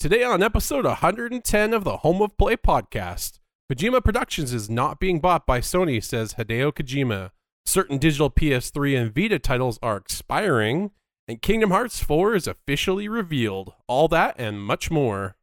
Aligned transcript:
Today 0.00 0.22
on 0.24 0.42
episode 0.42 0.86
110 0.86 1.74
of 1.74 1.84
the 1.84 1.98
Home 1.98 2.22
of 2.22 2.34
Play 2.38 2.56
podcast, 2.56 3.38
Kojima 3.70 4.02
Productions 4.02 4.54
is 4.54 4.70
not 4.70 4.98
being 4.98 5.20
bought 5.20 5.44
by 5.44 5.60
Sony, 5.60 6.02
says 6.02 6.36
Hideo 6.38 6.72
Kojima. 6.72 7.32
Certain 7.66 7.98
digital 7.98 8.30
PS3 8.30 8.98
and 8.98 9.14
Vita 9.14 9.38
titles 9.38 9.78
are 9.82 9.98
expiring, 9.98 10.92
and 11.28 11.42
Kingdom 11.42 11.70
Hearts 11.70 12.02
4 12.02 12.34
is 12.34 12.46
officially 12.46 13.08
revealed. 13.08 13.74
All 13.88 14.08
that 14.08 14.36
and 14.38 14.64
much 14.64 14.90
more. 14.90 15.36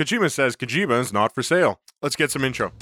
Kojima 0.00 0.32
says 0.32 0.56
Kojima 0.56 1.00
is 1.00 1.12
not 1.12 1.34
for 1.34 1.42
sale. 1.42 1.78
Let's 2.00 2.16
get 2.16 2.30
some 2.30 2.44
intro. 2.44 2.72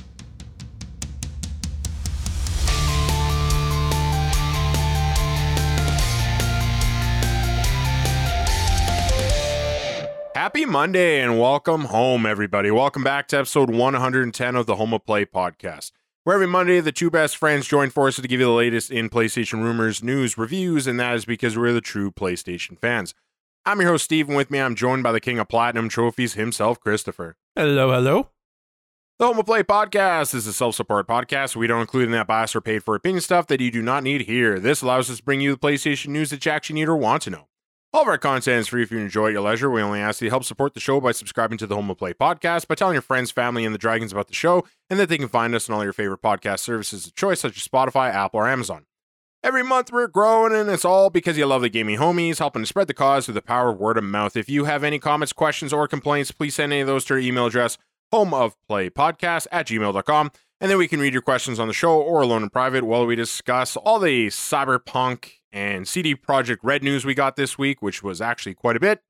Happy 10.46 10.64
Monday 10.64 11.20
and 11.20 11.40
welcome 11.40 11.86
home, 11.86 12.24
everybody. 12.24 12.70
Welcome 12.70 13.02
back 13.02 13.26
to 13.28 13.38
episode 13.38 13.68
110 13.68 14.54
of 14.54 14.66
the 14.66 14.76
Home 14.76 14.94
of 14.94 15.04
Play 15.04 15.24
podcast, 15.24 15.90
where 16.22 16.34
every 16.34 16.46
Monday 16.46 16.78
the 16.78 16.92
two 16.92 17.10
best 17.10 17.36
friends 17.36 17.66
join 17.66 17.90
forces 17.90 18.22
to 18.22 18.28
give 18.28 18.38
you 18.38 18.46
the 18.46 18.52
latest 18.52 18.92
in 18.92 19.10
PlayStation 19.10 19.64
rumors, 19.64 20.04
news, 20.04 20.38
reviews, 20.38 20.86
and 20.86 21.00
that 21.00 21.16
is 21.16 21.24
because 21.24 21.58
we're 21.58 21.72
the 21.72 21.80
true 21.80 22.12
PlayStation 22.12 22.78
fans. 22.78 23.12
I'm 23.64 23.80
your 23.80 23.90
host, 23.90 24.04
Steve, 24.04 24.28
and 24.28 24.36
with 24.36 24.52
me 24.52 24.60
I'm 24.60 24.76
joined 24.76 25.02
by 25.02 25.10
the 25.10 25.18
king 25.18 25.40
of 25.40 25.48
platinum 25.48 25.88
trophies 25.88 26.34
himself, 26.34 26.78
Christopher. 26.78 27.36
Hello, 27.56 27.90
hello. 27.90 28.28
The 29.18 29.26
Home 29.26 29.40
of 29.40 29.46
Play 29.46 29.64
podcast 29.64 30.32
is 30.32 30.46
a 30.46 30.52
self-support 30.52 31.08
podcast. 31.08 31.56
We 31.56 31.66
don't 31.66 31.80
include 31.80 32.04
in 32.04 32.12
that 32.12 32.28
bias 32.28 32.54
or 32.54 32.60
paid 32.60 32.84
for 32.84 32.94
opinion 32.94 33.20
stuff 33.20 33.48
that 33.48 33.60
you 33.60 33.72
do 33.72 33.82
not 33.82 34.04
need 34.04 34.20
here. 34.20 34.60
This 34.60 34.80
allows 34.80 35.10
us 35.10 35.16
to 35.16 35.24
bring 35.24 35.40
you 35.40 35.56
the 35.56 35.58
PlayStation 35.58 36.10
news 36.10 36.30
that 36.30 36.46
you 36.46 36.52
actually 36.52 36.74
need 36.74 36.88
or 36.88 36.96
want 36.96 37.22
to 37.22 37.30
know. 37.30 37.48
All 37.96 38.02
of 38.02 38.08
our 38.08 38.18
content 38.18 38.60
is 38.60 38.68
free 38.68 38.82
if 38.82 38.90
you 38.90 38.98
enjoy 38.98 39.28
at 39.28 39.32
your 39.32 39.40
leisure. 39.40 39.70
We 39.70 39.80
only 39.80 40.00
ask 40.00 40.18
that 40.18 40.26
you 40.26 40.30
help 40.30 40.44
support 40.44 40.74
the 40.74 40.80
show 40.80 41.00
by 41.00 41.12
subscribing 41.12 41.56
to 41.56 41.66
the 41.66 41.76
Home 41.76 41.88
of 41.88 41.96
Play 41.96 42.12
podcast, 42.12 42.68
by 42.68 42.74
telling 42.74 42.92
your 42.92 43.00
friends, 43.00 43.30
family, 43.30 43.64
and 43.64 43.74
the 43.74 43.78
Dragons 43.78 44.12
about 44.12 44.28
the 44.28 44.34
show, 44.34 44.66
and 44.90 45.00
that 45.00 45.08
they 45.08 45.16
can 45.16 45.28
find 45.28 45.54
us 45.54 45.70
on 45.70 45.76
all 45.76 45.82
your 45.82 45.94
favorite 45.94 46.20
podcast 46.20 46.58
services 46.58 47.06
of 47.06 47.14
choice, 47.14 47.40
such 47.40 47.56
as 47.56 47.66
Spotify, 47.66 48.12
Apple, 48.12 48.40
or 48.40 48.48
Amazon. 48.48 48.84
Every 49.42 49.62
month 49.62 49.90
we're 49.90 50.08
growing, 50.08 50.54
and 50.54 50.68
it's 50.68 50.84
all 50.84 51.08
because 51.08 51.38
you 51.38 51.46
love 51.46 51.62
the 51.62 51.70
gaming 51.70 51.96
homies, 51.98 52.36
helping 52.36 52.64
to 52.64 52.66
spread 52.66 52.86
the 52.86 52.92
cause 52.92 53.24
through 53.24 53.32
the 53.32 53.40
power 53.40 53.70
of 53.70 53.78
word 53.78 53.96
of 53.96 54.04
mouth. 54.04 54.36
If 54.36 54.50
you 54.50 54.66
have 54.66 54.84
any 54.84 54.98
comments, 54.98 55.32
questions, 55.32 55.72
or 55.72 55.88
complaints, 55.88 56.32
please 56.32 56.56
send 56.56 56.74
any 56.74 56.82
of 56.82 56.86
those 56.86 57.06
to 57.06 57.14
our 57.14 57.18
email 57.18 57.46
address, 57.46 57.78
homeofplaypodcast 58.12 59.46
at 59.50 59.68
gmail.com, 59.68 60.32
and 60.60 60.70
then 60.70 60.76
we 60.76 60.86
can 60.86 61.00
read 61.00 61.14
your 61.14 61.22
questions 61.22 61.58
on 61.58 61.66
the 61.66 61.72
show 61.72 61.98
or 61.98 62.20
alone 62.20 62.42
in 62.42 62.50
private 62.50 62.84
while 62.84 63.06
we 63.06 63.16
discuss 63.16 63.74
all 63.74 63.98
the 63.98 64.26
cyberpunk 64.26 65.30
and 65.56 65.88
CD 65.88 66.14
Projekt 66.14 66.58
Red 66.62 66.84
news 66.84 67.06
we 67.06 67.14
got 67.14 67.36
this 67.36 67.56
week, 67.56 67.80
which 67.80 68.02
was 68.02 68.20
actually 68.20 68.54
quite 68.54 68.76
a 68.76 68.80
bit. 68.80 69.00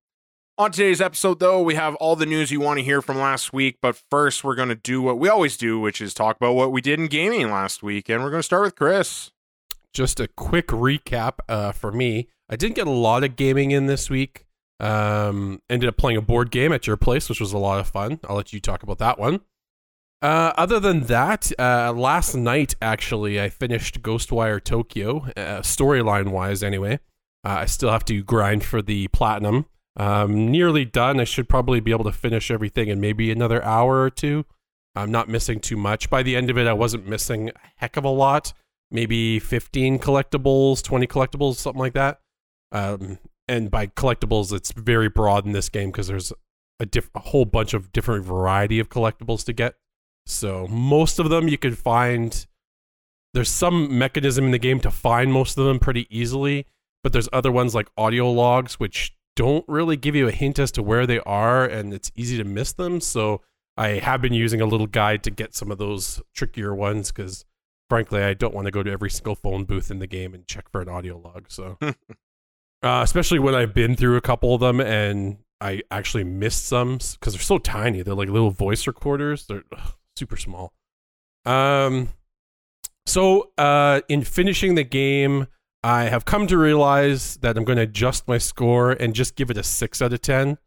On 0.56 0.70
today's 0.70 1.00
episode, 1.00 1.40
though, 1.40 1.60
we 1.60 1.74
have 1.74 1.96
all 1.96 2.16
the 2.16 2.24
news 2.24 2.50
you 2.50 2.60
want 2.60 2.78
to 2.78 2.84
hear 2.84 3.02
from 3.02 3.18
last 3.18 3.52
week. 3.52 3.78
But 3.82 4.00
first, 4.10 4.44
we're 4.44 4.54
going 4.54 4.70
to 4.70 4.74
do 4.76 5.02
what 5.02 5.18
we 5.18 5.28
always 5.28 5.56
do, 5.56 5.78
which 5.80 6.00
is 6.00 6.14
talk 6.14 6.36
about 6.36 6.54
what 6.54 6.72
we 6.72 6.80
did 6.80 6.98
in 7.00 7.08
gaming 7.08 7.50
last 7.50 7.82
week. 7.82 8.08
And 8.08 8.22
we're 8.22 8.30
going 8.30 8.38
to 8.38 8.44
start 8.44 8.62
with 8.62 8.76
Chris. 8.76 9.32
Just 9.92 10.20
a 10.20 10.28
quick 10.28 10.68
recap 10.68 11.40
uh, 11.48 11.72
for 11.72 11.90
me. 11.92 12.28
I 12.48 12.56
didn't 12.56 12.76
get 12.76 12.86
a 12.86 12.90
lot 12.90 13.24
of 13.24 13.36
gaming 13.36 13.72
in 13.72 13.86
this 13.86 14.08
week. 14.08 14.46
Um, 14.78 15.60
ended 15.68 15.88
up 15.88 15.96
playing 15.96 16.16
a 16.16 16.22
board 16.22 16.50
game 16.50 16.72
at 16.72 16.86
your 16.86 16.96
place, 16.96 17.28
which 17.28 17.40
was 17.40 17.52
a 17.52 17.58
lot 17.58 17.80
of 17.80 17.88
fun. 17.88 18.20
I'll 18.28 18.36
let 18.36 18.52
you 18.52 18.60
talk 18.60 18.82
about 18.82 18.98
that 18.98 19.18
one. 19.18 19.40
Uh, 20.22 20.52
other 20.56 20.80
than 20.80 21.00
that, 21.04 21.52
uh, 21.58 21.92
last 21.92 22.34
night 22.34 22.74
actually, 22.80 23.40
I 23.40 23.48
finished 23.48 24.02
Ghostwire 24.02 24.62
Tokyo, 24.62 25.26
uh, 25.36 25.60
storyline 25.60 26.28
wise, 26.28 26.62
anyway. 26.62 27.00
Uh, 27.44 27.58
I 27.60 27.66
still 27.66 27.90
have 27.90 28.04
to 28.06 28.22
grind 28.22 28.64
for 28.64 28.82
the 28.82 29.08
platinum. 29.08 29.66
Um, 29.96 30.50
nearly 30.50 30.84
done. 30.84 31.20
I 31.20 31.24
should 31.24 31.48
probably 31.48 31.80
be 31.80 31.90
able 31.90 32.04
to 32.04 32.12
finish 32.12 32.50
everything 32.50 32.88
in 32.88 33.00
maybe 33.00 33.30
another 33.30 33.62
hour 33.64 34.02
or 34.02 34.10
two. 34.10 34.44
I'm 34.94 35.10
not 35.10 35.28
missing 35.28 35.60
too 35.60 35.76
much. 35.76 36.10
By 36.10 36.22
the 36.22 36.36
end 36.36 36.50
of 36.50 36.58
it, 36.58 36.66
I 36.66 36.72
wasn't 36.72 37.06
missing 37.06 37.50
a 37.50 37.52
heck 37.76 37.96
of 37.96 38.04
a 38.04 38.10
lot. 38.10 38.52
Maybe 38.90 39.38
15 39.38 39.98
collectibles, 39.98 40.82
20 40.82 41.06
collectibles, 41.06 41.56
something 41.56 41.80
like 41.80 41.94
that. 41.94 42.20
Um, 42.72 43.18
and 43.46 43.70
by 43.70 43.86
collectibles, 43.88 44.52
it's 44.52 44.72
very 44.72 45.08
broad 45.08 45.46
in 45.46 45.52
this 45.52 45.68
game 45.68 45.90
because 45.90 46.08
there's 46.08 46.32
a, 46.80 46.86
diff- 46.86 47.10
a 47.14 47.20
whole 47.20 47.44
bunch 47.44 47.74
of 47.74 47.92
different 47.92 48.24
variety 48.24 48.78
of 48.78 48.88
collectibles 48.88 49.44
to 49.44 49.52
get. 49.52 49.74
So 50.26 50.66
most 50.68 51.18
of 51.18 51.30
them 51.30 51.48
you 51.48 51.56
can 51.56 51.74
find. 51.74 52.46
There's 53.32 53.50
some 53.50 53.96
mechanism 53.96 54.46
in 54.46 54.50
the 54.50 54.58
game 54.58 54.80
to 54.80 54.90
find 54.90 55.32
most 55.32 55.58
of 55.58 55.66
them 55.66 55.78
pretty 55.78 56.06
easily, 56.10 56.66
but 57.02 57.12
there's 57.12 57.28
other 57.32 57.52
ones 57.52 57.74
like 57.74 57.88
audio 57.96 58.30
logs 58.30 58.80
which 58.80 59.14
don't 59.36 59.64
really 59.68 59.96
give 59.96 60.16
you 60.16 60.26
a 60.26 60.32
hint 60.32 60.58
as 60.58 60.72
to 60.72 60.82
where 60.82 61.06
they 61.06 61.20
are, 61.20 61.64
and 61.64 61.92
it's 61.92 62.10
easy 62.16 62.38
to 62.38 62.44
miss 62.44 62.72
them. 62.72 63.00
So 63.00 63.42
I 63.76 63.88
have 63.88 64.22
been 64.22 64.32
using 64.32 64.60
a 64.60 64.66
little 64.66 64.86
guide 64.86 65.22
to 65.24 65.30
get 65.30 65.54
some 65.54 65.70
of 65.70 65.78
those 65.78 66.22
trickier 66.34 66.74
ones 66.74 67.12
because, 67.12 67.44
frankly, 67.90 68.22
I 68.22 68.34
don't 68.34 68.54
want 68.54 68.64
to 68.64 68.70
go 68.70 68.82
to 68.82 68.90
every 68.90 69.10
single 69.10 69.34
phone 69.34 69.64
booth 69.64 69.90
in 69.90 69.98
the 69.98 70.06
game 70.06 70.34
and 70.34 70.46
check 70.46 70.70
for 70.70 70.80
an 70.80 70.88
audio 70.88 71.18
log. 71.18 71.50
So, 71.50 71.76
uh, 71.82 71.92
especially 72.82 73.38
when 73.38 73.54
I've 73.54 73.74
been 73.74 73.94
through 73.94 74.16
a 74.16 74.22
couple 74.22 74.54
of 74.54 74.60
them 74.60 74.80
and 74.80 75.38
I 75.60 75.82
actually 75.90 76.24
missed 76.24 76.66
some 76.66 76.94
because 76.94 77.34
they're 77.34 77.42
so 77.42 77.58
tiny. 77.58 78.00
They're 78.02 78.14
like 78.14 78.30
little 78.30 78.50
voice 78.50 78.86
recorders. 78.86 79.46
They're 79.46 79.64
ugh, 79.76 79.94
super 80.16 80.36
small. 80.36 80.72
Um, 81.44 82.10
so 83.06 83.50
uh, 83.56 84.00
in 84.08 84.24
finishing 84.24 84.74
the 84.74 84.84
game, 84.84 85.46
I 85.82 86.04
have 86.04 86.24
come 86.24 86.46
to 86.48 86.58
realize 86.58 87.36
that 87.36 87.56
I'm 87.56 87.64
going 87.64 87.76
to 87.76 87.82
adjust 87.82 88.26
my 88.26 88.38
score 88.38 88.92
and 88.92 89.14
just 89.14 89.36
give 89.36 89.50
it 89.50 89.56
a 89.56 89.62
six 89.62 90.02
out 90.02 90.12
of 90.12 90.20
ten. 90.20 90.58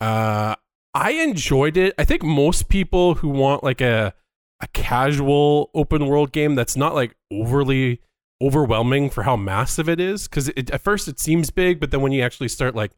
Uh, 0.00 0.54
I 0.94 1.12
enjoyed 1.12 1.76
it. 1.76 1.94
I 1.98 2.04
think 2.04 2.22
most 2.22 2.68
people 2.68 3.16
who 3.16 3.28
want 3.28 3.64
like 3.64 3.80
a 3.80 4.14
a 4.62 4.68
casual 4.68 5.70
open 5.74 6.06
world 6.06 6.32
game 6.32 6.54
that's 6.54 6.76
not 6.76 6.94
like 6.94 7.16
overly 7.32 8.00
overwhelming 8.42 9.10
for 9.10 9.22
how 9.22 9.36
massive 9.36 9.88
it 9.88 9.98
is, 9.98 10.28
because 10.28 10.48
at 10.50 10.80
first 10.82 11.08
it 11.08 11.18
seems 11.18 11.50
big, 11.50 11.80
but 11.80 11.90
then 11.90 12.02
when 12.02 12.12
you 12.12 12.22
actually 12.22 12.48
start 12.48 12.74
like 12.74 12.92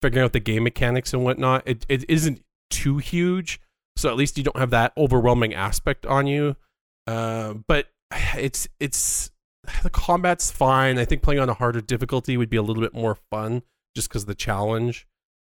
figuring 0.00 0.24
out 0.24 0.32
the 0.32 0.40
game 0.40 0.62
mechanics 0.62 1.12
and 1.12 1.24
whatnot, 1.24 1.62
it, 1.66 1.84
it 1.88 2.04
isn't 2.08 2.40
too 2.70 2.98
huge. 2.98 3.60
So 3.98 4.08
at 4.08 4.16
least 4.16 4.38
you 4.38 4.44
don't 4.44 4.56
have 4.56 4.70
that 4.70 4.92
overwhelming 4.96 5.54
aspect 5.54 6.06
on 6.06 6.26
you. 6.26 6.56
Uh, 7.06 7.54
but 7.66 7.88
it's 8.36 8.68
it's 8.78 9.30
the 9.82 9.90
combat's 9.90 10.50
fine. 10.50 10.98
I 10.98 11.04
think 11.04 11.22
playing 11.22 11.40
on 11.40 11.48
a 11.48 11.54
harder 11.54 11.80
difficulty 11.80 12.36
would 12.36 12.50
be 12.50 12.56
a 12.56 12.62
little 12.62 12.82
bit 12.82 12.94
more 12.94 13.16
fun 13.30 13.62
just 13.96 14.08
because 14.08 14.26
the 14.26 14.34
challenge. 14.34 15.06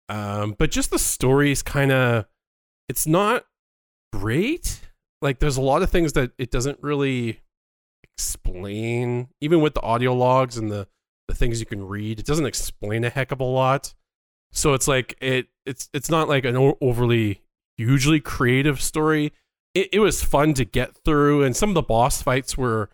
Um, 0.09 0.55
but 0.57 0.71
just 0.71 0.91
the 0.91 0.99
story 0.99 1.51
is 1.51 1.61
kind 1.61 1.91
of 1.91 2.25
it's 2.87 3.05
not 3.05 3.45
great. 4.13 4.81
Like 5.21 5.39
there's 5.39 5.57
a 5.57 5.61
lot 5.61 5.83
of 5.83 5.89
things 5.89 6.13
that 6.13 6.31
it 6.37 6.49
doesn't 6.49 6.79
really 6.81 7.41
explain, 8.03 9.27
even 9.41 9.61
with 9.61 9.73
the 9.73 9.81
audio 9.81 10.13
logs 10.13 10.57
and 10.57 10.71
the 10.71 10.87
the 11.27 11.35
things 11.35 11.59
you 11.59 11.65
can 11.65 11.85
read. 11.85 12.19
It 12.19 12.25
doesn't 12.25 12.45
explain 12.45 13.03
a 13.03 13.09
heck 13.09 13.33
of 13.33 13.41
a 13.41 13.43
lot. 13.43 13.93
So 14.53 14.73
it's 14.73 14.87
like 14.87 15.17
it 15.19 15.47
it's 15.65 15.89
it's 15.93 16.09
not 16.09 16.29
like 16.29 16.45
an 16.45 16.75
overly 16.79 17.41
hugely 17.77 18.19
creative 18.19 18.81
story. 18.81 19.33
It, 19.73 19.89
it 19.93 19.99
was 19.99 20.23
fun 20.23 20.53
to 20.55 20.65
get 20.65 20.95
through, 21.05 21.43
and 21.43 21.55
some 21.55 21.69
of 21.69 21.75
the 21.75 21.81
boss 21.81 22.21
fights 22.21 22.57
were 22.57 22.89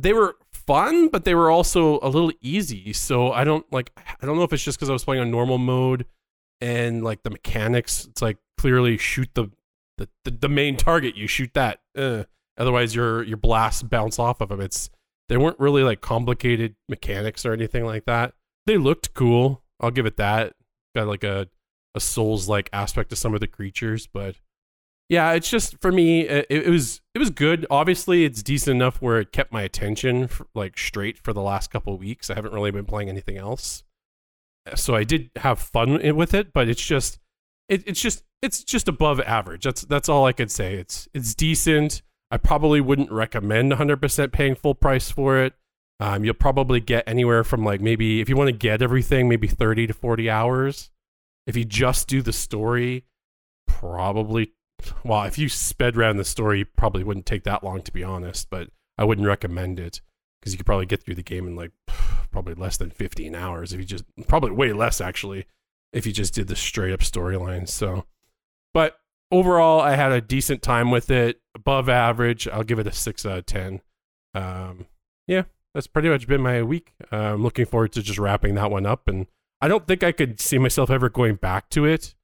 they 0.00 0.12
were 0.12 0.36
fun, 0.52 1.08
but 1.08 1.24
they 1.24 1.34
were 1.34 1.50
also 1.50 1.98
a 2.02 2.08
little 2.08 2.32
easy. 2.40 2.92
So 2.92 3.32
I 3.32 3.44
don't 3.44 3.70
like 3.72 3.90
I 4.20 4.26
don't 4.26 4.36
know 4.36 4.44
if 4.44 4.52
it's 4.52 4.62
just 4.62 4.78
because 4.78 4.90
I 4.90 4.92
was 4.92 5.04
playing 5.04 5.22
on 5.22 5.30
normal 5.30 5.58
mode 5.58 6.06
and 6.60 7.02
like 7.02 7.22
the 7.22 7.30
mechanics. 7.30 8.06
It's 8.06 8.22
like 8.22 8.38
clearly 8.58 8.98
shoot 8.98 9.30
the 9.34 9.50
the, 9.96 10.08
the, 10.24 10.30
the 10.30 10.48
main 10.48 10.76
target. 10.76 11.16
You 11.16 11.26
shoot 11.26 11.50
that. 11.54 11.80
Uh, 11.96 12.24
otherwise, 12.56 12.94
your 12.94 13.22
your 13.22 13.36
blasts 13.36 13.82
bounce 13.82 14.18
off 14.18 14.40
of 14.40 14.50
them. 14.50 14.60
It's 14.60 14.90
they 15.28 15.36
weren't 15.36 15.58
really 15.58 15.82
like 15.82 16.00
complicated 16.00 16.76
mechanics 16.88 17.44
or 17.44 17.52
anything 17.52 17.84
like 17.84 18.04
that. 18.06 18.34
They 18.66 18.76
looked 18.76 19.14
cool. 19.14 19.62
I'll 19.80 19.90
give 19.90 20.06
it 20.06 20.16
that. 20.16 20.54
Got 20.94 21.06
like 21.06 21.24
a 21.24 21.48
a 21.94 22.00
souls 22.00 22.48
like 22.48 22.68
aspect 22.72 23.10
to 23.10 23.16
some 23.16 23.34
of 23.34 23.40
the 23.40 23.46
creatures, 23.46 24.06
but 24.06 24.36
yeah, 25.08 25.32
it's 25.32 25.48
just 25.48 25.80
for 25.80 25.90
me. 25.90 26.20
It, 26.22 26.46
it, 26.50 26.68
was 26.68 27.00
it 27.14 27.18
was 27.18 27.30
good. 27.30 27.66
Obviously, 27.70 28.24
it's 28.24 28.42
decent 28.42 28.76
enough 28.76 29.00
where 29.00 29.18
it 29.18 29.32
kept 29.32 29.52
my 29.52 29.62
attention 29.62 30.28
for, 30.28 30.46
like 30.54 30.76
straight 30.76 31.18
for 31.18 31.32
the 31.32 31.40
last 31.40 31.70
couple 31.70 31.96
weeks. 31.96 32.28
I 32.28 32.34
haven't 32.34 32.52
really 32.52 32.70
been 32.70 32.84
playing 32.84 33.08
anything 33.08 33.38
else, 33.38 33.84
so 34.74 34.94
I 34.94 35.04
did 35.04 35.30
have 35.36 35.58
fun 35.58 36.14
with 36.14 36.34
it. 36.34 36.52
But 36.52 36.68
it's 36.68 36.84
just 36.84 37.18
it, 37.70 37.82
it's 37.86 38.00
just 38.00 38.22
it's 38.42 38.62
just 38.62 38.86
above 38.86 39.18
average. 39.20 39.64
That's 39.64 39.82
that's 39.82 40.10
all 40.10 40.26
I 40.26 40.32
could 40.32 40.50
say. 40.50 40.74
It's 40.74 41.08
it's 41.14 41.34
decent. 41.34 42.02
I 42.30 42.36
probably 42.36 42.82
wouldn't 42.82 43.10
recommend 43.10 43.72
100% 43.72 44.32
paying 44.32 44.54
full 44.54 44.74
price 44.74 45.10
for 45.10 45.38
it. 45.38 45.54
Um, 45.98 46.26
you'll 46.26 46.34
probably 46.34 46.78
get 46.78 47.04
anywhere 47.06 47.42
from 47.42 47.64
like 47.64 47.80
maybe 47.80 48.20
if 48.20 48.28
you 48.28 48.36
want 48.36 48.48
to 48.48 48.56
get 48.56 48.82
everything, 48.82 49.28
maybe 49.28 49.48
30 49.48 49.86
to 49.86 49.94
40 49.94 50.28
hours. 50.28 50.90
If 51.48 51.56
you 51.56 51.64
just 51.64 52.06
do 52.06 52.22
the 52.22 52.32
story, 52.32 53.06
probably 53.66 54.52
well, 55.04 55.24
if 55.24 55.38
you 55.38 55.48
sped 55.48 55.96
around 55.96 56.18
the 56.18 56.24
story, 56.24 56.64
probably 56.64 57.02
wouldn't 57.02 57.26
take 57.26 57.42
that 57.44 57.64
long 57.64 57.82
to 57.82 57.92
be 57.92 58.04
honest, 58.04 58.48
but 58.50 58.68
I 58.96 59.04
wouldn't 59.04 59.26
recommend 59.26 59.80
it 59.80 60.00
because 60.40 60.52
you 60.52 60.58
could 60.58 60.66
probably 60.66 60.86
get 60.86 61.02
through 61.02 61.16
the 61.16 61.22
game 61.22 61.48
in 61.48 61.56
like 61.56 61.72
probably 62.30 62.54
less 62.54 62.76
than 62.76 62.90
15 62.90 63.34
hours 63.34 63.72
if 63.72 63.80
you 63.80 63.86
just 63.86 64.04
probably 64.28 64.52
way 64.52 64.72
less 64.72 65.00
actually 65.00 65.46
if 65.92 66.06
you 66.06 66.12
just 66.12 66.34
did 66.34 66.48
the 66.48 66.54
straight 66.54 66.92
up 66.92 67.00
storyline. 67.00 67.68
So 67.68 68.04
But 68.74 68.98
overall, 69.30 69.80
I 69.80 69.96
had 69.96 70.12
a 70.12 70.20
decent 70.20 70.62
time 70.62 70.90
with 70.90 71.10
it, 71.10 71.40
above 71.54 71.88
average. 71.88 72.46
I'll 72.48 72.62
give 72.62 72.78
it 72.78 72.86
a 72.86 72.92
six 72.92 73.24
out 73.24 73.38
of 73.38 73.46
ten. 73.46 73.80
Um, 74.34 74.86
yeah, 75.26 75.44
that's 75.74 75.86
pretty 75.86 76.08
much 76.08 76.26
been 76.26 76.42
my 76.42 76.62
week. 76.62 76.92
Uh, 77.10 77.34
I'm 77.34 77.42
looking 77.42 77.66
forward 77.66 77.92
to 77.92 78.02
just 78.02 78.18
wrapping 78.18 78.54
that 78.56 78.70
one 78.70 78.86
up, 78.86 79.08
and 79.08 79.26
I 79.60 79.68
don't 79.68 79.86
think 79.86 80.02
I 80.02 80.12
could 80.12 80.40
see 80.40 80.58
myself 80.58 80.90
ever 80.90 81.08
going 81.08 81.36
back 81.36 81.68
to 81.70 81.84
it. 81.84 82.14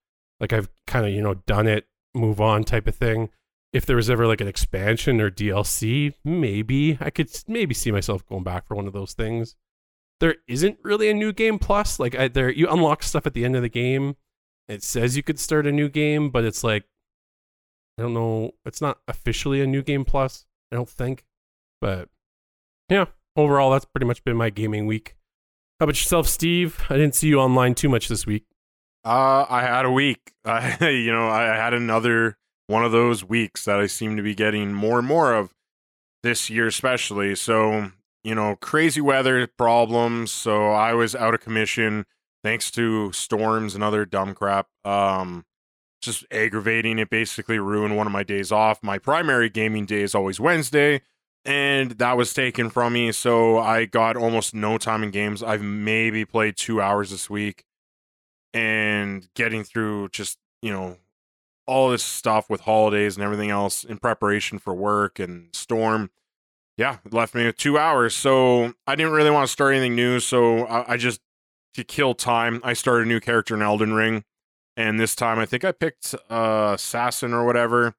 Like 0.41 0.53
I've 0.53 0.69
kind 0.87 1.07
of 1.07 1.13
you 1.13 1.23
know 1.23 1.35
done 1.35 1.67
it, 1.67 1.87
move 2.15 2.41
on 2.41 2.65
type 2.65 2.87
of 2.87 2.95
thing. 2.95 3.31
If 3.73 3.87
there 3.87 3.97
was 3.97 4.09
ever 4.09 4.27
like 4.27 4.41
an 4.41 4.49
expansion 4.49 5.21
or 5.21 5.31
DLC, 5.31 6.15
maybe 6.25 6.97
I 7.01 7.11
could 7.11 7.29
maybe 7.49 7.75
see 7.75 7.91
myself 7.91 8.25
going 8.27 8.45
back 8.45 8.67
for 8.67 8.77
one 8.77 8.87
of 8.87 8.93
those 8.93 9.15
things. 9.15 9.57
There 10.21 10.37
isn't 10.47 10.79
really 10.83 11.11
a 11.11 11.15
new 11.15 11.33
game 11.33 11.59
plus. 11.59 11.99
Like 11.99 12.15
I, 12.15 12.29
there, 12.29 12.51
you 12.51 12.69
unlock 12.69 13.03
stuff 13.03 13.27
at 13.27 13.35
the 13.35 13.45
end 13.45 13.57
of 13.57 13.63
the 13.63 13.69
game. 13.69 14.17
It 14.69 14.83
says 14.83 15.17
you 15.17 15.25
could 15.25 15.41
start 15.41 15.67
a 15.67 15.73
new 15.73 15.89
game, 15.89 16.31
but 16.31 16.45
it's 16.45 16.63
like 16.63 16.85
I 17.99 18.03
don't 18.03 18.15
know. 18.15 18.53
It's 18.65 18.81
not 18.81 18.99
officially 19.09 19.61
a 19.61 19.67
new 19.67 19.83
game 19.83 20.05
plus. 20.05 20.47
I 20.73 20.77
don't 20.77 20.89
think, 20.89 21.25
but 21.81 22.09
yeah. 22.89 23.07
Overall, 23.37 23.73
that's 23.73 23.85
pretty 23.85 24.07
much 24.07 24.23
been 24.23 24.37
my 24.37 24.51
gaming 24.51 24.87
week. 24.87 25.17
How 25.85 25.87
about 25.87 26.01
yourself, 26.01 26.29
Steve? 26.29 26.83
I 26.89 26.95
didn't 26.97 27.15
see 27.15 27.29
you 27.29 27.39
online 27.39 27.75
too 27.75 27.91
much 27.91 28.09
this 28.09 28.25
week. 28.25 28.47
Uh, 29.05 29.45
I 29.51 29.61
had 29.61 29.85
a 29.85 29.91
week. 29.91 30.33
I, 30.47 30.89
you 30.89 31.13
know, 31.13 31.29
I 31.29 31.43
had 31.55 31.75
another 31.75 32.39
one 32.69 32.83
of 32.87 32.91
those 32.91 33.23
weeks 33.23 33.67
that 33.67 33.79
I 33.79 33.87
seem 33.87 34.17
to 34.17 34.23
be 34.23 34.35
getting 34.35 34.73
more 34.73 34.99
and 34.99 35.07
more 35.07 35.35
of 35.35 35.53
this 36.23 36.49
year, 36.49 36.69
especially. 36.69 37.35
So, 37.35 37.91
you 38.23 38.35
know, 38.35 38.57
crazy 38.63 39.03
weather 39.03 39.47
problems. 39.47 40.33
So 40.33 40.71
I 40.71 40.95
was 40.95 41.15
out 41.15 41.35
of 41.35 41.41
commission 41.41 42.07
thanks 42.43 42.71
to 42.71 43.13
storms 43.13 43.75
and 43.75 43.85
other 43.85 44.07
dumb 44.07 44.33
crap. 44.33 44.69
Um, 44.87 45.45
just 46.01 46.25
aggravating. 46.31 46.99
It 46.99 47.11
basically 47.11 47.59
ruined 47.59 47.95
one 47.95 48.07
of 48.07 48.13
my 48.15 48.23
days 48.23 48.51
off. 48.51 48.83
My 48.83 48.97
primary 48.97 49.51
gaming 49.51 49.85
day 49.85 50.01
is 50.01 50.15
always 50.15 50.41
Wednesday, 50.41 51.03
and 51.45 51.93
that 51.93 52.17
was 52.17 52.33
taken 52.33 52.71
from 52.71 52.95
me. 52.95 53.13
So 53.13 53.59
I 53.59 53.85
got 53.85 54.17
almost 54.17 54.55
no 54.55 54.79
time 54.79 55.03
in 55.03 55.11
games. 55.11 55.43
I've 55.43 55.63
maybe 55.63 56.25
played 56.25 56.57
two 56.57 56.81
hours 56.81 57.11
this 57.11 57.29
week, 57.29 57.65
and 58.53 59.29
getting 59.35 59.65
through 59.65 60.09
just 60.11 60.39
you 60.63 60.73
know 60.73 60.99
all 61.67 61.91
this 61.91 62.03
stuff 62.03 62.51
with 62.51 62.63
holidays 62.63 63.17
and 63.17 63.25
everything 63.25 63.51
else 63.51 63.85
in 63.85 63.99
preparation 63.99 64.59
for 64.59 64.75
work 64.75 65.19
and 65.19 65.49
storm. 65.55 66.11
Yeah, 66.77 66.99
left 67.11 67.35
me 67.35 67.47
with 67.47 67.57
two 67.57 67.79
hours. 67.79 68.15
So 68.15 68.75
I 68.87 68.97
didn't 68.97 69.13
really 69.13 69.31
want 69.31 69.47
to 69.47 69.53
start 69.53 69.75
anything 69.75 69.95
new. 69.95 70.21
So 70.21 70.67
I, 70.67 70.95
I 70.95 70.97
just 70.97 71.21
to 71.75 71.85
kill 71.85 72.15
time, 72.15 72.61
I 72.65 72.73
started 72.73 73.07
a 73.07 73.09
new 73.09 73.21
character 73.21 73.55
in 73.55 73.63
Elden 73.63 73.95
Ring. 73.95 74.25
And 74.77 74.99
this 74.99 75.15
time 75.15 75.39
I 75.39 75.47
think 75.47 75.65
I 75.65 75.73
picked 75.73 76.15
uh 76.29 76.73
Assassin 76.75 77.33
or 77.33 77.45
whatever. 77.45 77.95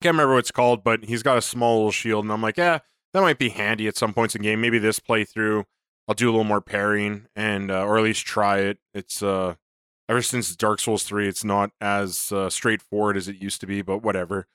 Can't 0.00 0.14
remember 0.14 0.34
what 0.34 0.40
it's 0.40 0.52
called, 0.52 0.84
but 0.84 1.04
he's 1.04 1.22
got 1.22 1.38
a 1.38 1.42
small 1.42 1.76
little 1.76 1.90
shield, 1.90 2.24
and 2.24 2.32
I'm 2.32 2.42
like, 2.42 2.56
yeah, 2.56 2.78
that 3.12 3.20
might 3.20 3.38
be 3.38 3.48
handy 3.48 3.88
at 3.88 3.96
some 3.96 4.14
points 4.14 4.34
in 4.34 4.42
game. 4.42 4.60
Maybe 4.60 4.78
this 4.78 5.00
playthrough, 5.00 5.64
I'll 6.06 6.14
do 6.14 6.28
a 6.28 6.30
little 6.30 6.44
more 6.44 6.60
parrying 6.60 7.26
and 7.34 7.70
uh, 7.70 7.84
or 7.84 7.98
at 7.98 8.04
least 8.04 8.24
try 8.26 8.58
it. 8.58 8.78
It's 8.94 9.22
uh 9.22 9.54
ever 10.08 10.22
since 10.22 10.54
Dark 10.56 10.80
Souls 10.80 11.02
3, 11.02 11.28
it's 11.28 11.44
not 11.44 11.70
as 11.80 12.32
uh, 12.32 12.48
straightforward 12.48 13.16
as 13.16 13.28
it 13.28 13.36
used 13.36 13.60
to 13.60 13.66
be, 13.66 13.82
but 13.82 14.02
whatever. 14.02 14.46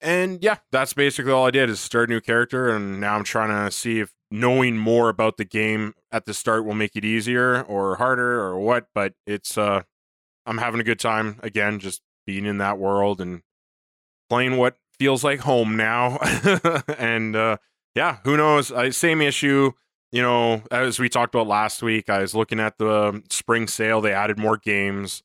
And 0.00 0.42
yeah, 0.42 0.58
that's 0.72 0.94
basically 0.94 1.32
all 1.32 1.46
I 1.46 1.50
did 1.50 1.68
is 1.68 1.80
start 1.80 2.08
a 2.08 2.12
new 2.12 2.20
character, 2.20 2.74
and 2.74 3.00
now 3.00 3.16
I'm 3.16 3.24
trying 3.24 3.50
to 3.50 3.70
see 3.70 4.00
if 4.00 4.14
knowing 4.30 4.78
more 4.78 5.10
about 5.10 5.36
the 5.36 5.44
game 5.44 5.94
at 6.10 6.24
the 6.24 6.32
start 6.32 6.64
will 6.64 6.74
make 6.74 6.96
it 6.96 7.04
easier 7.04 7.62
or 7.62 7.96
harder 7.96 8.40
or 8.40 8.58
what. 8.58 8.86
But 8.94 9.12
it's 9.26 9.58
uh, 9.58 9.82
I'm 10.46 10.58
having 10.58 10.80
a 10.80 10.84
good 10.84 10.98
time 10.98 11.38
again, 11.42 11.78
just 11.78 12.00
being 12.26 12.46
in 12.46 12.56
that 12.58 12.78
world 12.78 13.20
and 13.20 13.42
playing 14.30 14.56
what 14.56 14.76
feels 14.98 15.22
like 15.22 15.40
home 15.40 15.76
now. 15.76 16.18
and 16.98 17.36
uh, 17.36 17.58
yeah, 17.94 18.18
who 18.24 18.36
knows? 18.36 18.72
Same 18.96 19.20
issue. 19.20 19.72
You 20.12 20.22
know, 20.22 20.62
as 20.70 20.98
we 20.98 21.08
talked 21.08 21.34
about 21.34 21.46
last 21.46 21.82
week, 21.82 22.08
I 22.08 22.20
was 22.20 22.34
looking 22.34 22.58
at 22.58 22.78
the 22.78 23.22
spring 23.30 23.66
sale. 23.66 24.00
They 24.00 24.12
added 24.12 24.38
more 24.38 24.56
games. 24.56 25.22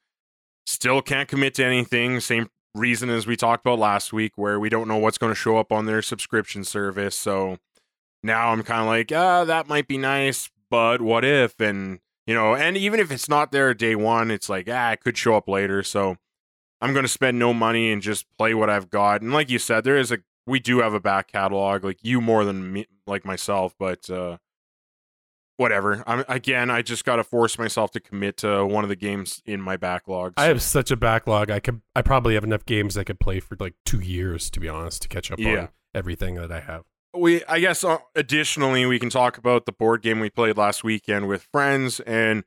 Still 0.65 1.01
can't 1.01 1.29
commit 1.29 1.55
to 1.55 1.65
anything. 1.65 2.19
Same 2.19 2.49
reason 2.73 3.09
as 3.09 3.25
we 3.25 3.35
talked 3.35 3.65
about 3.65 3.79
last 3.79 4.11
week, 4.11 4.33
where 4.35 4.59
we 4.59 4.69
don't 4.69 4.87
know 4.87 4.97
what's 4.97 5.17
going 5.17 5.31
to 5.31 5.35
show 5.35 5.57
up 5.57 5.71
on 5.71 5.85
their 5.85 6.01
subscription 6.01 6.63
service. 6.63 7.15
So 7.15 7.57
now 8.21 8.49
I'm 8.49 8.63
kind 8.63 8.81
of 8.81 8.87
like, 8.87 9.11
ah, 9.11 9.45
that 9.45 9.67
might 9.67 9.87
be 9.87 9.97
nice, 9.97 10.49
but 10.69 11.01
what 11.01 11.23
if? 11.23 11.59
And 11.59 11.99
you 12.27 12.33
know, 12.33 12.55
and 12.55 12.75
even 12.75 12.99
if 12.99 13.11
it's 13.11 13.29
not 13.29 13.51
there 13.51 13.73
day 13.73 13.95
one, 13.95 14.31
it's 14.31 14.49
like, 14.49 14.67
ah, 14.69 14.91
it 14.91 15.01
could 15.01 15.17
show 15.17 15.35
up 15.35 15.47
later. 15.47 15.83
So 15.83 16.17
I'm 16.85 16.93
going 16.93 17.03
to 17.03 17.09
spend 17.09 17.39
no 17.39 17.51
money 17.51 17.91
and 17.91 17.99
just 17.99 18.27
play 18.37 18.53
what 18.53 18.69
I've 18.69 18.91
got. 18.91 19.23
And 19.23 19.33
like 19.33 19.49
you 19.49 19.57
said, 19.57 19.83
there 19.83 19.97
is 19.97 20.11
a 20.11 20.19
we 20.45 20.59
do 20.59 20.81
have 20.81 20.93
a 20.93 20.99
back 20.99 21.31
catalog, 21.31 21.83
like 21.83 21.97
you 22.03 22.21
more 22.21 22.45
than 22.45 22.71
me, 22.71 22.85
like 23.07 23.25
myself, 23.25 23.73
but 23.79 24.07
uh 24.07 24.37
whatever. 25.57 26.03
I'm 26.05 26.23
again, 26.27 26.69
I 26.69 26.83
just 26.83 27.03
got 27.03 27.15
to 27.15 27.23
force 27.23 27.57
myself 27.57 27.89
to 27.91 27.99
commit 27.99 28.37
to 28.37 28.63
one 28.67 28.83
of 28.83 28.89
the 28.89 28.95
games 28.95 29.41
in 29.47 29.61
my 29.61 29.77
backlog. 29.77 30.33
So. 30.37 30.43
I 30.43 30.47
have 30.47 30.61
such 30.61 30.91
a 30.91 30.95
backlog. 30.95 31.49
I 31.49 31.59
could 31.59 31.81
I 31.95 32.03
probably 32.03 32.35
have 32.35 32.43
enough 32.43 32.67
games 32.67 32.99
I 32.99 33.03
could 33.03 33.19
play 33.19 33.39
for 33.39 33.57
like 33.59 33.73
2 33.85 34.01
years 34.01 34.51
to 34.51 34.59
be 34.59 34.69
honest 34.69 35.01
to 35.01 35.07
catch 35.07 35.31
up 35.31 35.39
yeah. 35.39 35.57
on 35.57 35.69
everything 35.95 36.35
that 36.35 36.51
I 36.51 36.59
have. 36.59 36.83
We 37.15 37.43
I 37.45 37.61
guess 37.61 37.83
uh, 37.83 37.97
additionally 38.13 38.85
we 38.85 38.99
can 38.99 39.09
talk 39.09 39.39
about 39.39 39.65
the 39.65 39.71
board 39.71 40.03
game 40.03 40.19
we 40.19 40.29
played 40.29 40.55
last 40.55 40.83
weekend 40.83 41.27
with 41.27 41.47
friends 41.51 41.99
and 42.01 42.43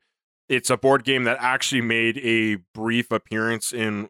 it's 0.47 0.69
a 0.69 0.77
board 0.77 1.03
game 1.03 1.25
that 1.25 1.35
actually 1.41 1.81
made 1.81 2.17
a 2.19 2.55
brief 2.73 3.11
appearance 3.11 3.73
in 3.73 4.09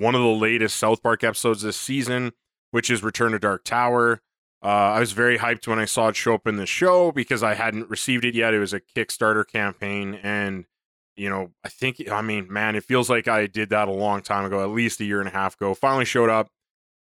one 0.00 0.14
of 0.14 0.22
the 0.22 0.28
latest 0.28 0.76
South 0.76 1.02
Park 1.02 1.22
episodes 1.22 1.62
this 1.62 1.76
season, 1.76 2.32
which 2.70 2.90
is 2.90 3.02
Return 3.02 3.32
to 3.32 3.38
Dark 3.38 3.64
Tower. 3.64 4.22
Uh, 4.62 4.66
I 4.66 5.00
was 5.00 5.12
very 5.12 5.38
hyped 5.38 5.66
when 5.66 5.78
I 5.78 5.84
saw 5.84 6.08
it 6.08 6.16
show 6.16 6.34
up 6.34 6.46
in 6.46 6.56
the 6.56 6.66
show 6.66 7.12
because 7.12 7.42
I 7.42 7.54
hadn't 7.54 7.90
received 7.90 8.24
it 8.24 8.34
yet. 8.34 8.54
It 8.54 8.58
was 8.58 8.72
a 8.72 8.80
Kickstarter 8.80 9.46
campaign, 9.46 10.14
and 10.22 10.64
you 11.16 11.28
know, 11.28 11.50
I 11.64 11.68
think, 11.68 12.10
I 12.10 12.22
mean, 12.22 12.50
man, 12.50 12.76
it 12.76 12.84
feels 12.84 13.10
like 13.10 13.28
I 13.28 13.46
did 13.46 13.68
that 13.70 13.88
a 13.88 13.92
long 13.92 14.22
time 14.22 14.46
ago, 14.46 14.62
at 14.62 14.70
least 14.70 15.00
a 15.00 15.04
year 15.04 15.20
and 15.20 15.28
a 15.28 15.32
half 15.32 15.54
ago. 15.54 15.74
Finally 15.74 16.06
showed 16.06 16.30
up. 16.30 16.48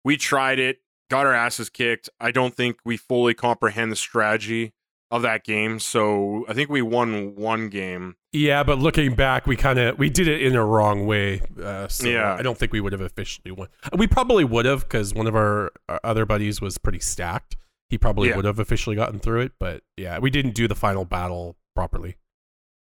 We 0.03 0.17
tried 0.17 0.57
it, 0.57 0.79
got 1.09 1.27
our 1.27 1.33
asses 1.33 1.69
kicked. 1.69 2.09
I 2.19 2.31
don't 2.31 2.55
think 2.55 2.77
we 2.83 2.97
fully 2.97 3.35
comprehend 3.35 3.91
the 3.91 3.95
strategy 3.95 4.73
of 5.09 5.21
that 5.21 5.44
game. 5.44 5.80
So 5.80 6.45
I 6.48 6.54
think 6.54 6.69
we 6.69 6.81
won 6.81 7.36
one 7.36 7.69
game. 7.69 8.15
Yeah, 8.31 8.63
but 8.63 8.80
looking 8.80 9.15
back, 9.15 9.48
we 9.48 9.56
kind 9.56 9.80
of 9.80 9.98
we 9.98 10.09
did 10.09 10.27
it 10.27 10.42
in 10.42 10.56
a 10.56 10.65
wrong 10.65 11.06
way. 11.06 11.42
Uh, 11.62 11.88
so 11.88 12.07
yeah, 12.07 12.36
I 12.36 12.42
don't 12.42 12.57
think 12.57 12.74
we 12.74 12.81
would 12.81 12.94
have 12.94 13.01
officially 13.01 13.51
won. 13.51 13.68
We 13.98 14.07
probably 14.07 14.44
would 14.44 14.65
have 14.65 14.81
because 14.81 15.13
one 15.13 15.27
of 15.27 15.36
our, 15.36 15.72
our, 15.88 16.00
other 16.03 16.25
buddies 16.25 16.62
was 16.62 16.77
pretty 16.77 17.00
stacked. 17.00 17.55
He 17.89 17.98
probably 17.98 18.29
yeah. 18.29 18.36
would 18.36 18.46
have 18.46 18.60
officially 18.60 18.96
gotten 18.96 19.20
through 19.20 19.41
it, 19.41 19.53
but 19.60 19.81
yeah, 19.96 20.20
we 20.20 20.29
didn't 20.29 20.55
do 20.55 20.67
the 20.67 20.75
final 20.75 21.05
battle 21.05 21.55
properly. 21.74 22.17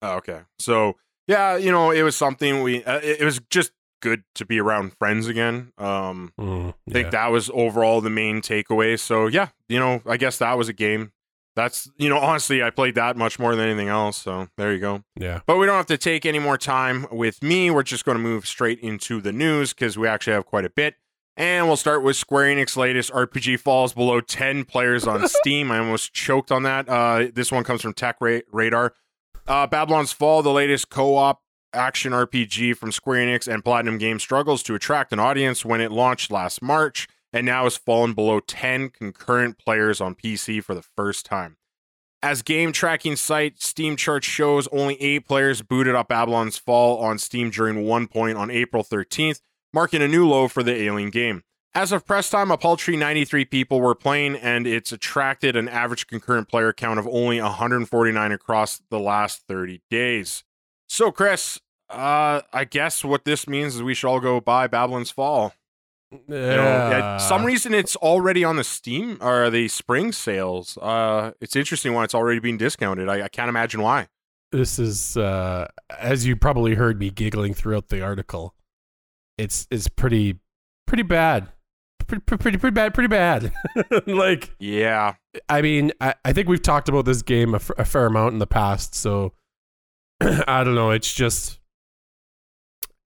Oh, 0.01 0.15
okay, 0.17 0.41
so 0.59 0.97
yeah, 1.27 1.55
you 1.55 1.71
know, 1.71 1.91
it 1.91 2.03
was 2.03 2.17
something 2.17 2.63
we. 2.63 2.83
Uh, 2.83 2.97
it, 2.97 3.21
it, 3.21 3.25
was 3.25 3.39
just 3.49 3.71
good 4.01 4.23
to 4.35 4.45
be 4.45 4.59
around 4.59 4.93
friends 4.97 5.27
again. 5.27 5.71
Um, 5.77 6.33
mm, 6.37 6.65
yeah. 6.65 6.71
I 6.89 6.91
think 6.91 7.11
that 7.11 7.27
was 7.27 7.49
overall 7.53 8.01
the 8.01 8.09
main 8.09 8.41
takeaway. 8.41 8.99
So 8.99 9.27
yeah, 9.27 9.49
you 9.69 9.79
know, 9.79 10.01
I 10.05 10.17
guess 10.17 10.37
that 10.39 10.57
was 10.57 10.67
a 10.67 10.73
game 10.73 11.13
that's 11.55 11.89
you 11.97 12.07
know 12.07 12.17
honestly 12.17 12.63
i 12.63 12.69
played 12.69 12.95
that 12.95 13.17
much 13.17 13.37
more 13.39 13.55
than 13.55 13.65
anything 13.65 13.89
else 13.89 14.17
so 14.17 14.47
there 14.57 14.71
you 14.73 14.79
go. 14.79 15.03
Yeah. 15.15 15.39
But 15.45 15.57
we 15.57 15.65
don't 15.65 15.75
have 15.75 15.85
to 15.87 15.97
take 15.97 16.25
any 16.25 16.39
more 16.39 16.57
time 16.57 17.07
with 17.11 17.41
me. 17.43 17.69
We're 17.71 17.83
just 17.83 18.05
going 18.05 18.17
to 18.17 18.23
move 18.23 18.47
straight 18.47 18.79
into 18.79 19.21
the 19.21 19.31
news 19.31 19.73
because 19.73 19.97
we 19.97 20.07
actually 20.07 20.33
have 20.33 20.45
quite 20.45 20.65
a 20.65 20.69
bit. 20.69 20.95
And 21.37 21.67
we'll 21.67 21.77
start 21.77 22.03
with 22.03 22.15
square 22.15 22.53
enix 22.53 22.75
latest 22.75 23.11
rpg 23.11 23.59
falls 23.59 23.93
below 23.93 24.19
10 24.21 24.65
players 24.65 25.07
on 25.07 25.27
steam. 25.39 25.71
I 25.71 25.79
almost 25.79 26.13
choked 26.13 26.51
on 26.51 26.63
that. 26.63 26.87
Uh, 26.89 27.27
this 27.33 27.51
one 27.51 27.63
comes 27.63 27.81
from 27.81 27.93
tech 27.93 28.17
Ra- 28.19 28.39
radar. 28.51 28.93
Uh, 29.47 29.65
babylon's 29.65 30.11
fall 30.11 30.43
the 30.43 30.51
latest 30.51 30.89
co-op 30.89 31.41
action 31.73 32.11
rpg 32.11 32.75
from 32.75 32.91
square 32.91 33.25
enix 33.25 33.47
and 33.51 33.63
platinum 33.63 33.97
games 33.97 34.21
struggles 34.21 34.61
to 34.63 34.75
attract 34.75 35.13
an 35.13 35.19
audience 35.19 35.63
when 35.63 35.81
it 35.81 35.91
launched 35.91 36.31
last 36.31 36.61
march 36.61 37.07
and 37.31 37.45
now 37.45 37.63
has 37.63 37.77
fallen 37.77 38.13
below 38.13 38.39
10 38.39 38.89
concurrent 38.89 39.57
players 39.57 40.01
on 40.01 40.15
PC 40.15 40.63
for 40.63 40.73
the 40.73 40.81
first 40.81 41.25
time. 41.25 41.57
As 42.21 42.41
game 42.41 42.73
tracking 42.73 43.15
site 43.15 43.61
Steam 43.61 43.95
Chart 43.95 44.23
shows, 44.23 44.67
only 44.73 45.01
eight 45.01 45.25
players 45.25 45.61
booted 45.61 45.95
up 45.95 46.09
Babylon's 46.09 46.57
Fall 46.57 46.97
on 46.97 47.17
Steam 47.17 47.49
during 47.49 47.85
one 47.85 48.07
point 48.07 48.37
on 48.37 48.51
April 48.51 48.83
13th, 48.83 49.39
marking 49.73 50.01
a 50.01 50.07
new 50.07 50.27
low 50.27 50.49
for 50.49 50.61
the 50.61 50.75
alien 50.75 51.11
game. 51.11 51.43
As 51.73 51.91
of 51.91 52.05
press 52.05 52.29
time, 52.29 52.51
a 52.51 52.57
paltry 52.57 52.97
93 52.97 53.45
people 53.45 53.79
were 53.79 53.95
playing, 53.95 54.35
and 54.35 54.65
it's 54.65 54.91
attracted 54.91 55.55
an 55.55 55.69
average 55.69 56.07
concurrent 56.07 56.49
player 56.49 56.73
count 56.73 56.99
of 56.99 57.07
only 57.07 57.39
149 57.39 58.31
across 58.31 58.81
the 58.89 58.99
last 58.99 59.43
30 59.47 59.81
days. 59.89 60.43
So, 60.87 61.11
Chris, 61.11 61.59
uh, 61.89 62.41
I 62.51 62.65
guess 62.65 63.05
what 63.05 63.23
this 63.23 63.47
means 63.47 63.75
is 63.75 63.83
we 63.83 63.93
should 63.93 64.09
all 64.09 64.19
go 64.19 64.41
buy 64.41 64.67
Babylon's 64.67 65.11
Fall. 65.11 65.53
Yeah. 66.11 66.89
You 66.89 66.97
know, 66.97 67.17
some 67.19 67.45
reason 67.45 67.73
it's 67.73 67.95
already 67.97 68.43
on 68.43 68.55
the 68.55 68.63
Steam 68.63 69.17
or 69.21 69.49
the 69.49 69.67
spring 69.67 70.11
sales. 70.11 70.77
Uh, 70.81 71.31
it's 71.39 71.55
interesting 71.55 71.93
why 71.93 72.03
it's 72.03 72.15
already 72.15 72.39
being 72.39 72.57
discounted. 72.57 73.09
I, 73.09 73.23
I 73.23 73.27
can't 73.27 73.49
imagine 73.49 73.81
why. 73.81 74.07
This 74.51 74.79
is, 74.79 75.15
uh, 75.17 75.67
as 75.99 76.25
you 76.25 76.35
probably 76.35 76.73
heard 76.73 76.99
me 76.99 77.11
giggling 77.11 77.53
throughout 77.53 77.89
the 77.89 78.01
article. 78.01 78.55
it's 79.37 79.67
it's 79.69 79.87
pretty 79.87 80.39
pretty 80.87 81.03
bad. 81.03 81.49
Pretty 82.07 82.23
pretty 82.25 82.57
pretty 82.57 82.73
bad, 82.73 82.95
pretty 82.95 83.07
bad. 83.07 83.53
like 84.07 84.55
Yeah. 84.57 85.13
I 85.47 85.61
mean, 85.61 85.91
I, 86.01 86.15
I 86.25 86.33
think 86.33 86.47
we've 86.49 86.61
talked 86.63 86.89
about 86.89 87.05
this 87.05 87.21
game 87.21 87.53
a, 87.53 87.57
f- 87.57 87.69
a 87.77 87.85
fair 87.85 88.07
amount 88.07 88.33
in 88.33 88.39
the 88.39 88.47
past, 88.47 88.95
so 88.95 89.33
I 90.21 90.63
don't 90.63 90.73
know. 90.73 90.89
It's 90.89 91.13
just 91.13 91.58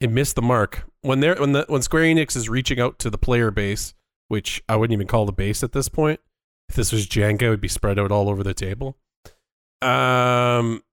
it 0.03 0.11
missed 0.11 0.35
the 0.35 0.41
mark 0.41 0.83
when 1.01 1.21
they're 1.21 1.35
when 1.35 1.53
the 1.53 1.65
when 1.69 1.81
Square 1.81 2.03
Enix 2.03 2.35
is 2.35 2.49
reaching 2.49 2.77
out 2.77 2.99
to 2.99 3.09
the 3.09 3.17
player 3.17 3.51
base, 3.51 3.93
which 4.27 4.61
I 4.67 4.75
wouldn't 4.75 4.93
even 4.93 5.07
call 5.07 5.25
the 5.25 5.31
base 5.31 5.63
at 5.63 5.71
this 5.71 5.87
point. 5.87 6.19
If 6.67 6.75
this 6.75 6.91
was 6.91 7.07
Jenga, 7.07 7.43
it 7.43 7.49
would 7.49 7.61
be 7.61 7.69
spread 7.69 7.97
out 7.97 8.11
all 8.11 8.29
over 8.29 8.43
the 8.43 8.53
table. 8.53 8.97
Um, 9.81 10.83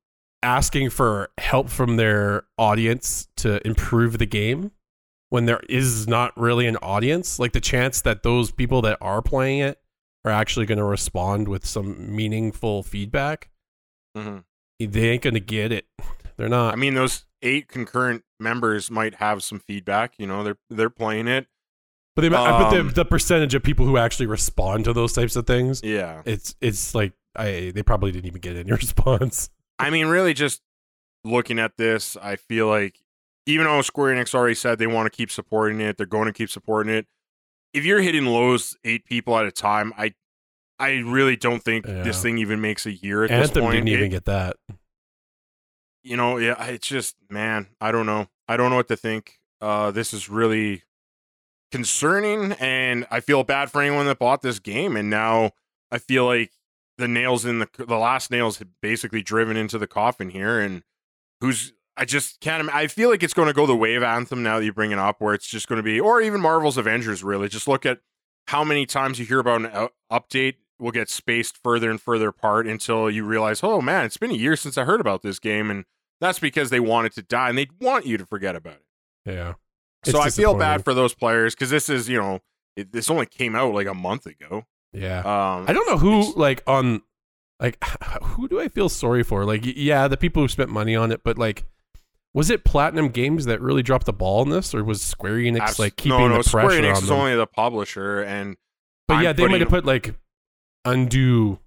asking 0.44 0.90
for 0.90 1.30
help 1.38 1.70
from 1.70 1.96
their 1.96 2.44
audience 2.56 3.26
to 3.38 3.64
improve 3.66 4.18
the 4.18 4.26
game 4.26 4.70
when 5.28 5.46
there 5.46 5.60
is 5.68 6.06
not 6.06 6.36
really 6.38 6.66
an 6.66 6.76
audience, 6.76 7.40
like 7.40 7.52
the 7.52 7.60
chance 7.60 8.00
that 8.02 8.22
those 8.22 8.52
people 8.52 8.80
that 8.82 8.98
are 9.00 9.22
playing 9.22 9.58
it 9.58 9.80
are 10.24 10.32
actually 10.32 10.66
going 10.66 10.78
to 10.78 10.84
respond 10.84 11.48
with 11.48 11.66
some 11.66 12.14
meaningful 12.14 12.84
feedback, 12.84 13.50
hmm 14.16 14.38
they 14.78 15.10
ain't 15.10 15.22
going 15.22 15.34
to 15.34 15.40
get 15.40 15.72
it. 15.72 15.86
They're 16.36 16.48
not. 16.48 16.72
I 16.72 16.76
mean, 16.76 16.94
those 16.94 17.26
eight 17.42 17.68
concurrent 17.68 18.22
members 18.38 18.90
might 18.90 19.16
have 19.16 19.42
some 19.42 19.58
feedback. 19.58 20.14
You 20.18 20.26
know, 20.26 20.42
they're 20.44 20.58
they're 20.68 20.90
playing 20.90 21.28
it. 21.28 21.46
but, 22.16 22.22
they, 22.22 22.28
but 22.28 22.70
the, 22.70 22.80
um, 22.80 22.90
the 22.90 23.04
percentage 23.04 23.54
of 23.54 23.62
people 23.62 23.86
who 23.86 23.96
actually 23.96 24.26
respond 24.26 24.84
to 24.84 24.92
those 24.92 25.12
types 25.12 25.36
of 25.36 25.46
things, 25.46 25.80
Yeah. 25.84 26.22
it's 26.24 26.54
it's 26.60 26.94
like 26.94 27.12
I 27.36 27.72
they 27.74 27.82
probably 27.82 28.12
didn't 28.12 28.26
even 28.26 28.40
get 28.40 28.56
any 28.56 28.70
response. 28.72 29.50
I 29.78 29.90
mean, 29.90 30.08
really, 30.08 30.34
just 30.34 30.60
looking 31.24 31.58
at 31.58 31.76
this, 31.76 32.16
I 32.20 32.36
feel 32.36 32.66
like 32.66 32.98
even 33.46 33.64
though 33.66 33.80
Square 33.82 34.14
Enix 34.16 34.34
already 34.34 34.54
said 34.54 34.78
they 34.78 34.86
want 34.86 35.10
to 35.10 35.16
keep 35.16 35.30
supporting 35.30 35.80
it, 35.80 35.96
they're 35.96 36.06
going 36.06 36.26
to 36.26 36.32
keep 36.32 36.50
supporting 36.50 36.92
it. 36.92 37.06
If 37.72 37.84
you're 37.84 38.02
hitting 38.02 38.26
lows 38.26 38.76
eight 38.84 39.04
people 39.04 39.36
at 39.38 39.46
a 39.46 39.52
time, 39.52 39.92
I 39.96 40.14
I 40.78 40.98
really 40.98 41.36
don't 41.36 41.62
think 41.62 41.86
Yeah. 41.86 42.02
this 42.02 42.20
thing 42.22 42.38
even 42.38 42.60
makes 42.60 42.84
a 42.86 42.92
year 42.92 43.24
at 43.24 43.30
this 43.30 43.48
Anthem 43.50 43.62
point. 43.64 43.74
didn't 43.76 43.88
even 43.88 44.04
It- 44.06 44.08
get 44.10 44.24
that. 44.26 44.56
You 46.02 46.16
know, 46.16 46.38
yeah, 46.38 46.62
it's 46.66 46.86
just 46.86 47.16
man, 47.28 47.68
I 47.80 47.92
don't 47.92 48.06
know. 48.06 48.28
I 48.48 48.56
don't 48.56 48.70
know 48.70 48.76
what 48.76 48.88
to 48.88 48.96
think. 48.96 49.38
Uh, 49.60 49.90
this 49.90 50.12
is 50.14 50.28
really 50.28 50.82
concerning, 51.70 52.52
and 52.52 53.06
I 53.10 53.20
feel 53.20 53.44
bad 53.44 53.70
for 53.70 53.82
anyone 53.82 54.06
that 54.06 54.18
bought 54.18 54.42
this 54.42 54.58
game, 54.58 54.96
and 54.96 55.10
now 55.10 55.52
I 55.90 55.98
feel 55.98 56.24
like 56.24 56.52
the 56.98 57.08
nails 57.08 57.44
in 57.44 57.60
the 57.60 57.68
the 57.78 57.98
last 57.98 58.30
nails 58.30 58.58
had 58.58 58.68
basically 58.80 59.22
driven 59.22 59.56
into 59.56 59.78
the 59.78 59.86
coffin 59.86 60.30
here, 60.30 60.60
and 60.60 60.82
who's 61.40 61.72
I 61.96 62.04
just 62.04 62.40
can't. 62.40 62.74
I 62.74 62.86
feel 62.86 63.10
like 63.10 63.22
it's 63.22 63.34
going 63.34 63.48
to 63.48 63.54
go 63.54 63.66
the 63.66 63.76
way 63.76 63.94
of 63.94 64.02
Anthem 64.02 64.42
now 64.42 64.58
that 64.58 64.64
you 64.64 64.72
bring 64.72 64.92
it 64.92 64.98
up, 64.98 65.20
where 65.20 65.34
it's 65.34 65.46
just 65.46 65.68
going 65.68 65.78
to 65.78 65.82
be, 65.82 66.00
or 66.00 66.20
even 66.20 66.40
Marvel's 66.40 66.78
Avengers. 66.78 67.22
Really, 67.22 67.48
just 67.48 67.68
look 67.68 67.84
at 67.84 68.00
how 68.46 68.64
many 68.64 68.86
times 68.86 69.18
you 69.18 69.26
hear 69.26 69.38
about 69.38 69.60
an 69.60 69.88
update 70.10 70.56
will 70.80 70.90
get 70.90 71.10
spaced 71.10 71.58
further 71.62 71.90
and 71.90 72.00
further 72.00 72.28
apart 72.28 72.66
until 72.66 73.10
you 73.10 73.24
realize, 73.24 73.60
oh 73.62 73.80
man, 73.80 74.04
it's 74.04 74.16
been 74.16 74.30
a 74.30 74.34
year 74.34 74.56
since 74.56 74.78
I 74.78 74.84
heard 74.84 75.00
about 75.00 75.22
this 75.22 75.38
game, 75.38 75.70
and 75.70 75.84
that's 76.20 76.38
because 76.38 76.70
they 76.70 76.80
want 76.80 77.06
it 77.06 77.14
to 77.14 77.22
die 77.22 77.48
and 77.48 77.58
they 77.58 77.68
want 77.80 78.06
you 78.06 78.16
to 78.16 78.26
forget 78.26 78.56
about 78.56 78.74
it. 78.74 78.84
Yeah. 79.26 79.54
so 80.04 80.20
I 80.20 80.30
feel 80.30 80.54
bad 80.54 80.84
for 80.84 80.94
those 80.94 81.14
players 81.14 81.54
because 81.54 81.70
this 81.70 81.88
is, 81.88 82.08
you 82.08 82.18
know, 82.18 82.40
it, 82.76 82.92
this 82.92 83.10
only 83.10 83.26
came 83.26 83.54
out 83.54 83.74
like 83.74 83.86
a 83.86 83.94
month 83.94 84.26
ago. 84.26 84.64
Yeah. 84.92 85.20
Um, 85.20 85.66
I 85.68 85.72
don't 85.72 85.86
know 85.86 85.98
who 85.98 86.34
like 86.34 86.62
on 86.66 87.02
like 87.60 87.82
who 88.22 88.48
do 88.48 88.60
I 88.60 88.68
feel 88.68 88.88
sorry 88.88 89.22
for? 89.22 89.44
Like 89.44 89.62
yeah, 89.64 90.08
the 90.08 90.16
people 90.16 90.42
who 90.42 90.48
spent 90.48 90.70
money 90.70 90.96
on 90.96 91.12
it, 91.12 91.22
but 91.22 91.38
like 91.38 91.64
was 92.32 92.50
it 92.50 92.64
Platinum 92.64 93.08
Games 93.08 93.44
that 93.46 93.60
really 93.60 93.82
dropped 93.82 94.06
the 94.06 94.12
ball 94.12 94.42
in 94.42 94.50
this, 94.50 94.74
or 94.74 94.84
was 94.84 95.02
Square 95.02 95.34
Enix 95.34 95.78
like 95.78 95.96
keeping 95.96 96.18
no, 96.18 96.28
no, 96.28 96.36
the 96.38 96.44
Square 96.44 96.80
Enix 96.80 96.96
on 96.96 97.02
is 97.02 97.10
only 97.10 97.34
the 97.36 97.46
publisher, 97.46 98.22
and 98.22 98.56
but 99.08 99.14
I'm 99.14 99.24
yeah, 99.24 99.32
they 99.32 99.48
might 99.48 99.60
have 99.60 99.70
put 99.70 99.84
like 99.84 100.14
undue 100.84 101.58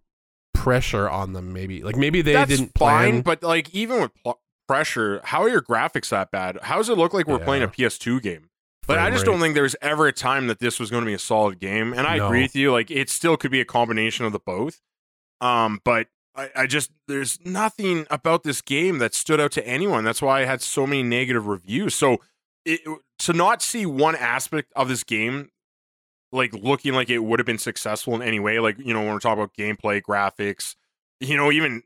pressure 0.54 1.10
on 1.10 1.34
them. 1.34 1.54
Maybe 1.54 1.84
like 1.84 1.96
maybe 1.96 2.22
they 2.22 2.34
that's 2.34 2.50
didn't 2.50 2.72
fine. 2.78 3.12
plan. 3.12 3.22
But 3.22 3.44
like, 3.44 3.74
even 3.74 4.02
with 4.02 4.12
pl- 4.24 4.40
pressure, 4.68 5.22
how 5.26 5.42
are 5.44 5.50
your 5.50 5.62
graphics 5.62 6.10
that 6.10 6.32
bad? 6.32 6.58
How 6.64 6.78
does 6.78 6.90
it 6.90 6.98
look 6.98 7.14
like 7.14 7.28
we're 7.28 7.40
Yeah. 7.40 7.46
playing 7.46 7.64
a 7.64 7.68
PS2 7.68 8.20
game? 8.22 8.50
But 8.86 9.00
I 9.00 9.10
just 9.10 9.26
rate. 9.26 9.32
don't 9.32 9.40
think 9.42 9.54
there 9.54 9.64
was 9.64 9.78
ever 9.82 10.08
a 10.08 10.12
time 10.12 10.48
that 10.48 10.60
this 10.60 10.78
was 10.80 10.90
going 10.92 11.04
to 11.04 11.06
be 11.06 11.14
a 11.14 11.20
solid 11.20 11.60
game. 11.60 11.94
And 11.94 12.06
I 12.06 12.18
No. 12.18 12.28
agree 12.28 12.42
with 12.42 12.56
you. 12.56 12.72
Like 12.72 12.92
it 12.92 13.10
still 13.10 13.38
could 13.38 13.52
be 13.52 13.62
a 13.62 13.66
combination 13.66 14.26
of 14.26 14.34
the 14.34 14.40
both. 14.40 14.82
Um, 15.40 15.80
but 15.86 16.08
I, 16.36 16.50
I 16.56 16.68
just 16.68 16.92
there's 17.08 17.40
nothing 17.46 18.06
about 18.10 18.44
this 18.44 18.62
game 18.62 18.98
that 18.98 19.14
stood 19.14 19.40
out 19.40 19.52
to 19.54 19.66
anyone. 19.68 20.04
That's 20.04 20.22
why 20.22 20.42
I 20.42 20.46
had 20.46 20.62
so 20.62 20.86
many 20.86 21.02
negative 21.04 21.48
reviews. 21.48 21.96
So 21.96 22.18
it, 22.66 22.82
to 23.20 23.34
not 23.34 23.62
see 23.62 23.86
one 23.86 24.16
aspect 24.16 24.72
of 24.76 24.90
this 24.90 25.04
game 25.04 25.50
like 26.34 26.54
looking 26.54 26.94
like 26.94 27.10
it 27.10 27.20
would 27.20 27.40
have 27.40 27.46
been 27.46 27.58
successful 27.58 28.16
in 28.16 28.22
any 28.22 28.40
way, 28.40 28.60
like 28.60 28.78
you 28.80 28.94
know 28.94 29.02
when 29.02 29.14
we're 29.14 29.20
talking 29.20 29.44
about 29.44 29.56
gameplay, 29.56 30.02
graphics, 30.02 30.76
you 31.20 31.38
know 31.38 31.52
even 31.52 31.84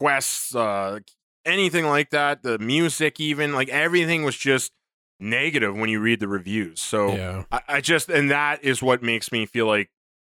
quests, 0.00 0.54
uh, 0.54 0.98
anything 1.44 1.86
like 1.86 2.10
that, 2.10 2.42
the 2.42 2.58
music, 2.58 3.20
even 3.20 3.52
like 3.52 3.68
everything 3.68 4.24
was 4.24 4.36
just 4.36 4.72
negative 5.20 5.74
when 5.74 5.88
you 5.88 6.00
read 6.00 6.20
the 6.20 6.28
reviews. 6.28 6.80
So 6.80 7.14
yeah. 7.14 7.44
I, 7.52 7.60
I 7.68 7.80
just 7.80 8.10
and 8.10 8.30
that 8.30 8.64
is 8.64 8.82
what 8.82 9.02
makes 9.02 9.32
me 9.32 9.46
feel 9.46 9.66
like 9.66 9.90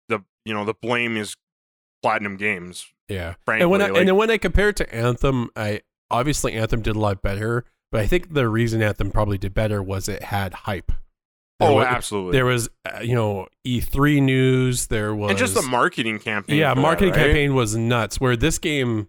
the 0.09 0.21
you 0.45 0.53
know 0.53 0.65
the 0.65 0.75
blame 0.75 1.17
is 1.17 1.37
platinum 2.03 2.37
games. 2.37 2.87
Yeah. 3.09 3.35
Frankly, 3.45 3.63
and 3.63 3.71
when 3.71 3.83
I, 3.83 3.89
like, 3.89 3.99
and 4.01 4.09
then 4.09 4.17
when 4.17 4.31
I 4.31 4.39
compare 4.39 4.71
it 4.71 4.77
to 4.77 4.95
Anthem, 4.95 5.51
I 5.55 5.83
obviously 6.11 6.55
Anthem 6.55 6.83
did 6.83 6.97
a 6.97 6.99
lot 6.99 7.23
better, 7.23 7.65
but 7.91 8.01
I 8.01 8.07
think 8.07 8.35
the 8.35 8.49
reason 8.49 8.83
Anthem 8.83 9.11
probably 9.11 9.39
did 9.39 9.55
better 9.55 9.83
was 9.83 10.09
it 10.09 10.25
had 10.25 10.55
hype. 10.55 10.93
There 11.63 11.71
oh, 11.71 11.75
wa- 11.75 11.83
absolutely. 11.83 12.33
There 12.33 12.45
was, 12.47 12.69
uh, 12.85 13.01
you 13.01 13.15
know, 13.15 13.47
E3 13.67 14.23
news. 14.23 14.87
There 14.89 15.15
was 15.15 15.31
and 15.31 15.39
just 15.39 15.55
the 15.55 15.63
marketing 15.63 16.19
campaign. 16.19 16.59
yeah, 16.59 16.71
for 16.71 16.77
that, 16.77 16.81
marketing 16.83 17.15
right? 17.15 17.25
campaign 17.27 17.55
was 17.55 17.77
nuts. 17.77 18.21
Where 18.21 18.37
this 18.37 18.59
game, 18.59 19.09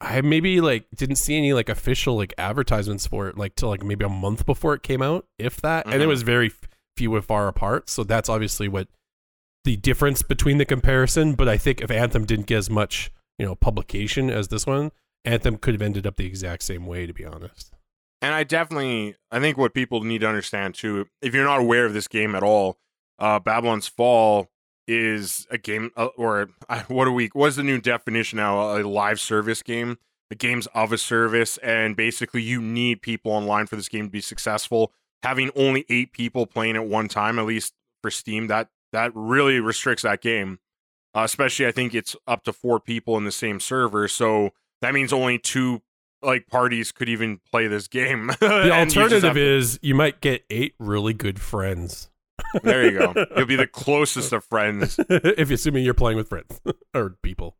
I 0.00 0.20
maybe 0.20 0.60
like 0.60 0.86
didn't 0.94 1.16
see 1.16 1.36
any 1.36 1.52
like 1.52 1.68
official 1.68 2.16
like 2.16 2.34
advertisements 2.38 3.06
for 3.06 3.28
it 3.28 3.36
like 3.38 3.54
till 3.56 3.68
like 3.68 3.82
maybe 3.82 4.04
a 4.04 4.08
month 4.08 4.44
before 4.46 4.74
it 4.74 4.82
came 4.82 5.02
out, 5.02 5.26
if 5.38 5.60
that, 5.62 5.86
and 5.86 5.94
it 6.02 6.04
Mhm. 6.06 6.08
was 6.08 6.22
very 6.22 6.46
f- 6.48 6.60
few 6.96 7.14
and 7.14 7.24
far 7.24 7.48
apart. 7.48 7.88
So 7.90 8.04
that's 8.04 8.28
obviously 8.28 8.68
what 8.68 8.88
the 9.64 9.76
difference 9.76 10.22
between 10.22 10.58
the 10.58 10.64
comparison. 10.66 11.34
But 11.34 11.48
I 11.48 11.56
think 11.56 11.80
if 11.80 11.90
Anthem 11.90 12.24
didn't 12.24 12.46
get 12.46 12.58
as 12.58 12.70
much 12.70 13.10
you 13.38 13.46
know 13.46 13.54
publication 13.54 14.30
as 14.30 14.48
this 14.48 14.66
one, 14.66 14.92
Anthem 15.24 15.56
could 15.56 15.74
have 15.74 15.82
ended 15.82 16.06
up 16.06 16.16
the 16.16 16.26
exact 16.26 16.62
same 16.62 16.86
way. 16.86 17.06
To 17.06 17.12
be 17.14 17.24
honest. 17.24 17.73
And 18.24 18.32
I 18.32 18.42
definitely, 18.42 19.16
I 19.30 19.38
think 19.38 19.58
what 19.58 19.74
people 19.74 20.02
need 20.02 20.22
to 20.22 20.26
understand 20.26 20.74
too, 20.74 21.04
if 21.20 21.34
you're 21.34 21.44
not 21.44 21.60
aware 21.60 21.84
of 21.84 21.92
this 21.92 22.08
game 22.08 22.34
at 22.34 22.42
all, 22.42 22.78
uh, 23.18 23.38
Babylon's 23.38 23.86
Fall 23.86 24.48
is 24.88 25.46
a 25.50 25.58
game, 25.58 25.90
uh, 25.94 26.06
or 26.16 26.48
uh, 26.70 26.84
what 26.88 27.06
are 27.06 27.12
we? 27.12 27.28
What's 27.34 27.56
the 27.56 27.62
new 27.62 27.78
definition 27.78 28.38
now? 28.38 28.78
A 28.78 28.80
live 28.80 29.20
service 29.20 29.60
game. 29.60 29.98
The 30.30 30.36
game's 30.36 30.66
of 30.68 30.90
a 30.90 30.96
service, 30.96 31.58
and 31.58 31.96
basically 31.96 32.40
you 32.40 32.62
need 32.62 33.02
people 33.02 33.30
online 33.30 33.66
for 33.66 33.76
this 33.76 33.90
game 33.90 34.06
to 34.06 34.10
be 34.10 34.22
successful. 34.22 34.90
Having 35.22 35.50
only 35.54 35.84
eight 35.90 36.12
people 36.12 36.46
playing 36.46 36.76
at 36.76 36.86
one 36.86 37.08
time, 37.08 37.38
at 37.38 37.44
least 37.44 37.74
for 38.00 38.10
Steam, 38.10 38.46
that 38.46 38.70
that 38.92 39.12
really 39.14 39.60
restricts 39.60 40.02
that 40.02 40.22
game. 40.22 40.60
Uh, 41.14 41.24
especially, 41.24 41.66
I 41.66 41.72
think 41.72 41.94
it's 41.94 42.16
up 42.26 42.42
to 42.44 42.54
four 42.54 42.80
people 42.80 43.18
in 43.18 43.24
the 43.24 43.32
same 43.32 43.60
server, 43.60 44.08
so 44.08 44.52
that 44.80 44.94
means 44.94 45.12
only 45.12 45.38
two 45.38 45.82
like 46.24 46.48
parties 46.48 46.92
could 46.92 47.08
even 47.08 47.40
play 47.50 47.66
this 47.66 47.88
game. 47.88 48.30
The 48.40 48.70
alternative 48.70 49.36
is 49.36 49.78
you 49.82 49.94
might 49.94 50.20
get 50.20 50.44
eight 50.50 50.74
really 50.78 51.12
good 51.12 51.40
friends. 51.40 52.10
there 52.62 52.84
you 52.84 52.98
go. 52.98 53.26
You'll 53.36 53.46
be 53.46 53.56
the 53.56 53.66
closest 53.66 54.32
of 54.32 54.44
friends. 54.44 54.98
if 55.08 55.48
you're 55.48 55.54
assuming 55.54 55.84
you're 55.84 55.94
playing 55.94 56.16
with 56.16 56.28
friends 56.28 56.60
or 56.94 57.16
people. 57.22 57.56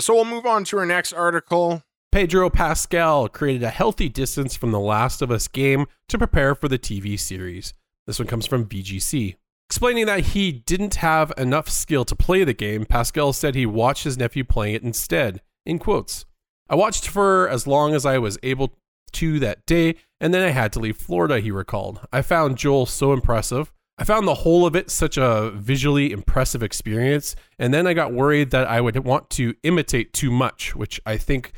So 0.00 0.14
we'll 0.14 0.24
move 0.24 0.46
on 0.46 0.64
to 0.64 0.78
our 0.78 0.86
next 0.86 1.12
article. 1.12 1.82
Pedro 2.10 2.50
Pascal 2.50 3.28
created 3.28 3.62
a 3.62 3.70
healthy 3.70 4.08
distance 4.08 4.54
from 4.56 4.70
the 4.70 4.80
Last 4.80 5.22
of 5.22 5.30
Us 5.30 5.48
game 5.48 5.86
to 6.08 6.18
prepare 6.18 6.54
for 6.54 6.68
the 6.68 6.78
TV 6.78 7.18
series. 7.18 7.74
This 8.06 8.18
one 8.18 8.28
comes 8.28 8.46
from 8.46 8.66
VGC. 8.66 9.36
Explaining 9.68 10.06
that 10.06 10.20
he 10.20 10.52
didn't 10.52 10.96
have 10.96 11.32
enough 11.38 11.68
skill 11.68 12.04
to 12.04 12.14
play 12.14 12.44
the 12.44 12.52
game, 12.52 12.84
Pascal 12.84 13.32
said 13.32 13.54
he 13.54 13.64
watched 13.64 14.04
his 14.04 14.18
nephew 14.18 14.44
playing 14.44 14.74
it 14.74 14.82
instead. 14.82 15.40
In 15.64 15.78
quotes, 15.78 16.26
I 16.72 16.74
watched 16.74 17.06
for 17.06 17.50
as 17.50 17.66
long 17.66 17.94
as 17.94 18.06
I 18.06 18.16
was 18.16 18.38
able 18.42 18.72
to 19.12 19.38
that 19.40 19.66
day, 19.66 19.96
and 20.22 20.32
then 20.32 20.40
I 20.40 20.52
had 20.52 20.72
to 20.72 20.80
leave 20.80 20.96
Florida, 20.96 21.38
he 21.38 21.50
recalled. 21.50 22.00
I 22.10 22.22
found 22.22 22.56
Joel 22.56 22.86
so 22.86 23.12
impressive. 23.12 23.70
I 23.98 24.04
found 24.04 24.26
the 24.26 24.36
whole 24.36 24.64
of 24.64 24.74
it 24.74 24.90
such 24.90 25.18
a 25.18 25.50
visually 25.54 26.12
impressive 26.12 26.62
experience, 26.62 27.36
and 27.58 27.74
then 27.74 27.86
I 27.86 27.92
got 27.92 28.14
worried 28.14 28.52
that 28.52 28.66
I 28.66 28.80
would 28.80 28.96
want 29.04 29.28
to 29.30 29.54
imitate 29.62 30.14
too 30.14 30.30
much, 30.30 30.74
which 30.74 30.98
I 31.04 31.18
think 31.18 31.52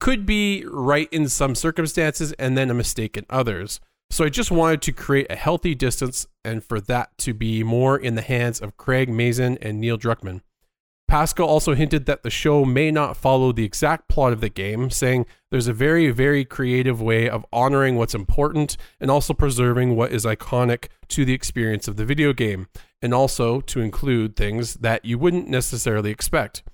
could 0.00 0.24
be 0.24 0.64
right 0.66 1.10
in 1.12 1.28
some 1.28 1.54
circumstances 1.54 2.32
and 2.38 2.56
then 2.56 2.70
a 2.70 2.74
mistake 2.74 3.18
in 3.18 3.26
others. 3.28 3.78
So 4.08 4.24
I 4.24 4.30
just 4.30 4.50
wanted 4.50 4.80
to 4.82 4.92
create 4.92 5.26
a 5.28 5.36
healthy 5.36 5.74
distance 5.74 6.26
and 6.46 6.64
for 6.64 6.80
that 6.80 7.18
to 7.18 7.34
be 7.34 7.62
more 7.62 7.98
in 7.98 8.14
the 8.14 8.22
hands 8.22 8.62
of 8.62 8.78
Craig 8.78 9.10
Mazin 9.10 9.58
and 9.60 9.82
Neil 9.82 9.98
Druckmann. 9.98 10.40
Pascal 11.08 11.46
also 11.46 11.74
hinted 11.74 12.06
that 12.06 12.24
the 12.24 12.30
show 12.30 12.64
may 12.64 12.90
not 12.90 13.16
follow 13.16 13.52
the 13.52 13.64
exact 13.64 14.08
plot 14.08 14.32
of 14.32 14.40
the 14.40 14.48
game, 14.48 14.90
saying 14.90 15.24
there's 15.50 15.68
a 15.68 15.72
very, 15.72 16.10
very 16.10 16.44
creative 16.44 17.00
way 17.00 17.28
of 17.28 17.46
honoring 17.52 17.94
what's 17.96 18.14
important 18.14 18.76
and 19.00 19.10
also 19.10 19.32
preserving 19.32 19.94
what 19.94 20.10
is 20.10 20.24
iconic 20.24 20.88
to 21.08 21.24
the 21.24 21.32
experience 21.32 21.86
of 21.86 21.96
the 21.96 22.04
video 22.04 22.32
game, 22.32 22.66
and 23.00 23.14
also 23.14 23.60
to 23.60 23.80
include 23.80 24.34
things 24.34 24.74
that 24.74 25.04
you 25.04 25.16
wouldn't 25.16 25.48
necessarily 25.48 26.10
expect. 26.10 26.64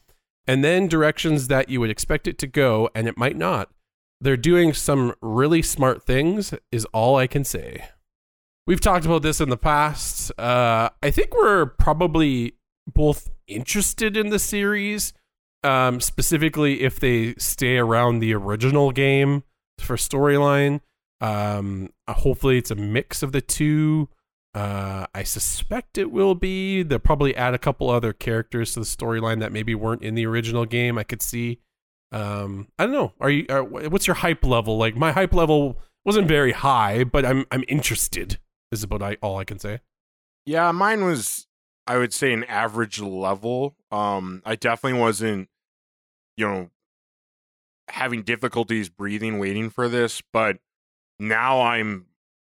And 0.46 0.64
then 0.64 0.88
directions 0.88 1.48
that 1.48 1.68
you 1.68 1.80
would 1.80 1.90
expect 1.90 2.26
it 2.26 2.38
to 2.38 2.46
go, 2.46 2.88
and 2.94 3.06
it 3.06 3.18
might 3.18 3.36
not. 3.36 3.70
They're 4.18 4.36
doing 4.38 4.72
some 4.72 5.14
really 5.20 5.60
smart 5.60 6.04
things, 6.04 6.54
is 6.70 6.86
all 6.86 7.16
I 7.16 7.26
can 7.26 7.44
say. 7.44 7.84
We've 8.66 8.80
talked 8.80 9.04
about 9.04 9.22
this 9.22 9.40
in 9.40 9.50
the 9.50 9.56
past. 9.56 10.32
Uh, 10.38 10.90
I 11.02 11.10
think 11.10 11.34
we're 11.34 11.66
probably 11.66 12.54
both 12.86 13.30
interested 13.46 14.16
in 14.16 14.30
the 14.30 14.38
series, 14.38 15.12
um, 15.62 16.00
specifically 16.00 16.82
if 16.82 16.98
they 16.98 17.34
stay 17.34 17.78
around 17.78 18.18
the 18.18 18.34
original 18.34 18.92
game 18.92 19.44
for 19.78 19.96
storyline. 19.96 20.80
Um, 21.20 21.90
uh, 22.08 22.14
hopefully, 22.14 22.58
it's 22.58 22.70
a 22.70 22.74
mix 22.74 23.22
of 23.22 23.32
the 23.32 23.40
two. 23.40 24.08
Uh, 24.54 25.06
I 25.14 25.22
suspect 25.22 25.96
it 25.96 26.10
will 26.10 26.34
be. 26.34 26.82
They'll 26.82 26.98
probably 26.98 27.34
add 27.36 27.54
a 27.54 27.58
couple 27.58 27.88
other 27.88 28.12
characters 28.12 28.74
to 28.74 28.80
the 28.80 28.86
storyline 28.86 29.40
that 29.40 29.52
maybe 29.52 29.74
weren't 29.74 30.02
in 30.02 30.14
the 30.14 30.26
original 30.26 30.66
game. 30.66 30.98
I 30.98 31.04
could 31.04 31.22
see. 31.22 31.60
Um, 32.10 32.68
I 32.78 32.84
don't 32.84 32.92
know. 32.92 33.12
Are 33.20 33.30
you? 33.30 33.46
Are, 33.48 33.64
what's 33.64 34.06
your 34.06 34.16
hype 34.16 34.44
level? 34.44 34.76
Like 34.76 34.96
my 34.96 35.12
hype 35.12 35.32
level 35.32 35.78
wasn't 36.04 36.28
very 36.28 36.52
high, 36.52 37.04
but 37.04 37.24
I'm 37.24 37.46
I'm 37.50 37.64
interested. 37.68 38.38
Is 38.70 38.82
about 38.82 39.16
all 39.22 39.38
I 39.38 39.44
can 39.44 39.58
say. 39.58 39.80
Yeah, 40.44 40.72
mine 40.72 41.04
was 41.04 41.46
I 41.86 41.98
would 41.98 42.12
say 42.12 42.32
an 42.32 42.44
average 42.44 43.00
level. 43.00 43.74
Um, 43.90 44.42
I 44.44 44.56
definitely 44.56 45.00
wasn't, 45.00 45.48
you 46.36 46.46
know, 46.46 46.70
having 47.88 48.22
difficulties 48.22 48.88
breathing 48.88 49.38
waiting 49.38 49.68
for 49.68 49.88
this, 49.88 50.22
but 50.32 50.58
now 51.18 51.62
I'm 51.62 52.06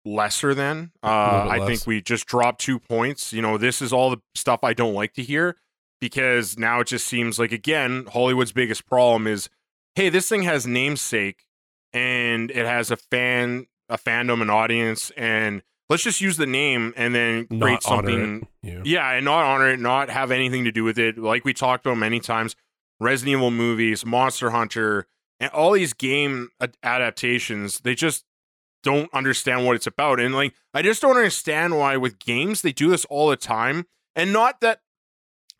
lesser 0.04 0.54
than. 0.54 0.92
Uh, 1.02 1.06
I 1.06 1.58
less. 1.58 1.68
think 1.68 1.86
we 1.86 2.00
just 2.00 2.26
dropped 2.26 2.60
two 2.60 2.78
points. 2.78 3.32
You 3.32 3.42
know, 3.42 3.58
this 3.58 3.82
is 3.82 3.92
all 3.92 4.10
the 4.10 4.20
stuff 4.34 4.60
I 4.62 4.72
don't 4.72 4.94
like 4.94 5.14
to 5.14 5.22
hear 5.22 5.56
because 6.00 6.58
now 6.58 6.80
it 6.80 6.86
just 6.86 7.06
seems 7.06 7.38
like 7.38 7.52
again 7.52 8.06
Hollywood's 8.12 8.52
biggest 8.52 8.86
problem 8.86 9.26
is, 9.26 9.48
hey, 9.94 10.08
this 10.08 10.28
thing 10.28 10.42
has 10.42 10.66
namesake 10.66 11.44
and 11.92 12.50
it 12.50 12.66
has 12.66 12.90
a 12.90 12.96
fan, 12.96 13.66
a 13.88 13.98
fandom, 13.98 14.42
an 14.42 14.50
audience, 14.50 15.10
and 15.16 15.62
let's 15.88 16.02
just 16.02 16.20
use 16.20 16.36
the 16.36 16.46
name 16.46 16.92
and 16.96 17.14
then 17.14 17.46
create 17.46 17.60
Not 17.60 17.86
honor 17.86 18.10
something. 18.10 18.48
Yeah. 18.62 18.82
yeah, 18.84 19.10
and 19.12 19.24
not 19.24 19.44
honor 19.44 19.68
it, 19.70 19.80
not 19.80 20.10
have 20.10 20.30
anything 20.30 20.64
to 20.64 20.72
do 20.72 20.84
with 20.84 20.98
it. 20.98 21.18
Like 21.18 21.44
we 21.44 21.52
talked 21.52 21.86
about 21.86 21.98
many 21.98 22.20
times, 22.20 22.56
Resident 23.00 23.36
Evil 23.36 23.50
movies, 23.50 24.04
Monster 24.04 24.50
Hunter, 24.50 25.06
and 25.38 25.50
all 25.52 25.72
these 25.72 25.92
game 25.92 26.48
ad- 26.60 26.76
adaptations, 26.82 27.80
they 27.80 27.94
just 27.94 28.24
don't 28.82 29.12
understand 29.12 29.66
what 29.66 29.76
it's 29.76 29.86
about. 29.86 30.20
And 30.20 30.34
like, 30.34 30.54
I 30.72 30.82
just 30.82 31.02
don't 31.02 31.16
understand 31.16 31.76
why 31.76 31.96
with 31.96 32.18
games 32.18 32.62
they 32.62 32.72
do 32.72 32.90
this 32.90 33.04
all 33.06 33.28
the 33.28 33.36
time. 33.36 33.86
And 34.14 34.32
not 34.32 34.60
that 34.60 34.80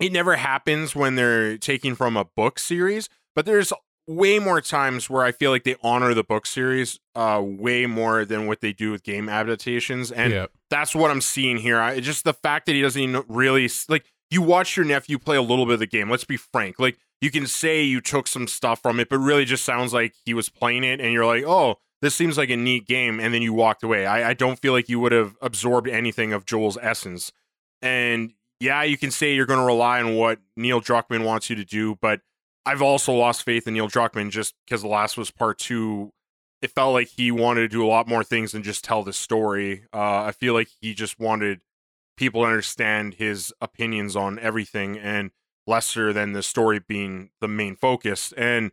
it 0.01 0.13
never 0.13 0.37
happens 0.37 0.95
when 0.95 1.17
they're 1.17 1.59
taking 1.59 1.95
from 1.95 2.17
a 2.17 2.25
book 2.25 2.59
series, 2.59 3.09
but 3.35 3.45
there's 3.47 3.73
way 4.07 4.39
more 4.39 4.61
times 4.61 5.11
where 5.11 5.25
I 5.25 5.33
feel 5.33 5.51
like 5.51 5.65
they 5.65 5.77
honor 5.83 6.15
the 6.15 6.23
book 6.23 6.47
series 6.47 7.01
uh 7.15 7.43
way 7.45 7.87
more 7.87 8.25
than 8.25 8.47
what 8.47 8.61
they 8.61 8.73
do 8.73 8.91
with 8.93 9.03
game 9.03 9.29
adaptations. 9.29 10.13
And 10.13 10.33
yeah. 10.33 10.47
that's 10.71 10.95
what 10.95 11.11
I'm 11.11 11.21
seeing 11.21 11.59
here. 11.59 11.81
I 11.81 12.01
just 12.01 12.25
the 12.25 12.35
fact 12.35 12.67
that 12.67 12.75
he 12.75 12.83
doesn't 12.83 13.01
even 13.01 13.25
really 13.29 13.69
like 13.89 14.05
you 14.31 14.43
watch 14.43 14.77
your 14.77 14.87
nephew 14.87 15.19
play 15.19 15.37
a 15.37 15.43
little 15.43 15.67
bit 15.67 15.75
of 15.75 15.81
the 15.81 15.87
game. 15.87 16.09
Let's 16.11 16.25
be 16.25 16.37
frank. 16.37 16.79
Like 16.79 16.99
you 17.21 17.31
can 17.31 17.47
say 17.47 17.83
you 17.83 18.01
took 18.01 18.29
some 18.29 18.47
stuff 18.47 18.83
from 18.83 19.01
it, 19.01 19.09
but 19.09 19.19
really 19.19 19.45
just 19.45 19.65
sounds 19.65 19.93
like 19.93 20.15
he 20.25 20.35
was 20.35 20.49
playing 20.49 20.85
it 20.85 21.01
and 21.01 21.13
you're 21.13 21.27
like, 21.27 21.45
oh, 21.45 21.77
this 22.03 22.15
seems 22.15 22.37
like 22.37 22.51
a 22.51 22.57
neat 22.57 22.87
game, 22.87 23.19
and 23.19 23.33
then 23.33 23.43
you 23.43 23.53
walked 23.53 23.83
away. 23.83 24.07
I, 24.07 24.31
I 24.31 24.35
don't 24.35 24.59
feel 24.59 24.73
like 24.73 24.89
you 24.89 25.01
would 25.01 25.13
have 25.13 25.35
absorbed 25.41 25.89
anything 25.89 26.33
of 26.33 26.45
Joel's 26.45 26.79
essence. 26.81 27.33
And 27.81 28.33
yeah, 28.61 28.83
you 28.83 28.99
can 28.99 29.11
say 29.11 29.35
you're 29.35 29.47
going 29.47 29.61
to 29.61 29.67
rely 29.67 30.01
on 30.01 30.15
what 30.15 30.39
Neil 30.57 30.81
Druckmann 30.81 31.25
wants 31.25 31.49
you 31.49 31.57
to 31.57 31.65
do, 31.65 31.97
but 32.01 32.21
I've 32.67 32.83
also 32.83 33.13
lost 33.13 33.45
faith 33.45 33.67
in 33.67 33.75
Neil 33.75 33.89
Druckmann 33.89 34.31
just 34.31 34.55
because 34.67 34.83
the 34.83 34.89
last 34.89 35.17
was 35.17 35.31
part 35.31 35.59
two 35.59 36.13
it 36.63 36.71
felt 36.71 36.95
like 36.95 37.09
he 37.09 37.31
wanted 37.31 37.61
to 37.61 37.69
do 37.69 37.85
a 37.85 37.89
lot 37.89 38.09
more 38.09 38.25
things 38.25 38.53
than 38.53 38.63
just 38.63 38.83
tell 38.83 39.03
the 39.03 39.13
story. 39.13 39.85
Uh, 39.93 40.25
I 40.25 40.33
feel 40.33 40.55
like 40.55 40.69
he 40.81 40.95
just 40.95 41.21
wanted 41.21 41.61
people 42.17 42.43
to 42.43 42.49
understand 42.49 43.15
his 43.15 43.53
opinions 43.61 44.17
on 44.17 44.39
everything 44.39 44.99
and 44.99 45.31
lesser 45.67 46.13
than 46.13 46.33
the 46.33 46.43
story 46.43 46.79
being 46.79 47.31
the 47.41 47.49
main 47.49 47.77
focus. 47.77 48.33
And 48.37 48.73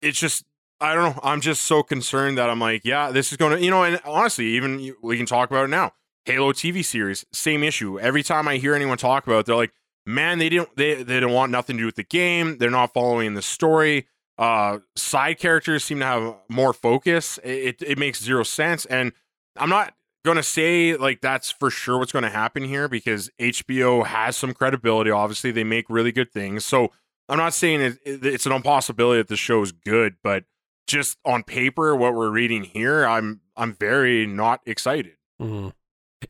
it's 0.00 0.18
just, 0.18 0.44
I 0.80 0.94
don't 0.94 1.16
know. 1.16 1.20
I'm 1.22 1.40
just 1.40 1.64
so 1.64 1.82
concerned 1.82 2.38
that 2.38 2.48
I'm 2.48 2.60
like, 2.60 2.84
yeah, 2.84 3.10
this 3.10 3.32
is 3.32 3.36
going 3.36 3.58
to, 3.58 3.62
you 3.62 3.70
know, 3.70 3.82
and 3.82 4.00
honestly, 4.04 4.46
even 4.46 4.94
we 5.02 5.16
can 5.16 5.26
talk 5.26 5.50
about 5.50 5.64
it 5.64 5.68
now. 5.68 5.92
Halo 6.24 6.52
TV 6.52 6.84
series, 6.84 7.24
same 7.32 7.62
issue. 7.62 7.98
Every 7.98 8.22
time 8.22 8.46
I 8.46 8.58
hear 8.58 8.74
anyone 8.74 8.98
talk 8.98 9.26
about 9.26 9.40
it, 9.40 9.46
they're 9.46 9.56
like, 9.56 9.72
man, 10.06 10.38
they 10.38 10.48
didn't, 10.48 10.76
they, 10.76 11.02
they 11.02 11.20
don't 11.20 11.32
want 11.32 11.52
nothing 11.52 11.76
to 11.76 11.82
do 11.82 11.86
with 11.86 11.96
the 11.96 12.04
game. 12.04 12.58
They're 12.58 12.70
not 12.70 12.92
following 12.92 13.34
the 13.34 13.42
story. 13.42 14.06
Uh 14.38 14.78
side 14.96 15.38
characters 15.38 15.84
seem 15.84 15.98
to 16.00 16.04
have 16.06 16.34
more 16.48 16.72
focus. 16.72 17.38
It, 17.44 17.82
it 17.82 17.98
makes 17.98 18.22
zero 18.22 18.42
sense. 18.42 18.86
And 18.86 19.12
i'm 19.56 19.68
not 19.68 19.92
gonna 20.24 20.42
say 20.42 20.96
like 20.96 21.20
that's 21.20 21.50
for 21.50 21.70
sure 21.70 21.98
what's 21.98 22.12
gonna 22.12 22.30
happen 22.30 22.62
here 22.64 22.88
because 22.88 23.30
hbo 23.38 24.06
has 24.06 24.36
some 24.36 24.54
credibility. 24.54 25.10
Obviously 25.10 25.50
they 25.50 25.64
make 25.64 25.86
really 25.90 26.12
good 26.12 26.32
things. 26.32 26.64
So 26.64 26.90
i'm 27.28 27.36
not 27.36 27.52
saying 27.52 27.80
it, 27.82 27.98
it- 28.06 28.24
it's 28.24 28.46
an 28.46 28.52
impossibility 28.52 29.18
that 29.20 29.28
the 29.28 29.36
show 29.36 29.60
is 29.62 29.72
good 29.72 30.14
but 30.22 30.44
just 30.86 31.18
on 31.24 31.42
paper 31.42 31.94
what 31.94 32.14
we're 32.14 32.30
reading 32.30 32.64
here 32.64 33.04
i'm 33.04 33.40
i'm 33.56 33.74
very 33.74 34.26
not 34.26 34.60
excited. 34.64 35.16
Mhm. 35.40 35.72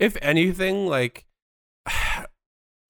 If 0.01 0.17
anything, 0.21 0.87
like 0.87 1.27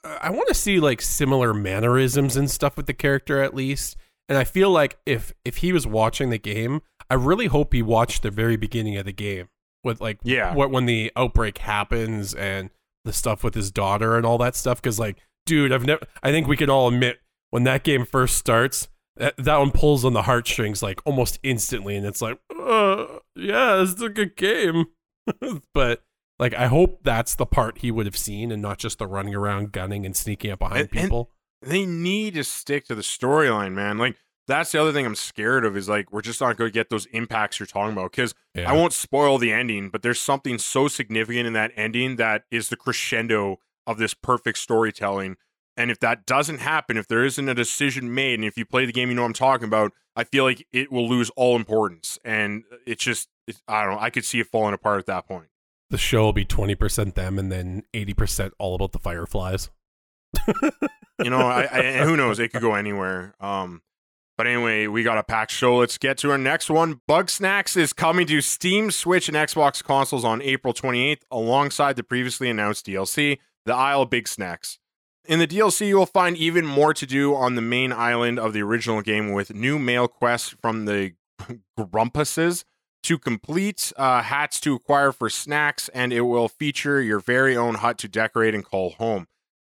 I 0.04 0.30
want 0.30 0.48
to 0.48 0.54
see 0.54 0.80
like 0.80 1.02
similar 1.02 1.52
mannerisms 1.52 2.36
and 2.36 2.50
stuff 2.50 2.76
with 2.76 2.86
the 2.86 2.94
character 2.94 3.42
at 3.42 3.54
least. 3.54 3.96
And 4.28 4.38
I 4.38 4.44
feel 4.44 4.70
like 4.70 4.98
if 5.06 5.32
if 5.44 5.58
he 5.58 5.72
was 5.72 5.86
watching 5.86 6.30
the 6.30 6.38
game, 6.38 6.82
I 7.10 7.14
really 7.14 7.46
hope 7.46 7.72
he 7.72 7.82
watched 7.82 8.22
the 8.22 8.30
very 8.30 8.56
beginning 8.56 8.96
of 8.96 9.04
the 9.04 9.12
game 9.12 9.48
with 9.84 10.00
like 10.00 10.18
Yeah. 10.22 10.54
what 10.54 10.70
when 10.70 10.86
the 10.86 11.10
outbreak 11.16 11.58
happens 11.58 12.34
and 12.34 12.70
the 13.04 13.12
stuff 13.12 13.42
with 13.42 13.54
his 13.54 13.70
daughter 13.70 14.16
and 14.16 14.24
all 14.24 14.38
that 14.38 14.54
stuff 14.56 14.80
cuz 14.80 14.98
like 14.98 15.18
dude, 15.46 15.72
I've 15.72 15.84
never 15.86 16.02
I 16.22 16.30
think 16.30 16.46
we 16.46 16.56
can 16.56 16.70
all 16.70 16.88
admit 16.88 17.18
when 17.50 17.64
that 17.64 17.82
game 17.82 18.06
first 18.06 18.36
starts 18.36 18.88
that, 19.16 19.36
that 19.36 19.56
one 19.58 19.70
pulls 19.72 20.04
on 20.04 20.12
the 20.12 20.22
heartstrings 20.22 20.82
like 20.82 21.00
almost 21.04 21.38
instantly 21.42 21.96
and 21.96 22.06
it's 22.06 22.22
like 22.22 22.38
uh, 22.58 23.06
yeah, 23.34 23.82
it's 23.82 24.00
a 24.00 24.08
good 24.08 24.36
game. 24.36 24.86
but 25.74 26.04
like 26.40 26.54
I 26.54 26.66
hope 26.66 27.00
that's 27.04 27.34
the 27.36 27.46
part 27.46 27.78
he 27.78 27.90
would 27.90 28.06
have 28.06 28.16
seen 28.16 28.50
and 28.50 28.60
not 28.60 28.78
just 28.78 28.98
the 28.98 29.06
running 29.06 29.34
around 29.34 29.70
gunning 29.72 30.04
and 30.04 30.16
sneaking 30.16 30.50
up 30.50 30.58
behind 30.58 30.80
And- 30.80 30.90
and- 30.92 31.00
people. 31.02 31.30
they 31.62 31.86
need 31.86 32.34
to 32.34 32.44
stick 32.44 32.86
to 32.86 32.94
the 32.94 33.02
storyline 33.02 33.74
man 33.74 33.98
like 33.98 34.16
that's 34.46 34.72
the 34.72 34.80
other 34.80 34.92
thing 34.92 35.06
i'm 35.06 35.14
scared 35.14 35.64
of 35.64 35.76
is 35.76 35.88
like 35.88 36.10
we're 36.10 36.22
just 36.22 36.40
not 36.40 36.56
going 36.56 36.68
to 36.68 36.74
get 36.74 36.90
those 36.90 37.06
impacts 37.06 37.60
you're 37.60 37.66
talking 37.66 37.92
about 37.92 38.10
because 38.10 38.34
yeah. 38.54 38.68
I 38.68 38.74
won't 38.74 38.92
spoil 38.92 39.38
the 39.38 39.52
ending, 39.52 39.90
but 39.90 40.02
there's 40.02 40.20
something 40.20 40.58
so 40.58 40.88
significant 40.88 41.46
in 41.46 41.52
that 41.52 41.70
ending 41.76 42.16
that 42.16 42.44
is 42.50 42.68
the 42.68 42.76
crescendo 42.76 43.60
of 43.86 43.98
this 43.98 44.14
perfect 44.14 44.58
storytelling. 44.58 45.36
And 45.76 45.90
if 45.90 46.00
that 46.00 46.26
doesn't 46.26 46.58
happen, 46.58 46.96
if 46.96 47.06
there 47.06 47.24
isn't 47.24 47.48
a 47.48 47.54
decision 47.54 48.12
made, 48.12 48.34
and 48.40 48.44
if 48.44 48.58
you 48.58 48.64
play 48.64 48.86
the 48.86 48.92
game, 48.92 49.08
you 49.08 49.14
know 49.14 49.22
what 49.22 49.28
I'm 49.28 49.32
talking 49.34 49.68
about, 49.68 49.92
I 50.16 50.24
feel 50.24 50.44
like 50.44 50.66
it 50.72 50.90
will 50.90 51.08
lose 51.08 51.30
all 51.36 51.54
importance. 51.54 52.18
And 52.24 52.64
it's 52.86 53.04
just, 53.04 53.28
it's, 53.46 53.62
I 53.68 53.84
don't 53.84 53.94
know, 53.94 54.00
I 54.00 54.10
could 54.10 54.24
see 54.24 54.40
it 54.40 54.48
falling 54.48 54.74
apart 54.74 54.98
at 54.98 55.06
that 55.06 55.28
point. 55.28 55.46
The 55.90 55.98
show 55.98 56.22
will 56.22 56.32
be 56.32 56.44
20% 56.44 57.14
them 57.14 57.38
and 57.38 57.50
then 57.50 57.82
80% 57.92 58.52
all 58.58 58.76
about 58.76 58.92
the 58.92 58.98
fireflies. 58.98 59.70
You 61.22 61.28
know, 61.30 61.40
I, 61.40 61.68
I, 61.70 62.04
who 62.04 62.16
knows? 62.16 62.38
It 62.38 62.52
could 62.52 62.62
go 62.62 62.74
anywhere. 62.74 63.34
Um, 63.40 63.82
but 64.38 64.46
anyway, 64.46 64.86
we 64.86 65.02
got 65.02 65.18
a 65.18 65.22
packed 65.22 65.50
show. 65.50 65.76
Let's 65.76 65.98
get 65.98 66.16
to 66.18 66.30
our 66.30 66.38
next 66.38 66.70
one. 66.70 67.00
Bugsnax 67.08 67.76
is 67.76 67.92
coming 67.92 68.26
to 68.28 68.40
Steam, 68.40 68.90
Switch, 68.90 69.28
and 69.28 69.36
Xbox 69.36 69.84
consoles 69.84 70.24
on 70.24 70.40
April 70.40 70.72
28th, 70.72 71.22
alongside 71.30 71.96
the 71.96 72.02
previously 72.02 72.48
announced 72.48 72.86
DLC, 72.86 73.38
The 73.66 73.74
Isle 73.74 74.02
of 74.02 74.10
Bigsnax. 74.10 74.78
In 75.26 75.40
the 75.40 75.46
DLC, 75.46 75.88
you 75.88 75.98
will 75.98 76.06
find 76.06 76.36
even 76.38 76.64
more 76.64 76.94
to 76.94 77.06
do 77.06 77.34
on 77.34 77.54
the 77.54 77.60
main 77.60 77.92
island 77.92 78.38
of 78.38 78.54
the 78.54 78.62
original 78.62 79.02
game 79.02 79.32
with 79.32 79.52
new 79.52 79.78
mail 79.78 80.08
quests 80.08 80.54
from 80.62 80.86
the 80.86 81.12
Grumpuses 81.78 82.64
to 83.02 83.18
complete, 83.18 83.92
uh, 83.96 84.22
hats 84.22 84.60
to 84.60 84.74
acquire 84.74 85.12
for 85.12 85.30
snacks, 85.30 85.88
and 85.90 86.12
it 86.12 86.22
will 86.22 86.48
feature 86.48 87.00
your 87.00 87.20
very 87.20 87.56
own 87.56 87.76
hut 87.76 87.98
to 87.98 88.08
decorate 88.08 88.54
and 88.54 88.64
call 88.64 88.90
home. 88.90 89.26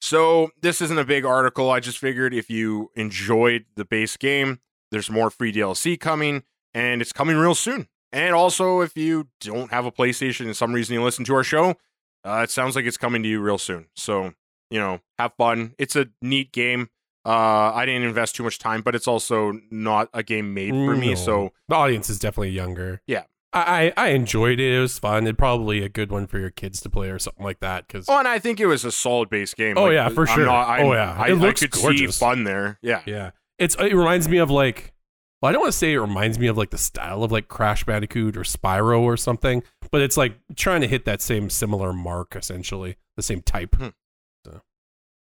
So 0.01 0.51
this 0.61 0.81
isn't 0.81 0.99
a 0.99 1.05
big 1.05 1.25
article. 1.25 1.71
I 1.71 1.81
just 1.81 1.99
figured 1.99 2.35
if 2.35 2.51
you 2.51 2.91
enjoyed 2.97 3.67
the 3.77 3.85
base 3.85 4.17
game, 4.17 4.61
there's 4.91 5.11
more 5.11 5.31
free 5.31 5.53
DLC 5.53 5.99
coming, 5.99 6.43
and 6.75 7.01
it's 7.01 7.13
coming 7.13 7.37
real 7.37 7.55
soon. 7.55 7.89
And 8.13 8.35
also, 8.35 8.81
if 8.81 8.97
you 8.97 9.29
don't 9.41 9.71
have 9.71 9.87
a 9.87 9.93
PlayStation 9.93 10.47
and 10.47 10.57
some 10.57 10.73
reason 10.73 10.95
you 10.95 11.03
listen 11.03 11.25
to 11.27 11.35
our 11.35 11.45
show, 11.45 11.77
uh, 12.25 12.41
it 12.43 12.51
sounds 12.51 12.77
like 12.77 12.85
it's 12.85 12.97
coming 12.97 13.23
to 13.23 13.29
you 13.29 13.41
real 13.41 13.59
soon. 13.59 13.87
So 13.95 14.35
you 14.73 14.81
know, 14.81 15.01
have 15.19 15.35
fun. 15.35 15.75
It's 15.79 15.95
a 15.97 16.09
neat 16.23 16.51
game. 16.51 16.89
Uh, 17.25 17.73
I 17.75 17.87
didn't 17.87 18.03
invest 18.03 18.35
too 18.37 18.43
much 18.43 18.59
time, 18.59 18.83
but 18.83 18.95
it's 18.95 19.07
also 19.07 19.61
not 19.71 20.09
a 20.13 20.23
game 20.23 20.55
made 20.55 20.71
for 20.71 20.97
me. 20.97 21.11
No. 21.11 21.15
So 21.15 21.53
the 21.69 21.77
audience 21.77 22.11
is 22.11 22.19
definitely 22.19 22.51
younger. 22.51 23.01
Yeah. 23.07 23.25
I, 23.53 23.93
I 23.97 24.07
I 24.07 24.09
enjoyed 24.09 24.59
it. 24.61 24.75
It 24.75 24.81
was 24.81 24.99
fun. 24.99 25.27
It's 25.27 25.37
probably 25.37 25.83
a 25.85 25.89
good 25.89 26.11
one 26.11 26.27
for 26.27 26.39
your 26.39 26.51
kids 26.51 26.81
to 26.81 26.89
play 26.91 27.11
or 27.11 27.19
something 27.19 27.45
like 27.45 27.61
that. 27.61 27.87
Because 27.87 28.07
Oh, 28.09 28.19
and 28.19 28.27
I 28.27 28.39
think 28.39 28.61
it 28.61 28.67
was 28.67 28.85
a 28.85 28.91
solid 28.91 29.29
base 29.29 29.53
game. 29.55 29.77
Oh, 29.77 29.91
yeah, 29.91 30.09
for 30.09 30.23
I'm 30.29 30.35
sure. 30.37 30.47
Not, 30.47 30.81
Oh, 30.81 30.93
yeah. 30.95 31.15
I, 31.19 31.27
It 31.29 31.31
I 31.31 31.35
looks 31.35 31.61
could 31.61 31.75
see 31.75 31.83
gorgeous. 31.83 32.19
fun 32.19 32.45
there. 32.45 32.79
Yeah. 32.83 33.03
yeah, 33.07 33.33
it's 33.59 33.75
it 33.77 33.95
reminds 33.95 34.29
me 34.29 34.39
of 34.39 34.51
like. 34.51 34.93
Well, 35.43 35.51
I 35.51 35.53
don't 35.53 35.63
want 35.63 35.73
to 35.73 35.79
say 35.79 35.93
it 35.93 35.99
reminds 36.01 36.39
me 36.39 36.47
of 36.47 36.57
like 36.57 36.71
the 36.71 36.79
style 36.79 37.25
of 37.25 37.31
like 37.33 37.49
Crash 37.49 37.85
Bandicoot 37.85 38.37
or 38.37 38.43
Spyro 38.43 39.01
or 39.01 39.17
something, 39.17 39.63
but 39.91 40.01
it's 40.01 40.17
like 40.17 40.35
trying 40.57 40.81
to 40.83 40.87
hit 40.87 41.05
that 41.05 41.21
same 41.21 41.51
similar 41.51 41.93
mark, 41.93 42.35
essentially 42.37 42.97
the 43.17 43.23
same 43.23 43.43
type. 43.43 43.75
Hmm. 43.75 43.89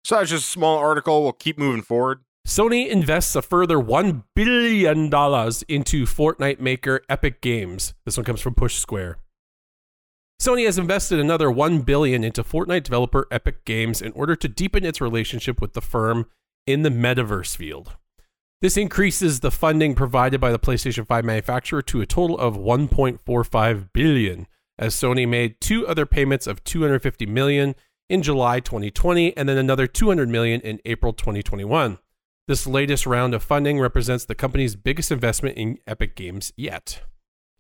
So 0.05 0.17
that's 0.17 0.31
just 0.31 0.47
a 0.47 0.51
small 0.51 0.79
article. 0.79 1.23
We'll 1.23 1.33
keep 1.33 1.59
moving 1.59 1.83
forward. 1.83 2.21
Sony 2.47 2.89
invests 2.89 3.37
a 3.37 3.43
further 3.43 3.77
$1 3.77 4.25
billion 4.35 5.05
into 5.05 6.07
Fortnite 6.07 6.59
maker 6.59 7.03
Epic 7.09 7.41
Games. 7.41 7.95
This 8.05 8.17
one 8.17 8.25
comes 8.25 8.41
from 8.41 8.55
Push 8.55 8.77
Square. 8.77 9.19
Sony 10.41 10.65
has 10.65 10.79
invested 10.79 11.21
another 11.21 11.51
1 11.51 11.81
billion 11.83 12.25
into 12.25 12.43
Fortnite 12.43 12.83
developer 12.83 13.29
Epic 13.31 13.65
Games 13.67 14.01
in 14.01 14.11
order 14.13 14.35
to 14.35 14.49
deepen 14.49 14.87
its 14.87 15.01
relationship 15.01 15.61
with 15.61 15.75
the 15.75 15.83
firm 15.83 16.27
in 16.67 16.83
the 16.83 16.89
metaverse 16.89 17.55
field. 17.55 17.97
This 18.63 18.77
increases 18.77 19.41
the 19.41 19.51
funding 19.51 19.95
provided 19.95 20.41
by 20.41 20.51
the 20.51 20.59
PlayStation 20.59 21.07
5 21.07 21.25
manufacturer 21.25 21.83
to 21.83 22.01
a 22.01 22.07
total 22.07 22.39
of 22.39 22.57
1.45 22.57 23.89
billion 23.93 24.47
as 24.79 24.95
Sony 24.95 25.29
made 25.29 25.61
two 25.61 25.87
other 25.87 26.07
payments 26.07 26.47
of 26.47 26.65
250 26.65 27.27
million 27.27 27.75
in 28.11 28.23
July 28.23 28.61
2020 28.61 29.35
and 29.37 29.49
then 29.49 29.57
another 29.57 29.87
200 29.87 30.29
million 30.29 30.61
in 30.61 30.81
April 30.85 31.13
2021. 31.13 31.99
This 32.49 32.67
latest 32.67 33.07
round 33.07 33.33
of 33.33 33.45
funding 33.45 33.79
represents 33.79 34.25
the 34.25 34.35
company's 34.35 34.75
biggest 34.75 35.13
investment 35.13 35.57
in 35.57 35.79
Epic 35.87 36.17
Games 36.17 36.53
yet. 36.57 37.03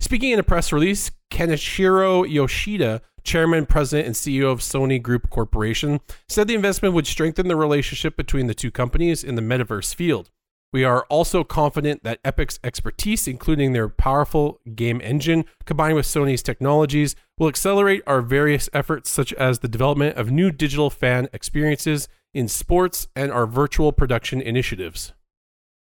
Speaking 0.00 0.32
in 0.32 0.40
a 0.40 0.42
press 0.42 0.72
release, 0.72 1.12
Kenichiro 1.30 2.28
Yoshida, 2.28 3.00
chairman, 3.22 3.66
president, 3.66 4.06
and 4.06 4.16
CEO 4.16 4.50
of 4.50 4.58
Sony 4.58 5.00
Group 5.00 5.30
Corporation, 5.30 6.00
said 6.28 6.48
the 6.48 6.54
investment 6.56 6.94
would 6.94 7.06
strengthen 7.06 7.46
the 7.46 7.54
relationship 7.54 8.16
between 8.16 8.48
the 8.48 8.54
two 8.54 8.72
companies 8.72 9.22
in 9.22 9.36
the 9.36 9.42
metaverse 9.42 9.94
field. 9.94 10.30
We 10.72 10.84
are 10.84 11.02
also 11.08 11.42
confident 11.42 12.04
that 12.04 12.22
Epic's 12.22 12.60
expertise, 12.62 13.26
including 13.26 13.72
their 13.72 13.88
powerful 13.88 14.60
game 14.74 15.00
engine 15.02 15.44
combined 15.64 15.96
with 15.96 16.06
Sony's 16.06 16.42
technologies, 16.42 17.16
will 17.38 17.48
accelerate 17.48 18.02
our 18.06 18.22
various 18.22 18.68
efforts, 18.72 19.10
such 19.10 19.32
as 19.32 19.58
the 19.58 19.68
development 19.68 20.16
of 20.16 20.30
new 20.30 20.52
digital 20.52 20.88
fan 20.88 21.28
experiences 21.32 22.06
in 22.32 22.46
sports 22.46 23.08
and 23.16 23.32
our 23.32 23.46
virtual 23.46 23.90
production 23.92 24.40
initiatives. 24.40 25.12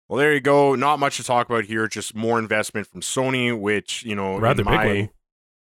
Well, 0.10 0.18
there 0.18 0.34
you 0.34 0.42
go. 0.42 0.76
Not 0.76 1.00
much 1.00 1.18
to 1.18 1.24
talk 1.24 1.48
about 1.48 1.66
here. 1.66 1.88
Just 1.88 2.16
more 2.16 2.40
investment 2.40 2.88
from 2.88 3.02
Sony, 3.02 3.58
which 3.58 4.04
you 4.04 4.16
know, 4.16 4.40
Rather 4.40 4.64
big 4.64 4.74
one. 4.74 5.10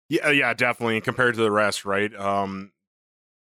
Yeah, 0.10 0.30
yeah, 0.32 0.54
definitely. 0.54 1.02
Compared 1.02 1.36
to 1.36 1.42
the 1.42 1.52
rest, 1.52 1.86
right? 1.86 2.14
Um, 2.16 2.72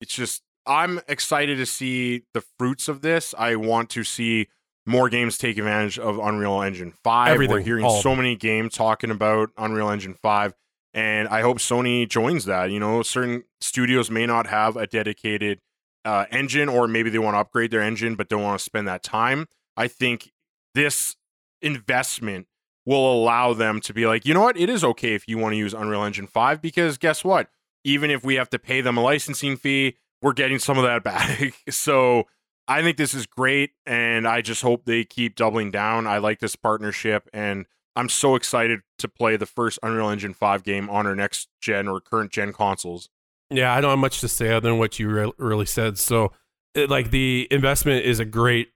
it's 0.00 0.14
just 0.14 0.42
I'm 0.66 1.00
excited 1.08 1.56
to 1.58 1.66
see 1.66 2.24
the 2.34 2.42
fruits 2.58 2.88
of 2.88 3.00
this. 3.00 3.34
I 3.38 3.56
want 3.56 3.90
to 3.90 4.04
see 4.04 4.48
more 4.86 5.08
games 5.08 5.38
take 5.38 5.58
advantage 5.58 5.98
of 5.98 6.18
Unreal 6.18 6.62
Engine 6.62 6.92
Five. 7.04 7.28
We're 7.48 7.60
hearing 7.64 7.84
so 8.02 8.16
many 8.16 8.36
games 8.36 8.74
talking 8.74 9.10
about 9.10 9.50
Unreal 9.56 9.90
Engine 9.90 10.14
Five, 10.14 10.54
and 10.92 11.28
I 11.28 11.42
hope 11.42 11.58
Sony 11.58 12.08
joins 12.08 12.44
that. 12.46 12.70
You 12.70 12.80
know, 12.80 13.02
certain 13.02 13.44
studios 13.60 14.10
may 14.10 14.26
not 14.26 14.46
have 14.48 14.76
a 14.76 14.86
dedicated 14.86 15.60
uh, 16.04 16.26
engine, 16.30 16.68
or 16.68 16.88
maybe 16.88 17.10
they 17.10 17.18
want 17.18 17.34
to 17.34 17.38
upgrade 17.38 17.70
their 17.70 17.80
engine, 17.80 18.14
but 18.16 18.28
don't 18.28 18.42
want 18.42 18.58
to 18.58 18.64
spend 18.64 18.88
that 18.88 19.02
time. 19.02 19.46
I 19.76 19.88
think 19.88 20.32
this 20.74 21.16
investment 21.60 22.46
will 22.84 23.12
allow 23.12 23.52
them 23.54 23.80
to 23.80 23.94
be 23.94 24.06
like, 24.06 24.26
you 24.26 24.34
know 24.34 24.42
what, 24.42 24.56
it 24.56 24.68
is 24.68 24.82
okay 24.82 25.14
if 25.14 25.28
you 25.28 25.38
want 25.38 25.52
to 25.52 25.56
use 25.56 25.72
Unreal 25.72 26.02
Engine 26.02 26.26
5 26.26 26.60
because 26.60 26.98
guess 26.98 27.24
what? 27.24 27.48
Even 27.84 28.10
if 28.10 28.24
we 28.24 28.34
have 28.34 28.50
to 28.50 28.58
pay 28.58 28.80
them 28.80 28.96
a 28.96 29.00
licensing 29.00 29.56
fee, 29.56 29.96
we're 30.20 30.32
getting 30.32 30.58
some 30.58 30.78
of 30.78 30.84
that 30.84 31.02
back. 31.04 31.54
so 31.70 32.24
I 32.68 32.82
think 32.82 32.96
this 32.96 33.14
is 33.14 33.26
great 33.26 33.72
and 33.86 34.26
I 34.26 34.40
just 34.40 34.62
hope 34.62 34.84
they 34.84 35.04
keep 35.04 35.36
doubling 35.36 35.70
down. 35.70 36.06
I 36.06 36.18
like 36.18 36.38
this 36.38 36.56
partnership 36.56 37.28
and 37.32 37.66
I'm 37.94 38.08
so 38.08 38.34
excited 38.34 38.80
to 38.98 39.08
play 39.08 39.36
the 39.36 39.46
first 39.46 39.78
Unreal 39.82 40.08
Engine 40.08 40.34
5 40.34 40.62
game 40.62 40.88
on 40.88 41.06
our 41.06 41.14
next 41.14 41.48
gen 41.60 41.88
or 41.88 42.00
current 42.00 42.30
gen 42.30 42.52
consoles. 42.52 43.08
Yeah, 43.50 43.74
I 43.74 43.80
don't 43.80 43.90
have 43.90 43.98
much 43.98 44.20
to 44.20 44.28
say 44.28 44.50
other 44.50 44.70
than 44.70 44.78
what 44.78 44.98
you 44.98 45.10
re- 45.10 45.32
really 45.36 45.66
said. 45.66 45.98
So, 45.98 46.32
it, 46.74 46.88
like, 46.88 47.10
the 47.10 47.46
investment 47.50 48.06
is 48.06 48.18
a 48.18 48.24
great 48.24 48.70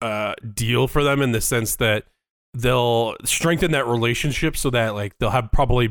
uh, 0.00 0.34
deal 0.54 0.86
for 0.86 1.02
them 1.02 1.20
in 1.20 1.32
the 1.32 1.40
sense 1.40 1.74
that 1.76 2.04
they'll 2.54 3.16
strengthen 3.24 3.72
that 3.72 3.86
relationship 3.88 4.56
so 4.56 4.70
that, 4.70 4.94
like, 4.94 5.18
they'll 5.18 5.30
have 5.30 5.50
probably, 5.50 5.88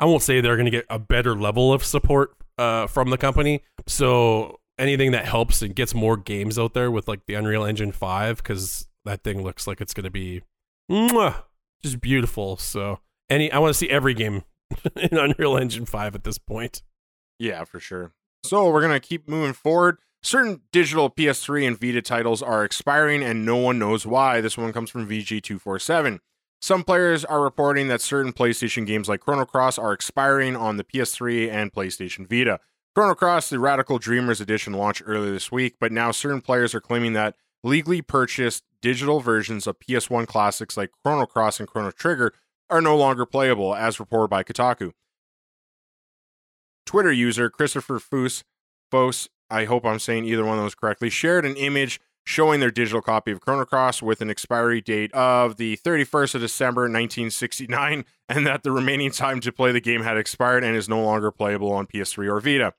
I 0.00 0.06
won't 0.06 0.22
say 0.22 0.40
they're 0.40 0.56
going 0.56 0.64
to 0.64 0.72
get 0.72 0.86
a 0.90 0.98
better 0.98 1.36
level 1.36 1.72
of 1.72 1.84
support 1.84 2.32
uh, 2.56 2.88
from 2.88 3.10
the 3.10 3.18
company. 3.18 3.62
So, 3.86 4.58
anything 4.78 5.12
that 5.12 5.26
helps 5.26 5.62
and 5.62 5.74
gets 5.74 5.94
more 5.94 6.16
games 6.16 6.58
out 6.58 6.74
there 6.74 6.90
with, 6.90 7.08
like, 7.08 7.26
the 7.26 7.34
Unreal 7.34 7.64
Engine 7.64 7.92
5, 7.92 8.38
because 8.38 8.88
that 9.04 9.22
thing 9.22 9.42
looks 9.42 9.66
like 9.66 9.80
it's 9.80 9.94
going 9.94 10.04
to 10.04 10.10
be 10.10 10.42
mwah, 10.90 11.42
just 11.82 12.00
beautiful. 12.00 12.56
So, 12.56 13.00
any, 13.28 13.50
I 13.52 13.58
want 13.58 13.72
to 13.72 13.78
see 13.78 13.90
every 13.90 14.14
game 14.14 14.44
in 14.96 15.16
Unreal 15.18 15.56
Engine 15.56 15.86
5 15.86 16.14
at 16.14 16.24
this 16.24 16.38
point. 16.38 16.82
Yeah, 17.38 17.64
for 17.64 17.78
sure. 17.78 18.12
So 18.44 18.70
we're 18.70 18.80
gonna 18.80 19.00
keep 19.00 19.28
moving 19.28 19.52
forward. 19.52 19.98
Certain 20.22 20.62
digital 20.72 21.10
PS3 21.10 21.66
and 21.66 21.80
Vita 21.80 22.02
titles 22.02 22.42
are 22.42 22.64
expiring, 22.64 23.22
and 23.22 23.44
no 23.44 23.56
one 23.56 23.78
knows 23.78 24.06
why. 24.06 24.40
This 24.40 24.58
one 24.58 24.72
comes 24.72 24.90
from 24.90 25.08
VG247. 25.08 26.18
Some 26.60 26.82
players 26.82 27.24
are 27.24 27.40
reporting 27.40 27.86
that 27.88 28.00
certain 28.00 28.32
PlayStation 28.32 28.84
games 28.84 29.08
like 29.08 29.20
Chrono 29.20 29.44
Cross 29.44 29.78
are 29.78 29.92
expiring 29.92 30.56
on 30.56 30.76
the 30.76 30.82
PS3 30.82 31.48
and 31.50 31.72
PlayStation 31.72 32.28
Vita. 32.28 32.58
Chrono 32.98 33.14
Cross, 33.14 33.50
the 33.50 33.60
Radical 33.60 34.00
Dreamers 34.00 34.40
Edition, 34.40 34.72
launched 34.72 35.04
earlier 35.06 35.30
this 35.30 35.52
week, 35.52 35.76
but 35.78 35.92
now 35.92 36.10
certain 36.10 36.40
players 36.40 36.74
are 36.74 36.80
claiming 36.80 37.12
that 37.12 37.36
legally 37.62 38.02
purchased 38.02 38.64
digital 38.82 39.20
versions 39.20 39.68
of 39.68 39.78
PS1 39.78 40.26
classics 40.26 40.76
like 40.76 40.90
Chrono 41.04 41.24
Cross 41.24 41.60
and 41.60 41.68
Chrono 41.68 41.92
Trigger 41.92 42.32
are 42.68 42.80
no 42.80 42.96
longer 42.96 43.24
playable, 43.24 43.72
as 43.72 44.00
reported 44.00 44.30
by 44.30 44.42
Kotaku. 44.42 44.94
Twitter 46.86 47.12
user 47.12 47.48
Christopher 47.48 48.00
Foos, 48.00 48.42
Fos, 48.90 49.28
I 49.48 49.66
hope 49.66 49.86
I'm 49.86 50.00
saying 50.00 50.24
either 50.24 50.44
one 50.44 50.58
of 50.58 50.64
those 50.64 50.74
correctly, 50.74 51.08
shared 51.08 51.46
an 51.46 51.54
image 51.54 52.00
showing 52.24 52.58
their 52.58 52.72
digital 52.72 53.00
copy 53.00 53.30
of 53.30 53.40
Chrono 53.40 53.64
Cross 53.64 54.02
with 54.02 54.20
an 54.22 54.28
expiry 54.28 54.80
date 54.80 55.12
of 55.12 55.56
the 55.56 55.76
31st 55.76 56.34
of 56.34 56.40
December 56.40 56.82
1969, 56.82 58.04
and 58.28 58.44
that 58.44 58.64
the 58.64 58.72
remaining 58.72 59.12
time 59.12 59.38
to 59.38 59.52
play 59.52 59.70
the 59.70 59.80
game 59.80 60.02
had 60.02 60.16
expired 60.16 60.64
and 60.64 60.74
is 60.74 60.88
no 60.88 61.00
longer 61.00 61.30
playable 61.30 61.70
on 61.70 61.86
PS3 61.86 62.28
or 62.28 62.40
Vita. 62.40 62.74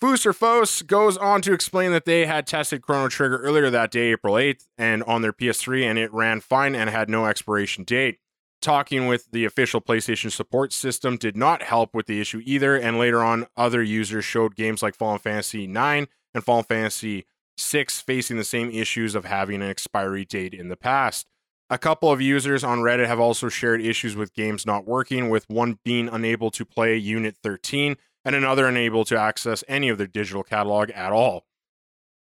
Foos 0.00 0.32
Fos 0.34 0.82
goes 0.82 1.16
on 1.16 1.42
to 1.42 1.52
explain 1.52 1.90
that 1.92 2.04
they 2.04 2.26
had 2.26 2.46
tested 2.46 2.82
Chrono 2.82 3.08
Trigger 3.08 3.38
earlier 3.38 3.68
that 3.68 3.90
day, 3.90 4.12
April 4.12 4.34
8th, 4.34 4.66
and 4.76 5.02
on 5.04 5.22
their 5.22 5.32
PS3, 5.32 5.82
and 5.82 5.98
it 5.98 6.12
ran 6.12 6.40
fine 6.40 6.76
and 6.76 6.88
had 6.88 7.10
no 7.10 7.26
expiration 7.26 7.82
date 7.84 8.18
talking 8.60 9.06
with 9.06 9.30
the 9.30 9.44
official 9.44 9.80
PlayStation 9.80 10.30
support 10.30 10.72
system 10.72 11.16
did 11.16 11.36
not 11.36 11.62
help 11.62 11.94
with 11.94 12.06
the 12.06 12.20
issue 12.20 12.42
either. 12.44 12.76
And 12.76 12.98
later 12.98 13.22
on, 13.22 13.46
other 13.56 13.82
users 13.82 14.24
showed 14.24 14.56
games 14.56 14.82
like 14.82 14.94
Final 14.94 15.18
Fantasy 15.18 15.64
IX 15.64 16.06
and 16.34 16.44
Final 16.44 16.62
Fantasy 16.62 17.26
VI 17.58 17.86
facing 17.88 18.36
the 18.36 18.44
same 18.44 18.70
issues 18.70 19.14
of 19.14 19.24
having 19.24 19.62
an 19.62 19.68
expiry 19.68 20.24
date 20.24 20.54
in 20.54 20.68
the 20.68 20.76
past. 20.76 21.26
A 21.70 21.78
couple 21.78 22.10
of 22.10 22.20
users 22.20 22.64
on 22.64 22.78
Reddit 22.78 23.06
have 23.06 23.20
also 23.20 23.50
shared 23.50 23.82
issues 23.82 24.16
with 24.16 24.32
games 24.32 24.64
not 24.64 24.86
working, 24.86 25.28
with 25.28 25.48
one 25.50 25.78
being 25.84 26.08
unable 26.08 26.50
to 26.52 26.64
play 26.64 26.96
Unit 26.96 27.36
13 27.42 27.96
and 28.24 28.34
another 28.34 28.66
unable 28.66 29.04
to 29.04 29.18
access 29.18 29.64
any 29.68 29.88
of 29.88 29.98
their 29.98 30.06
digital 30.06 30.42
catalog 30.42 30.90
at 30.90 31.12
all. 31.12 31.44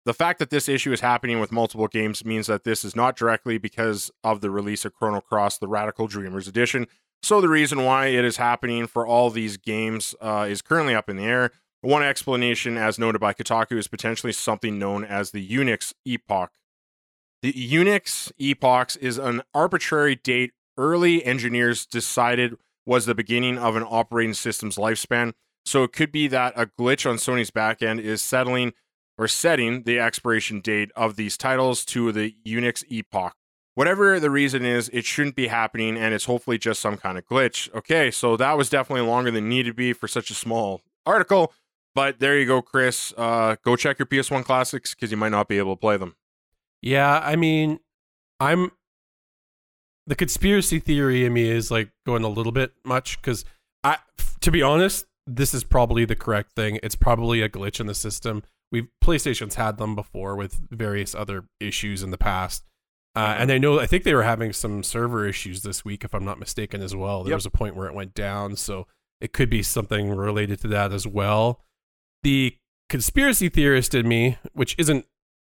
The 0.05 0.13
fact 0.13 0.39
that 0.39 0.49
this 0.49 0.69
issue 0.69 0.93
is 0.93 1.01
happening 1.01 1.39
with 1.39 1.51
multiple 1.51 1.87
games 1.87 2.23
means 2.23 2.47
that 2.47 2.63
this 2.63 2.85
is 2.85 2.95
not 2.95 3.17
directly 3.17 3.57
because 3.57 4.09
of 4.23 4.39
the 4.39 4.49
release 4.49 4.85
of 4.85 4.93
Chrono 4.93 5.19
Cross, 5.19 5.57
the 5.57 5.67
Radical 5.67 6.07
Dreamers 6.07 6.47
Edition. 6.47 6.87
So, 7.21 7.41
the 7.41 7.49
reason 7.49 7.83
why 7.83 8.07
it 8.07 8.23
is 8.23 8.37
happening 8.37 8.87
for 8.87 9.05
all 9.05 9.29
these 9.29 9.57
games 9.57 10.15
uh, 10.21 10.45
is 10.49 10.61
currently 10.61 10.95
up 10.95 11.09
in 11.09 11.17
the 11.17 11.25
air. 11.25 11.51
One 11.81 12.03
explanation, 12.03 12.77
as 12.77 12.97
noted 12.97 13.19
by 13.19 13.33
Kotaku, 13.33 13.77
is 13.77 13.87
potentially 13.87 14.33
something 14.33 14.79
known 14.79 15.03
as 15.03 15.31
the 15.31 15.45
Unix 15.45 15.93
epoch. 16.05 16.51
The 17.41 17.51
Unix 17.53 18.31
epoch 18.39 18.95
is 19.01 19.17
an 19.17 19.41
arbitrary 19.53 20.15
date 20.15 20.53
early 20.77 21.25
engineers 21.25 21.85
decided 21.85 22.57
was 22.85 23.05
the 23.05 23.15
beginning 23.15 23.57
of 23.57 23.75
an 23.75 23.83
operating 23.83 24.33
system's 24.33 24.77
lifespan. 24.77 25.33
So, 25.67 25.83
it 25.83 25.93
could 25.93 26.11
be 26.11 26.27
that 26.29 26.53
a 26.55 26.65
glitch 26.65 27.09
on 27.09 27.17
Sony's 27.17 27.51
backend 27.51 27.99
is 28.01 28.21
settling 28.21 28.73
or 29.17 29.27
setting 29.27 29.83
the 29.83 29.99
expiration 29.99 30.61
date 30.61 30.91
of 30.95 31.15
these 31.15 31.37
titles 31.37 31.83
to 31.85 32.11
the 32.11 32.35
Unix 32.45 32.83
epoch. 32.89 33.33
Whatever 33.73 34.19
the 34.19 34.29
reason 34.29 34.65
is, 34.65 34.89
it 34.89 35.05
shouldn't 35.05 35.35
be 35.35 35.47
happening 35.47 35.97
and 35.97 36.13
it's 36.13 36.25
hopefully 36.25 36.57
just 36.57 36.79
some 36.79 36.97
kind 36.97 37.17
of 37.17 37.27
glitch. 37.27 37.73
Okay, 37.75 38.09
so 38.09 38.37
that 38.37 38.57
was 38.57 38.69
definitely 38.69 39.07
longer 39.07 39.29
than 39.29 39.49
needed 39.49 39.71
to 39.71 39.73
be 39.73 39.93
for 39.93 40.07
such 40.07 40.31
a 40.31 40.33
small 40.33 40.81
article. 41.05 41.53
But 41.93 42.19
there 42.19 42.37
you 42.37 42.45
go, 42.45 42.61
Chris. 42.61 43.11
Uh, 43.17 43.55
go 43.63 43.75
check 43.75 43.97
your 43.97 44.05
PS1 44.05 44.45
classics 44.45 44.93
because 44.93 45.09
you 45.09 45.17
might 45.17 45.31
not 45.31 45.47
be 45.47 45.57
able 45.57 45.75
to 45.75 45.79
play 45.79 45.97
them. 45.97 46.15
Yeah, 46.81 47.19
I 47.23 47.35
mean, 47.35 47.79
I'm 48.39 48.71
the 50.05 50.15
conspiracy 50.15 50.79
theory 50.79 51.25
in 51.25 51.33
me 51.33 51.49
is 51.49 51.71
like 51.71 51.89
going 52.05 52.23
a 52.23 52.29
little 52.29 52.51
bit 52.51 52.73
much 52.85 53.19
because 53.19 53.45
I, 53.83 53.97
to 54.41 54.51
be 54.51 54.61
honest, 54.61 55.05
this 55.27 55.53
is 55.53 55.63
probably 55.63 56.05
the 56.05 56.15
correct 56.15 56.53
thing. 56.55 56.79
It's 56.81 56.95
probably 56.95 57.41
a 57.41 57.49
glitch 57.49 57.79
in 57.79 57.87
the 57.87 57.93
system. 57.93 58.43
We've 58.71 58.87
PlayStation's 59.03 59.55
had 59.55 59.77
them 59.77 59.95
before 59.95 60.35
with 60.35 60.59
various 60.71 61.13
other 61.13 61.45
issues 61.59 62.01
in 62.03 62.11
the 62.11 62.17
past. 62.17 62.63
Uh, 63.15 63.35
and 63.37 63.51
I 63.51 63.57
know 63.57 63.79
I 63.79 63.87
think 63.87 64.03
they 64.03 64.13
were 64.13 64.23
having 64.23 64.53
some 64.53 64.83
server 64.83 65.27
issues 65.27 65.63
this 65.63 65.83
week, 65.83 66.03
if 66.03 66.13
I'm 66.13 66.25
not 66.25 66.39
mistaken, 66.39 66.81
as 66.81 66.95
well. 66.95 67.23
There 67.23 67.31
Yep. 67.31 67.37
was 67.37 67.45
a 67.45 67.51
point 67.51 67.75
where 67.75 67.87
it 67.87 67.93
went 67.93 68.13
down, 68.13 68.55
so 68.55 68.87
it 69.19 69.33
could 69.33 69.49
be 69.49 69.63
something 69.63 70.09
related 70.11 70.59
to 70.61 70.67
that 70.69 70.93
as 70.93 71.07
well. 71.07 71.63
The 72.23 72.57
conspiracy 72.89 73.49
theorist 73.49 73.95
in 73.95 74.07
me, 74.07 74.37
which 74.53 74.75
isn't 74.77 75.05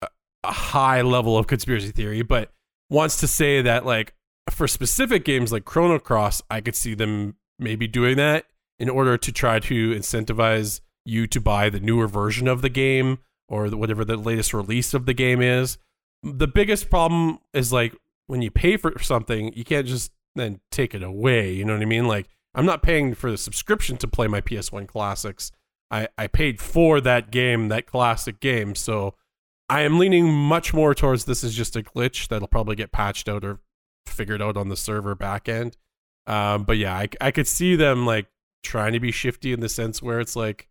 a- 0.01 0.07
a 0.43 0.51
high 0.51 1.01
level 1.01 1.38
of 1.38 1.47
conspiracy 1.47 1.91
theory, 1.91 2.23
but 2.23 2.51
wants 2.89 3.17
to 3.19 3.27
say 3.27 3.62
that 3.62 3.86
like 3.86 4.15
for 4.49 4.67
specific 4.67 5.23
games 5.23 5.51
like 5.51 5.63
Chrono 5.63 5.99
Cross, 5.99 6.41
I 6.49 6.62
could 6.62 6.75
see 6.75 6.93
them 6.95 7.36
maybe 7.60 7.88
doing 7.88 8.17
that 8.17 8.47
in 8.82 8.89
order 8.89 9.15
to 9.15 9.32
try 9.32 9.60
to 9.60 9.91
incentivize 9.94 10.82
you 11.06 11.28
to 11.28 11.39
buy 11.39 11.70
the 11.70 11.80
newer 11.80 12.08
version 12.08 12.48
of 12.48 12.63
the 12.63 12.70
game 12.70 13.20
or 13.48 13.70
the, 13.70 13.78
whatever 13.78 14.04
the 14.04 14.17
latest 14.17 14.56
release 14.56 14.96
of 14.96 15.06
the 15.06 15.13
game 15.13 15.39
is. 15.39 15.78
The 16.24 16.48
biggest 16.48 16.89
problem 16.89 17.38
is 17.54 17.72
like 17.72 17.96
when 18.26 18.41
you 18.41 18.50
pay 18.50 18.78
for 18.78 18.98
something, 19.00 19.54
you 19.54 19.63
can't 19.63 19.86
just 19.86 20.12
then 20.34 20.62
take 20.72 20.96
it 20.96 21.04
away. 21.04 21.54
You 21.54 21.63
know 21.63 21.74
what 21.74 21.84
I 21.84 21.86
mean? 21.86 22.08
Like 22.08 22.28
I'm 22.56 22.65
not 22.65 22.82
paying 22.82 23.13
for 23.13 23.30
the 23.30 23.38
subscription 23.38 23.98
to 23.98 24.08
play 24.08 24.28
my 24.28 24.41
PS1 24.41 24.88
classics. 24.88 25.52
I, 25.91 26.08
I 26.17 26.26
paid 26.26 26.60
for 26.60 27.00
that 27.02 27.30
game, 27.30 27.67
that 27.67 27.86
classic 27.86 28.39
game. 28.39 28.74
So 28.74 29.13
I 29.70 29.82
am 29.82 30.00
leaning 30.00 30.34
much 30.34 30.74
more 30.74 30.96
towards 30.96 31.26
this 31.26 31.44
is 31.44 31.54
just 31.54 31.76
a 31.76 31.84
glitch 31.84 32.30
that'll 32.30 32.48
probably 32.48 32.76
get 32.76 32.91
patched 32.91 33.30
out 33.30 33.44
or 33.44 33.60
figured 34.08 34.41
out 34.41 34.58
on 34.58 34.70
the 34.70 34.76
server 34.76 35.13
back 35.13 35.48
end. 35.48 35.78
Um, 36.26 36.63
but 36.63 36.78
yeah, 36.78 36.96
I, 36.96 37.10
I 37.20 37.30
could 37.30 37.48
see 37.48 37.76
them 37.76 38.08
like 38.08 38.26
trying 38.63 38.93
to 38.93 39.00
be 39.00 39.12
shifty 39.12 39.54
in 39.54 39.60
the 39.60 39.69
sense 39.69 40.02
where 40.02 40.19
it's 40.19 40.36
like, 40.36 40.67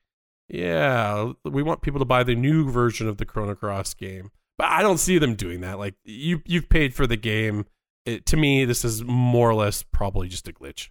yeah, 0.49 1.33
we 1.45 1.63
want 1.63 1.83
people 1.83 1.99
to 2.01 2.05
buy 2.05 2.25
the 2.25 2.35
new 2.35 2.71
version 2.71 3.09
of 3.09 3.19
the 3.19 3.25
Chrono 3.25 3.55
Cross 3.55 3.95
game. 3.95 4.31
But 4.59 4.69
I 4.69 4.83
don't 4.83 4.99
see 4.99 5.19
them 5.19 5.35
doing 5.37 5.61
that. 5.61 5.79
Like 5.79 5.95
you, 6.05 6.43
you've 6.45 6.69
paid 6.69 6.95
for 6.95 7.07
the 7.07 7.17
game. 7.17 7.67
It, 8.05 8.27
to 8.27 8.37
me, 8.37 8.65
this 8.65 8.85
is 8.85 9.05
more 9.05 9.49
or 9.51 9.55
less 9.55 9.83
probably 9.83 10.29
just 10.29 10.49
a 10.49 10.53
glitch. 10.53 10.89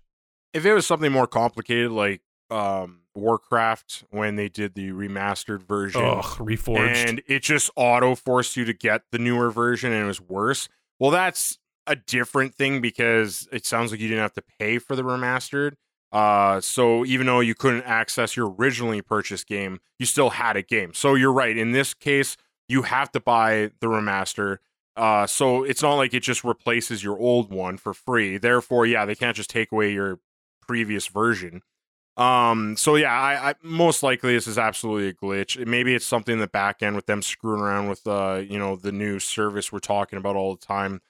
If 0.53 0.65
it 0.65 0.73
was 0.73 0.87
something 0.87 1.11
more 1.11 1.27
complicated, 1.27 1.91
like 1.91 2.21
um, 2.49 3.01
Warcraft 3.15 4.05
when 4.09 4.35
they 4.37 4.49
did 4.49 4.73
the 4.75 4.89
remastered 4.89 5.61
version, 5.63 6.01
Ugh, 6.03 6.23
reforged. 6.23 7.07
and 7.09 7.21
it 7.27 7.43
just 7.43 7.69
auto 7.75 8.15
forced 8.15 8.57
you 8.57 8.65
to 8.65 8.73
get 8.73 9.03
the 9.11 9.19
newer 9.19 9.51
version 9.51 9.91
and 9.91 10.03
it 10.03 10.07
was 10.07 10.21
worse. 10.21 10.69
Well, 10.99 11.11
that's 11.11 11.59
a 11.85 11.95
different 11.95 12.55
thing 12.55 12.81
because 12.81 13.47
it 13.51 13.65
sounds 13.65 13.91
like 13.91 13.99
you 13.99 14.07
didn't 14.07 14.21
have 14.21 14.33
to 14.33 14.43
pay 14.59 14.79
for 14.79 14.95
the 14.95 15.03
remastered. 15.03 15.73
Uh, 16.11 16.59
so 16.59 17.05
even 17.05 17.27
though 17.27 17.39
you 17.39 17.53
couldn't 17.53 17.83
access 17.83 18.35
your 18.35 18.53
originally 18.57 19.01
purchased 19.01 19.47
game, 19.47 19.79
you 19.99 20.05
still 20.05 20.31
had 20.31 20.55
a 20.57 20.61
game. 20.61 20.93
So 20.93 21.15
you're 21.15 21.33
right. 21.33 21.55
In 21.55 21.71
this 21.71 21.93
case, 21.93 22.35
you 22.67 22.83
have 22.83 23.11
to 23.11 23.19
buy 23.19 23.71
the 23.79 23.87
remaster. 23.87 24.57
Uh, 24.95 25.27
so 25.27 25.63
it's 25.63 25.81
not 25.81 25.95
like 25.95 26.13
it 26.13 26.21
just 26.21 26.43
replaces 26.43 27.03
your 27.03 27.17
old 27.17 27.51
one 27.51 27.77
for 27.77 27.93
free. 27.93 28.37
Therefore, 28.37 28.85
yeah, 28.85 29.05
they 29.05 29.15
can't 29.15 29.35
just 29.35 29.49
take 29.49 29.71
away 29.71 29.91
your 29.91 30.19
previous 30.61 31.07
version. 31.07 31.61
Um, 32.17 32.75
so 32.75 32.95
yeah, 32.95 33.13
I, 33.13 33.51
I 33.51 33.55
most 33.63 34.03
likely 34.03 34.33
this 34.33 34.45
is 34.45 34.57
absolutely 34.57 35.07
a 35.07 35.13
glitch. 35.13 35.65
Maybe 35.65 35.95
it's 35.95 36.05
something 36.05 36.33
in 36.33 36.39
the 36.39 36.47
back 36.47 36.83
end 36.83 36.97
with 36.97 37.05
them 37.05 37.21
screwing 37.21 37.61
around 37.61 37.87
with 37.87 38.05
uh, 38.05 38.41
you 38.47 38.59
know, 38.59 38.75
the 38.75 38.91
new 38.91 39.19
service 39.19 39.71
we're 39.71 39.79
talking 39.79 40.17
about 40.17 40.35
all 40.35 40.53
the 40.53 40.65
time. 40.65 41.01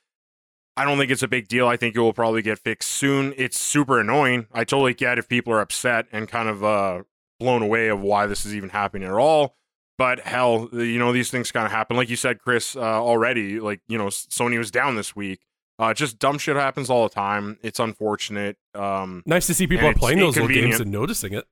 I 0.79 0.85
don't 0.85 0.97
think 0.97 1.11
it's 1.11 1.23
a 1.23 1.27
big 1.27 1.47
deal. 1.47 1.67
I 1.67 1.75
think 1.77 1.95
it 1.95 1.99
will 1.99 2.13
probably 2.13 2.41
get 2.41 2.57
fixed 2.57 2.89
soon. 2.89 3.33
It's 3.37 3.59
super 3.59 3.99
annoying. 3.99 4.47
I 4.53 4.63
totally 4.63 4.93
get 4.93 5.17
if 5.19 5.27
people 5.27 5.51
are 5.53 5.59
upset 5.59 6.05
and 6.11 6.27
kind 6.27 6.47
of 6.47 6.63
uh 6.63 7.03
blown 7.39 7.61
away 7.61 7.87
of 7.89 8.01
why 8.01 8.25
this 8.27 8.45
is 8.45 8.55
even 8.55 8.69
happening 8.69 9.07
at 9.07 9.13
all. 9.13 9.55
But 9.97 10.21
hell, 10.21 10.69
you 10.71 10.97
know, 10.97 11.11
these 11.11 11.29
things 11.29 11.51
kind 11.51 11.65
of 11.65 11.71
happen. 11.73 11.97
Like 11.97 12.09
you 12.09 12.15
said, 12.15 12.39
Chris, 12.39 12.77
uh, 12.77 12.79
already, 12.79 13.59
like, 13.59 13.81
you 13.89 13.97
know, 13.97 14.07
Sony 14.07 14.57
was 14.57 14.71
down 14.71 14.95
this 14.95 15.13
week. 15.13 15.41
Uh, 15.77 15.93
just 15.93 16.19
dumb 16.19 16.37
shit 16.37 16.55
happens 16.55 16.89
all 16.89 17.03
the 17.03 17.13
time. 17.13 17.57
It's 17.61 17.79
unfortunate. 17.79 18.55
Um, 18.73 19.23
nice 19.25 19.47
to 19.47 19.53
see 19.53 19.67
people 19.67 19.87
are 19.87 19.93
playing 19.93 20.19
those 20.19 20.37
old 20.37 20.51
games 20.51 20.79
and 20.79 20.91
noticing 20.91 21.33
it. 21.33 21.45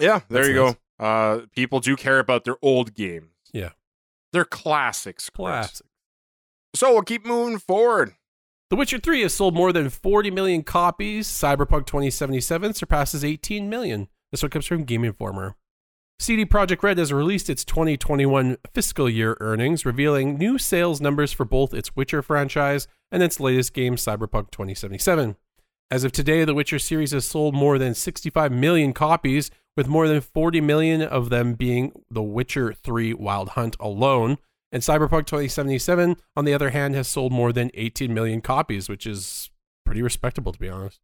Yeah, 0.00 0.20
there 0.28 0.42
That's 0.42 0.48
you 0.48 0.64
nice. 0.64 0.76
go. 0.98 1.04
Uh, 1.04 1.40
people 1.54 1.78
do 1.78 1.94
care 1.94 2.18
about 2.18 2.44
their 2.44 2.56
old 2.62 2.94
games. 2.94 3.30
Yeah. 3.52 3.70
they're 4.32 4.44
classics. 4.44 5.30
Chris. 5.30 5.46
Classic. 5.46 5.86
So 6.74 6.92
we'll 6.92 7.02
keep 7.02 7.24
moving 7.24 7.58
forward. 7.58 8.14
The 8.70 8.76
Witcher 8.76 8.98
3 8.98 9.22
has 9.22 9.32
sold 9.32 9.54
more 9.54 9.72
than 9.72 9.88
40 9.88 10.30
million 10.30 10.62
copies. 10.62 11.26
Cyberpunk 11.26 11.86
2077 11.86 12.74
surpasses 12.74 13.24
18 13.24 13.70
million. 13.70 14.08
This 14.30 14.42
one 14.42 14.50
comes 14.50 14.66
from 14.66 14.84
Game 14.84 15.04
Informer. 15.04 15.56
CD 16.18 16.44
Projekt 16.44 16.82
Red 16.82 16.98
has 16.98 17.10
released 17.10 17.48
its 17.48 17.64
2021 17.64 18.58
fiscal 18.74 19.08
year 19.08 19.38
earnings, 19.40 19.86
revealing 19.86 20.36
new 20.36 20.58
sales 20.58 21.00
numbers 21.00 21.32
for 21.32 21.46
both 21.46 21.72
its 21.72 21.96
Witcher 21.96 22.20
franchise 22.22 22.86
and 23.10 23.22
its 23.22 23.40
latest 23.40 23.72
game, 23.72 23.96
Cyberpunk 23.96 24.50
2077. 24.50 25.36
As 25.90 26.04
of 26.04 26.12
today, 26.12 26.44
the 26.44 26.52
Witcher 26.52 26.78
series 26.78 27.12
has 27.12 27.24
sold 27.24 27.54
more 27.54 27.78
than 27.78 27.94
65 27.94 28.52
million 28.52 28.92
copies, 28.92 29.50
with 29.78 29.88
more 29.88 30.08
than 30.08 30.20
40 30.20 30.60
million 30.60 31.00
of 31.00 31.30
them 31.30 31.54
being 31.54 31.92
The 32.10 32.22
Witcher 32.22 32.74
3 32.74 33.14
Wild 33.14 33.50
Hunt 33.50 33.76
alone. 33.80 34.36
And 34.70 34.82
Cyberpunk 34.82 35.26
2077, 35.26 36.16
on 36.36 36.44
the 36.44 36.54
other 36.54 36.70
hand, 36.70 36.94
has 36.94 37.08
sold 37.08 37.32
more 37.32 37.52
than 37.52 37.70
18 37.74 38.12
million 38.12 38.40
copies, 38.40 38.88
which 38.88 39.06
is 39.06 39.50
pretty 39.84 40.02
respectable, 40.02 40.52
to 40.52 40.58
be 40.58 40.68
honest. 40.68 41.00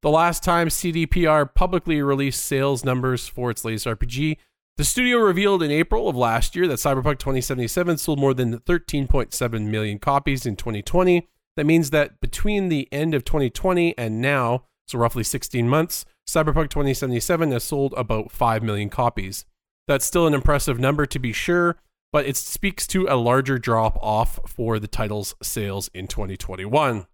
The 0.00 0.10
last 0.10 0.42
time 0.42 0.68
CDPR 0.68 1.54
publicly 1.54 2.02
released 2.02 2.44
sales 2.44 2.84
numbers 2.84 3.28
for 3.28 3.50
its 3.50 3.64
latest 3.64 3.86
RPG, 3.86 4.36
the 4.78 4.84
studio 4.84 5.18
revealed 5.18 5.62
in 5.62 5.70
April 5.70 6.08
of 6.08 6.16
last 6.16 6.56
year 6.56 6.66
that 6.66 6.78
Cyberpunk 6.78 7.18
2077 7.18 7.98
sold 7.98 8.18
more 8.18 8.32
than 8.32 8.58
13.7 8.60 9.66
million 9.66 9.98
copies 9.98 10.46
in 10.46 10.56
2020. 10.56 11.28
That 11.56 11.66
means 11.66 11.90
that 11.90 12.20
between 12.20 12.68
the 12.70 12.88
end 12.90 13.14
of 13.14 13.24
2020 13.24 13.96
and 13.98 14.22
now, 14.22 14.64
so 14.86 14.98
roughly 14.98 15.22
16 15.22 15.68
months, 15.68 16.06
Cyberpunk 16.26 16.70
2077 16.70 17.52
has 17.52 17.64
sold 17.64 17.92
about 17.96 18.32
5 18.32 18.62
million 18.62 18.88
copies. 18.88 19.44
That's 19.86 20.06
still 20.06 20.26
an 20.26 20.34
impressive 20.34 20.78
number 20.78 21.04
to 21.04 21.18
be 21.18 21.32
sure, 21.32 21.76
but 22.12 22.26
it 22.26 22.36
speaks 22.36 22.86
to 22.88 23.06
a 23.08 23.16
larger 23.16 23.58
drop 23.58 23.98
off 24.02 24.38
for 24.46 24.78
the 24.78 24.86
title's 24.88 25.34
sales 25.42 25.90
in 25.94 26.06
2021. 26.06 27.06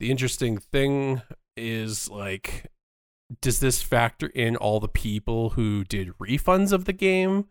The 0.00 0.10
interesting 0.10 0.58
thing 0.58 1.22
is 1.56 2.08
like 2.10 2.66
does 3.40 3.58
this 3.60 3.82
factor 3.82 4.26
in 4.28 4.54
all 4.56 4.78
the 4.78 4.88
people 4.88 5.50
who 5.50 5.82
did 5.84 6.16
refunds 6.18 6.70
of 6.70 6.84
the 6.84 6.92
game 6.92 7.46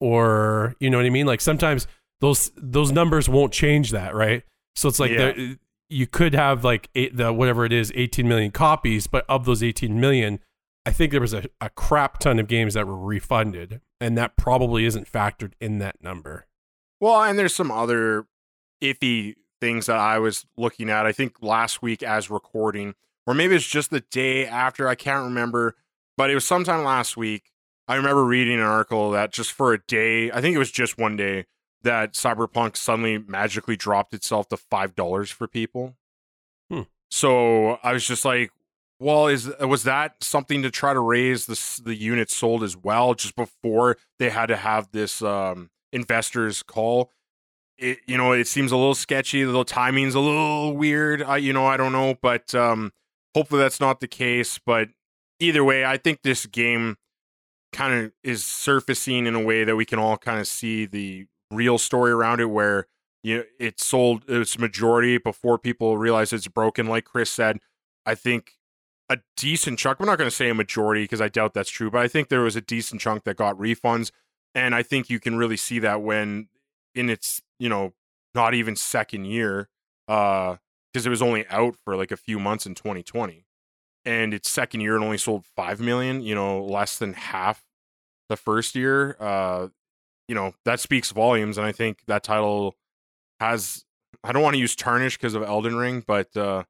or 0.00 0.76
you 0.78 0.90
know 0.90 0.98
what 0.98 1.06
I 1.06 1.10
mean 1.10 1.26
like 1.26 1.40
sometimes 1.40 1.86
those 2.20 2.52
those 2.56 2.92
numbers 2.92 3.28
won't 3.28 3.52
change 3.52 3.90
that, 3.90 4.14
right? 4.14 4.42
So 4.74 4.88
it's 4.88 5.00
like 5.00 5.10
Yeah. 5.12 5.32
there, 5.32 5.56
you 5.88 6.06
could 6.06 6.34
have 6.34 6.64
like 6.64 6.88
eight, 6.94 7.16
the 7.16 7.32
whatever 7.32 7.64
it 7.64 7.72
is 7.72 7.92
18 7.94 8.26
million 8.28 8.50
copies, 8.50 9.06
but 9.06 9.24
of 9.28 9.44
those 9.44 9.62
18 9.62 9.98
million, 10.00 10.38
I 10.86 10.92
think 10.92 11.10
there 11.10 11.20
was 11.20 11.34
a, 11.34 11.44
a 11.60 11.68
crap 11.68 12.20
ton 12.20 12.38
of 12.38 12.46
games 12.46 12.74
that 12.74 12.86
were 12.86 12.96
refunded, 12.96 13.80
and 14.00 14.16
that 14.16 14.36
probably 14.36 14.84
isn't 14.86 15.10
factored 15.10 15.52
in 15.60 15.78
that 15.78 16.00
number. 16.00 16.46
Well, 17.00 17.22
and 17.24 17.36
there's 17.36 17.54
some 17.54 17.72
other 17.72 18.26
iffy 18.80 19.34
things 19.60 19.86
that 19.86 19.98
I 19.98 20.18
was 20.20 20.46
looking 20.56 20.88
at. 20.88 21.04
I 21.04 21.10
think 21.10 21.42
last 21.42 21.82
week 21.82 22.04
as 22.04 22.30
recording, 22.30 22.94
or 23.26 23.34
maybe 23.34 23.56
it's 23.56 23.66
just 23.66 23.90
the 23.90 24.00
day 24.00 24.46
after. 24.46 24.86
I 24.86 24.94
can't 24.94 25.24
remember, 25.24 25.74
but 26.16 26.30
it 26.30 26.34
was 26.34 26.46
sometime 26.46 26.84
last 26.84 27.16
week. 27.16 27.50
I 27.88 27.96
remember 27.96 28.24
reading 28.24 28.58
an 28.58 28.66
article 28.66 29.10
that 29.10 29.32
just 29.32 29.52
for 29.52 29.72
a 29.72 29.78
day, 29.78 30.30
I 30.30 30.40
think 30.40 30.54
it 30.54 30.58
was 30.60 30.70
just 30.70 30.98
one 30.98 31.16
day, 31.16 31.46
that 31.82 32.14
Cyberpunk 32.14 32.76
suddenly 32.76 33.18
magically 33.18 33.76
dropped 33.76 34.14
itself 34.14 34.48
to 34.48 34.56
five 34.56 34.94
dollars 34.94 35.30
for 35.30 35.48
people. 35.48 35.96
Hmm. 36.70 36.82
So 37.10 37.78
I 37.82 37.92
was 37.92 38.06
just 38.06 38.24
like, 38.24 38.50
well, 38.98 39.26
is 39.26 39.50
was 39.60 39.82
that 39.82 40.22
something 40.22 40.62
to 40.62 40.70
try 40.70 40.94
to 40.94 41.00
raise 41.00 41.46
the 41.46 41.82
the 41.84 41.94
units 41.94 42.34
sold 42.34 42.62
as 42.62 42.76
well, 42.76 43.14
just 43.14 43.36
before 43.36 43.96
they 44.18 44.30
had 44.30 44.46
to 44.46 44.56
have 44.56 44.90
this 44.92 45.22
um, 45.22 45.70
investors 45.92 46.62
call? 46.62 47.12
It 47.78 47.98
you 48.06 48.16
know 48.16 48.32
it 48.32 48.46
seems 48.46 48.72
a 48.72 48.76
little 48.76 48.94
sketchy. 48.94 49.44
The 49.44 49.64
timing's 49.64 50.14
a 50.14 50.20
little 50.20 50.74
weird. 50.76 51.22
I 51.22 51.36
you 51.36 51.52
know 51.52 51.66
I 51.66 51.76
don't 51.76 51.92
know, 51.92 52.16
but 52.22 52.54
um, 52.54 52.92
hopefully 53.34 53.60
that's 53.60 53.80
not 53.80 54.00
the 54.00 54.08
case. 54.08 54.58
But 54.64 54.88
either 55.40 55.62
way, 55.62 55.84
I 55.84 55.98
think 55.98 56.22
this 56.22 56.46
game 56.46 56.96
kind 57.72 58.06
of 58.06 58.12
is 58.24 58.44
surfacing 58.44 59.26
in 59.26 59.34
a 59.34 59.42
way 59.42 59.64
that 59.64 59.76
we 59.76 59.84
can 59.84 59.98
all 59.98 60.16
kind 60.16 60.40
of 60.40 60.46
see 60.46 60.86
the 60.86 61.26
real 61.50 61.76
story 61.76 62.12
around 62.12 62.40
it, 62.40 62.46
where 62.46 62.86
you 63.22 63.38
know, 63.38 63.44
it 63.58 63.78
sold 63.78 64.22
its 64.26 64.58
majority 64.58 65.18
before 65.18 65.58
people 65.58 65.98
realize 65.98 66.32
it's 66.32 66.48
broken. 66.48 66.86
Like 66.86 67.04
Chris 67.04 67.30
said, 67.30 67.58
I 68.06 68.14
think 68.14 68.52
a 69.08 69.18
decent 69.36 69.78
chunk. 69.78 70.00
I'm 70.00 70.06
not 70.06 70.18
going 70.18 70.30
to 70.30 70.34
say 70.34 70.48
a 70.48 70.54
majority 70.54 71.04
because 71.04 71.20
I 71.20 71.28
doubt 71.28 71.54
that's 71.54 71.70
true, 71.70 71.90
but 71.90 72.00
I 72.00 72.08
think 72.08 72.28
there 72.28 72.40
was 72.40 72.56
a 72.56 72.60
decent 72.60 73.00
chunk 73.00 73.24
that 73.24 73.36
got 73.36 73.56
refunds, 73.56 74.10
and 74.54 74.74
I 74.74 74.82
think 74.82 75.08
you 75.08 75.20
can 75.20 75.36
really 75.36 75.56
see 75.56 75.78
that 75.80 76.02
when 76.02 76.48
in 76.94 77.08
its 77.10 77.42
you 77.58 77.68
know 77.68 77.92
not 78.34 78.54
even 78.54 78.76
second 78.76 79.26
year, 79.26 79.68
uh, 80.08 80.56
because 80.92 81.06
it 81.06 81.10
was 81.10 81.22
only 81.22 81.46
out 81.48 81.76
for 81.84 81.96
like 81.96 82.10
a 82.10 82.16
few 82.16 82.38
months 82.38 82.66
in 82.66 82.74
2020, 82.74 83.44
and 84.04 84.34
its 84.34 84.48
second 84.50 84.80
year 84.80 84.96
it 84.96 85.02
only 85.02 85.18
sold 85.18 85.44
five 85.44 85.80
million. 85.80 86.20
You 86.20 86.34
know, 86.34 86.64
less 86.64 86.98
than 86.98 87.12
half 87.12 87.64
the 88.28 88.36
first 88.36 88.74
year. 88.74 89.16
Uh, 89.20 89.68
you 90.28 90.34
know 90.34 90.54
that 90.64 90.80
speaks 90.80 91.12
volumes, 91.12 91.58
and 91.58 91.66
I 91.66 91.72
think 91.72 92.00
that 92.06 92.22
title 92.24 92.74
has. 93.40 93.84
I 94.24 94.32
don't 94.32 94.42
want 94.42 94.54
to 94.54 94.60
use 94.60 94.74
tarnish 94.74 95.16
because 95.16 95.34
of 95.34 95.44
Elden 95.44 95.76
Ring, 95.76 96.02
but 96.04 96.36
uh, 96.36 96.64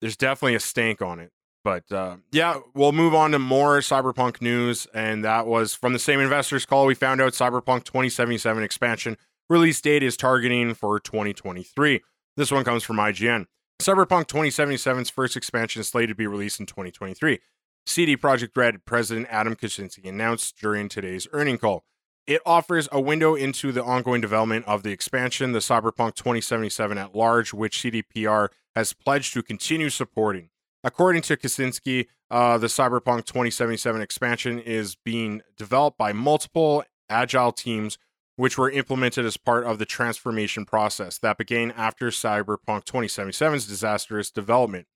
there's 0.00 0.16
definitely 0.16 0.56
a 0.56 0.60
stank 0.60 1.00
on 1.00 1.20
it. 1.20 1.30
But 1.62 1.90
uh, 1.92 2.16
yeah, 2.32 2.60
we'll 2.74 2.92
move 2.92 3.14
on 3.14 3.32
to 3.32 3.38
more 3.38 3.80
Cyberpunk 3.80 4.40
news. 4.40 4.86
And 4.94 5.24
that 5.24 5.46
was 5.46 5.74
from 5.74 5.92
the 5.92 5.98
same 5.98 6.20
investors 6.20 6.64
call. 6.64 6.86
We 6.86 6.94
found 6.94 7.20
out 7.20 7.32
Cyberpunk 7.32 7.84
2077 7.84 8.62
expansion 8.62 9.16
release 9.48 9.80
date 9.80 10.02
is 10.02 10.16
targeting 10.16 10.72
for 10.74 10.98
2023. 11.00 12.00
This 12.36 12.50
one 12.50 12.64
comes 12.64 12.84
from 12.84 12.96
IGN. 12.96 13.46
Cyberpunk 13.80 14.26
2077's 14.26 15.10
first 15.10 15.36
expansion 15.36 15.80
is 15.80 15.88
slated 15.88 16.10
to 16.10 16.14
be 16.14 16.26
released 16.26 16.60
in 16.60 16.66
2023. 16.66 17.40
CD 17.86 18.16
Projekt 18.16 18.56
Red 18.56 18.84
President 18.84 19.26
Adam 19.30 19.56
Kaczynski 19.56 20.08
announced 20.08 20.58
during 20.60 20.88
today's 20.88 21.26
earning 21.32 21.58
call. 21.58 21.84
It 22.26 22.42
offers 22.46 22.88
a 22.92 23.00
window 23.00 23.34
into 23.34 23.72
the 23.72 23.82
ongoing 23.82 24.20
development 24.20 24.66
of 24.66 24.82
the 24.82 24.92
expansion, 24.92 25.52
the 25.52 25.58
Cyberpunk 25.58 26.14
2077 26.14 26.98
at 26.98 27.16
large, 27.16 27.52
which 27.52 27.78
CDPR 27.78 28.48
has 28.76 28.92
pledged 28.92 29.32
to 29.34 29.42
continue 29.42 29.90
supporting. 29.90 30.49
According 30.82 31.22
to 31.22 31.36
Kaczynski, 31.36 32.06
uh, 32.30 32.56
the 32.58 32.68
Cyberpunk 32.68 33.26
2077 33.26 34.00
expansion 34.00 34.58
is 34.58 34.96
being 34.96 35.42
developed 35.56 35.98
by 35.98 36.12
multiple 36.12 36.84
agile 37.08 37.52
teams, 37.52 37.98
which 38.36 38.56
were 38.56 38.70
implemented 38.70 39.26
as 39.26 39.36
part 39.36 39.64
of 39.64 39.78
the 39.78 39.84
transformation 39.84 40.64
process 40.64 41.18
that 41.18 41.36
began 41.36 41.70
after 41.72 42.08
Cyberpunk 42.08 42.84
2077's 42.84 43.66
disastrous 43.66 44.30
development. 44.30 44.86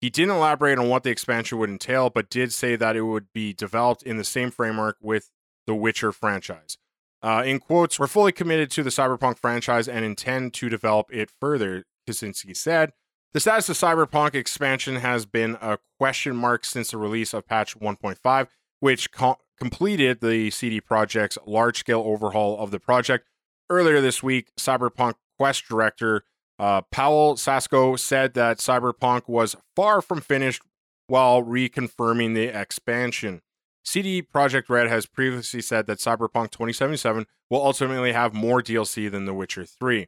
He 0.00 0.08
didn't 0.08 0.36
elaborate 0.36 0.78
on 0.78 0.88
what 0.88 1.02
the 1.02 1.10
expansion 1.10 1.58
would 1.58 1.70
entail, 1.70 2.10
but 2.10 2.30
did 2.30 2.52
say 2.52 2.76
that 2.76 2.96
it 2.96 3.02
would 3.02 3.32
be 3.32 3.52
developed 3.52 4.02
in 4.02 4.16
the 4.16 4.24
same 4.24 4.50
framework 4.50 4.96
with 5.00 5.30
the 5.66 5.74
Witcher 5.74 6.12
franchise. 6.12 6.78
Uh, 7.22 7.42
in 7.44 7.58
quotes, 7.58 7.98
we're 7.98 8.06
fully 8.06 8.32
committed 8.32 8.70
to 8.70 8.82
the 8.82 8.90
Cyberpunk 8.90 9.38
franchise 9.38 9.88
and 9.88 10.04
intend 10.04 10.52
to 10.54 10.68
develop 10.68 11.06
it 11.10 11.30
further, 11.40 11.84
Kaczynski 12.08 12.56
said. 12.56 12.92
The 13.34 13.40
status 13.40 13.68
of 13.68 13.76
Cyberpunk 13.76 14.36
expansion 14.36 14.94
has 14.94 15.26
been 15.26 15.58
a 15.60 15.78
question 15.98 16.36
mark 16.36 16.64
since 16.64 16.92
the 16.92 16.98
release 16.98 17.34
of 17.34 17.48
patch 17.48 17.76
1.5, 17.76 18.46
which 18.78 19.10
co- 19.10 19.38
completed 19.58 20.20
the 20.20 20.50
CD 20.50 20.80
Projekt's 20.80 21.36
large 21.44 21.78
scale 21.78 22.04
overhaul 22.06 22.56
of 22.60 22.70
the 22.70 22.78
project. 22.78 23.26
Earlier 23.68 24.00
this 24.00 24.22
week, 24.22 24.52
Cyberpunk 24.56 25.14
Quest 25.36 25.66
director 25.66 26.22
uh, 26.60 26.82
Paweł 26.82 27.34
Sasko 27.34 27.98
said 27.98 28.34
that 28.34 28.58
Cyberpunk 28.58 29.22
was 29.26 29.56
far 29.74 30.00
from 30.00 30.20
finished 30.20 30.62
while 31.08 31.42
reconfirming 31.42 32.36
the 32.36 32.56
expansion. 32.56 33.42
CD 33.84 34.22
Projekt 34.22 34.68
Red 34.68 34.88
has 34.88 35.06
previously 35.06 35.60
said 35.60 35.86
that 35.88 35.98
Cyberpunk 35.98 36.52
2077 36.52 37.26
will 37.50 37.66
ultimately 37.66 38.12
have 38.12 38.32
more 38.32 38.62
DLC 38.62 39.10
than 39.10 39.24
The 39.24 39.34
Witcher 39.34 39.64
3. 39.64 40.06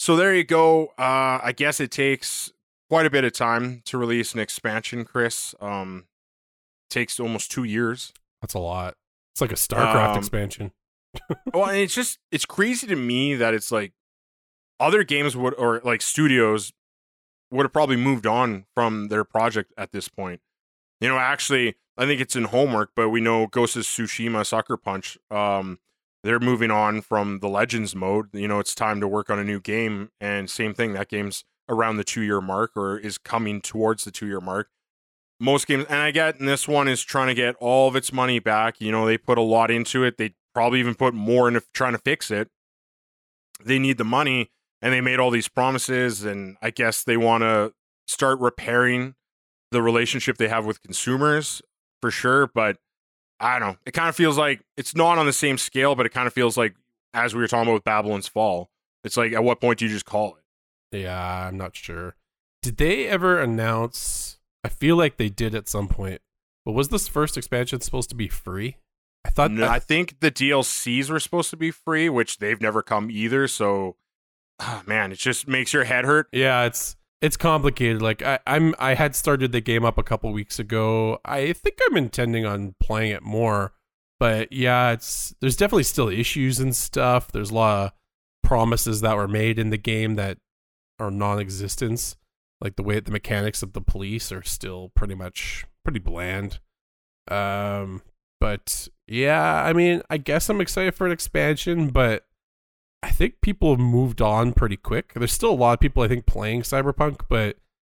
So 0.00 0.16
there 0.16 0.34
you 0.34 0.44
go. 0.44 0.94
Uh, 0.98 1.40
I 1.42 1.52
guess 1.54 1.78
it 1.78 1.90
takes 1.90 2.50
quite 2.88 3.04
a 3.04 3.10
bit 3.10 3.22
of 3.22 3.34
time 3.34 3.82
to 3.84 3.98
release 3.98 4.32
an 4.32 4.40
expansion, 4.40 5.04
Chris. 5.04 5.54
Um, 5.60 6.06
takes 6.88 7.20
almost 7.20 7.50
two 7.50 7.64
years. 7.64 8.14
That's 8.40 8.54
a 8.54 8.60
lot. 8.60 8.94
It's 9.34 9.42
like 9.42 9.52
a 9.52 9.56
StarCraft 9.56 10.12
Um, 10.12 10.18
expansion. 10.18 10.72
well, 11.52 11.66
and 11.66 11.76
it's 11.76 11.94
just 11.94 12.18
it's 12.32 12.46
crazy 12.46 12.86
to 12.86 12.96
me 12.96 13.34
that 13.34 13.52
it's 13.52 13.70
like 13.70 13.92
other 14.80 15.04
games 15.04 15.36
would 15.36 15.52
or 15.58 15.82
like 15.84 16.00
studios 16.00 16.72
would 17.50 17.64
have 17.64 17.72
probably 17.72 17.96
moved 17.96 18.26
on 18.26 18.64
from 18.74 19.08
their 19.08 19.22
project 19.22 19.70
at 19.76 19.92
this 19.92 20.08
point. 20.08 20.40
You 21.02 21.08
know, 21.08 21.18
actually, 21.18 21.74
I 21.98 22.06
think 22.06 22.22
it's 22.22 22.36
in 22.36 22.44
homework, 22.44 22.92
but 22.96 23.10
we 23.10 23.20
know 23.20 23.46
Ghost 23.48 23.76
of 23.76 23.82
Tsushima 23.82 24.46
Sucker 24.46 24.78
Punch. 24.78 25.18
Um, 25.30 25.78
they're 26.22 26.40
moving 26.40 26.70
on 26.70 27.00
from 27.00 27.38
the 27.40 27.48
Legends 27.48 27.94
mode. 27.94 28.28
You 28.32 28.48
know, 28.48 28.58
it's 28.58 28.74
time 28.74 29.00
to 29.00 29.08
work 29.08 29.30
on 29.30 29.38
a 29.38 29.44
new 29.44 29.60
game, 29.60 30.10
and 30.20 30.50
same 30.50 30.74
thing. 30.74 30.92
That 30.92 31.08
game's 31.08 31.44
around 31.68 31.96
the 31.96 32.04
two 32.04 32.22
year 32.22 32.40
mark 32.40 32.72
or 32.76 32.98
is 32.98 33.16
coming 33.16 33.60
towards 33.60 34.04
the 34.04 34.10
two 34.10 34.26
year 34.26 34.40
mark. 34.40 34.68
Most 35.38 35.66
games, 35.66 35.86
and 35.88 36.00
I 36.00 36.10
get 36.10 36.38
and 36.38 36.48
this 36.48 36.68
one 36.68 36.88
is 36.88 37.02
trying 37.02 37.28
to 37.28 37.34
get 37.34 37.56
all 37.60 37.88
of 37.88 37.96
its 37.96 38.12
money 38.12 38.38
back. 38.38 38.80
You 38.80 38.92
know, 38.92 39.06
they 39.06 39.16
put 39.16 39.38
a 39.38 39.42
lot 39.42 39.70
into 39.70 40.04
it. 40.04 40.18
They 40.18 40.34
probably 40.54 40.80
even 40.80 40.94
put 40.94 41.14
more 41.14 41.48
into 41.48 41.62
trying 41.72 41.92
to 41.92 41.98
fix 41.98 42.30
it. 42.30 42.48
They 43.64 43.78
need 43.78 43.96
the 43.98 44.04
money, 44.04 44.50
and 44.82 44.92
they 44.92 45.00
made 45.00 45.18
all 45.18 45.30
these 45.30 45.48
promises, 45.48 46.24
and 46.24 46.56
I 46.60 46.70
guess 46.70 47.02
they 47.02 47.16
want 47.16 47.42
to 47.42 47.72
start 48.06 48.38
repairing 48.40 49.14
the 49.70 49.80
relationship 49.80 50.36
they 50.36 50.48
have 50.48 50.66
with 50.66 50.82
consumers 50.82 51.62
for 52.02 52.10
sure. 52.10 52.46
But 52.46 52.76
I 53.40 53.58
don't 53.58 53.70
know. 53.70 53.76
It 53.86 53.92
kind 53.92 54.08
of 54.08 54.14
feels 54.16 54.36
like 54.36 54.60
it's 54.76 54.94
not 54.94 55.18
on 55.18 55.26
the 55.26 55.32
same 55.32 55.58
scale, 55.58 55.94
but 55.94 56.06
it 56.06 56.10
kind 56.10 56.26
of 56.26 56.32
feels 56.32 56.56
like 56.56 56.74
as 57.14 57.34
we 57.34 57.40
were 57.40 57.48
talking 57.48 57.62
about 57.62 57.74
with 57.74 57.84
Babylon's 57.84 58.28
Fall. 58.28 58.70
It's 59.02 59.16
like 59.16 59.32
at 59.32 59.42
what 59.42 59.60
point 59.60 59.78
do 59.78 59.86
you 59.86 59.90
just 59.90 60.04
call 60.04 60.36
it? 60.36 60.98
Yeah, 60.98 61.46
I'm 61.46 61.56
not 61.56 61.74
sure. 61.74 62.16
Did 62.62 62.76
they 62.76 63.06
ever 63.08 63.40
announce? 63.40 64.38
I 64.62 64.68
feel 64.68 64.96
like 64.96 65.16
they 65.16 65.30
did 65.30 65.54
at 65.54 65.68
some 65.68 65.88
point. 65.88 66.20
But 66.66 66.72
was 66.72 66.90
this 66.90 67.08
first 67.08 67.38
expansion 67.38 67.80
supposed 67.80 68.10
to 68.10 68.14
be 68.14 68.28
free? 68.28 68.76
I 69.24 69.30
thought. 69.30 69.50
No, 69.50 69.66
I, 69.66 69.74
I 69.74 69.78
think 69.78 70.20
the 70.20 70.30
DLCs 70.30 71.08
were 71.08 71.20
supposed 71.20 71.50
to 71.50 71.56
be 71.56 71.70
free, 71.70 72.08
which 72.08 72.38
they've 72.38 72.60
never 72.60 72.82
come 72.82 73.10
either. 73.10 73.48
So, 73.48 73.96
ah, 74.58 74.82
man, 74.86 75.12
it 75.12 75.18
just 75.18 75.48
makes 75.48 75.72
your 75.72 75.84
head 75.84 76.04
hurt. 76.04 76.28
yeah, 76.32 76.64
it's 76.64 76.96
it's 77.22 77.36
complicated. 77.36 78.02
Like 78.02 78.22
I, 78.22 78.38
I'm 78.46 78.74
I 78.78 78.94
had 78.94 79.14
started 79.14 79.52
the 79.52 79.60
game 79.60 79.84
up 79.84 79.98
a 79.98 80.02
couple 80.02 80.32
weeks 80.32 80.58
ago. 80.58 81.18
I 81.24 81.52
think 81.52 81.78
I'm 81.86 81.96
intending 81.96 82.46
on 82.46 82.74
playing 82.80 83.12
it 83.12 83.22
more. 83.22 83.72
But 84.18 84.52
yeah, 84.52 84.92
it's 84.92 85.34
there's 85.40 85.56
definitely 85.56 85.84
still 85.84 86.08
issues 86.08 86.60
and 86.60 86.74
stuff. 86.74 87.32
There's 87.32 87.50
a 87.50 87.54
lot 87.54 87.86
of 87.86 87.92
promises 88.42 89.00
that 89.00 89.16
were 89.16 89.28
made 89.28 89.58
in 89.58 89.70
the 89.70 89.78
game 89.78 90.16
that 90.16 90.38
are 90.98 91.10
non-existence. 91.10 92.16
Like 92.60 92.76
the 92.76 92.82
way 92.82 93.00
the 93.00 93.10
mechanics 93.10 93.62
of 93.62 93.72
the 93.72 93.80
police 93.80 94.30
are 94.30 94.42
still 94.42 94.90
pretty 94.94 95.14
much 95.14 95.64
pretty 95.84 96.00
bland. 96.00 96.60
Um, 97.28 98.02
but 98.38 98.88
yeah, 99.06 99.62
I 99.64 99.72
mean, 99.72 100.02
I 100.10 100.18
guess 100.18 100.48
I'm 100.50 100.60
excited 100.60 100.94
for 100.94 101.06
an 101.06 101.12
expansion, 101.12 101.88
but 101.88 102.26
I 103.02 103.10
think 103.10 103.40
people 103.40 103.70
have 103.70 103.80
moved 103.80 104.20
on 104.20 104.52
pretty 104.52 104.76
quick. 104.76 105.12
There's 105.14 105.32
still 105.32 105.50
a 105.50 105.52
lot 105.52 105.74
of 105.74 105.80
people 105.80 106.02
I 106.02 106.08
think 106.08 106.26
playing 106.26 106.62
Cyberpunk, 106.62 107.22
but 107.28 107.56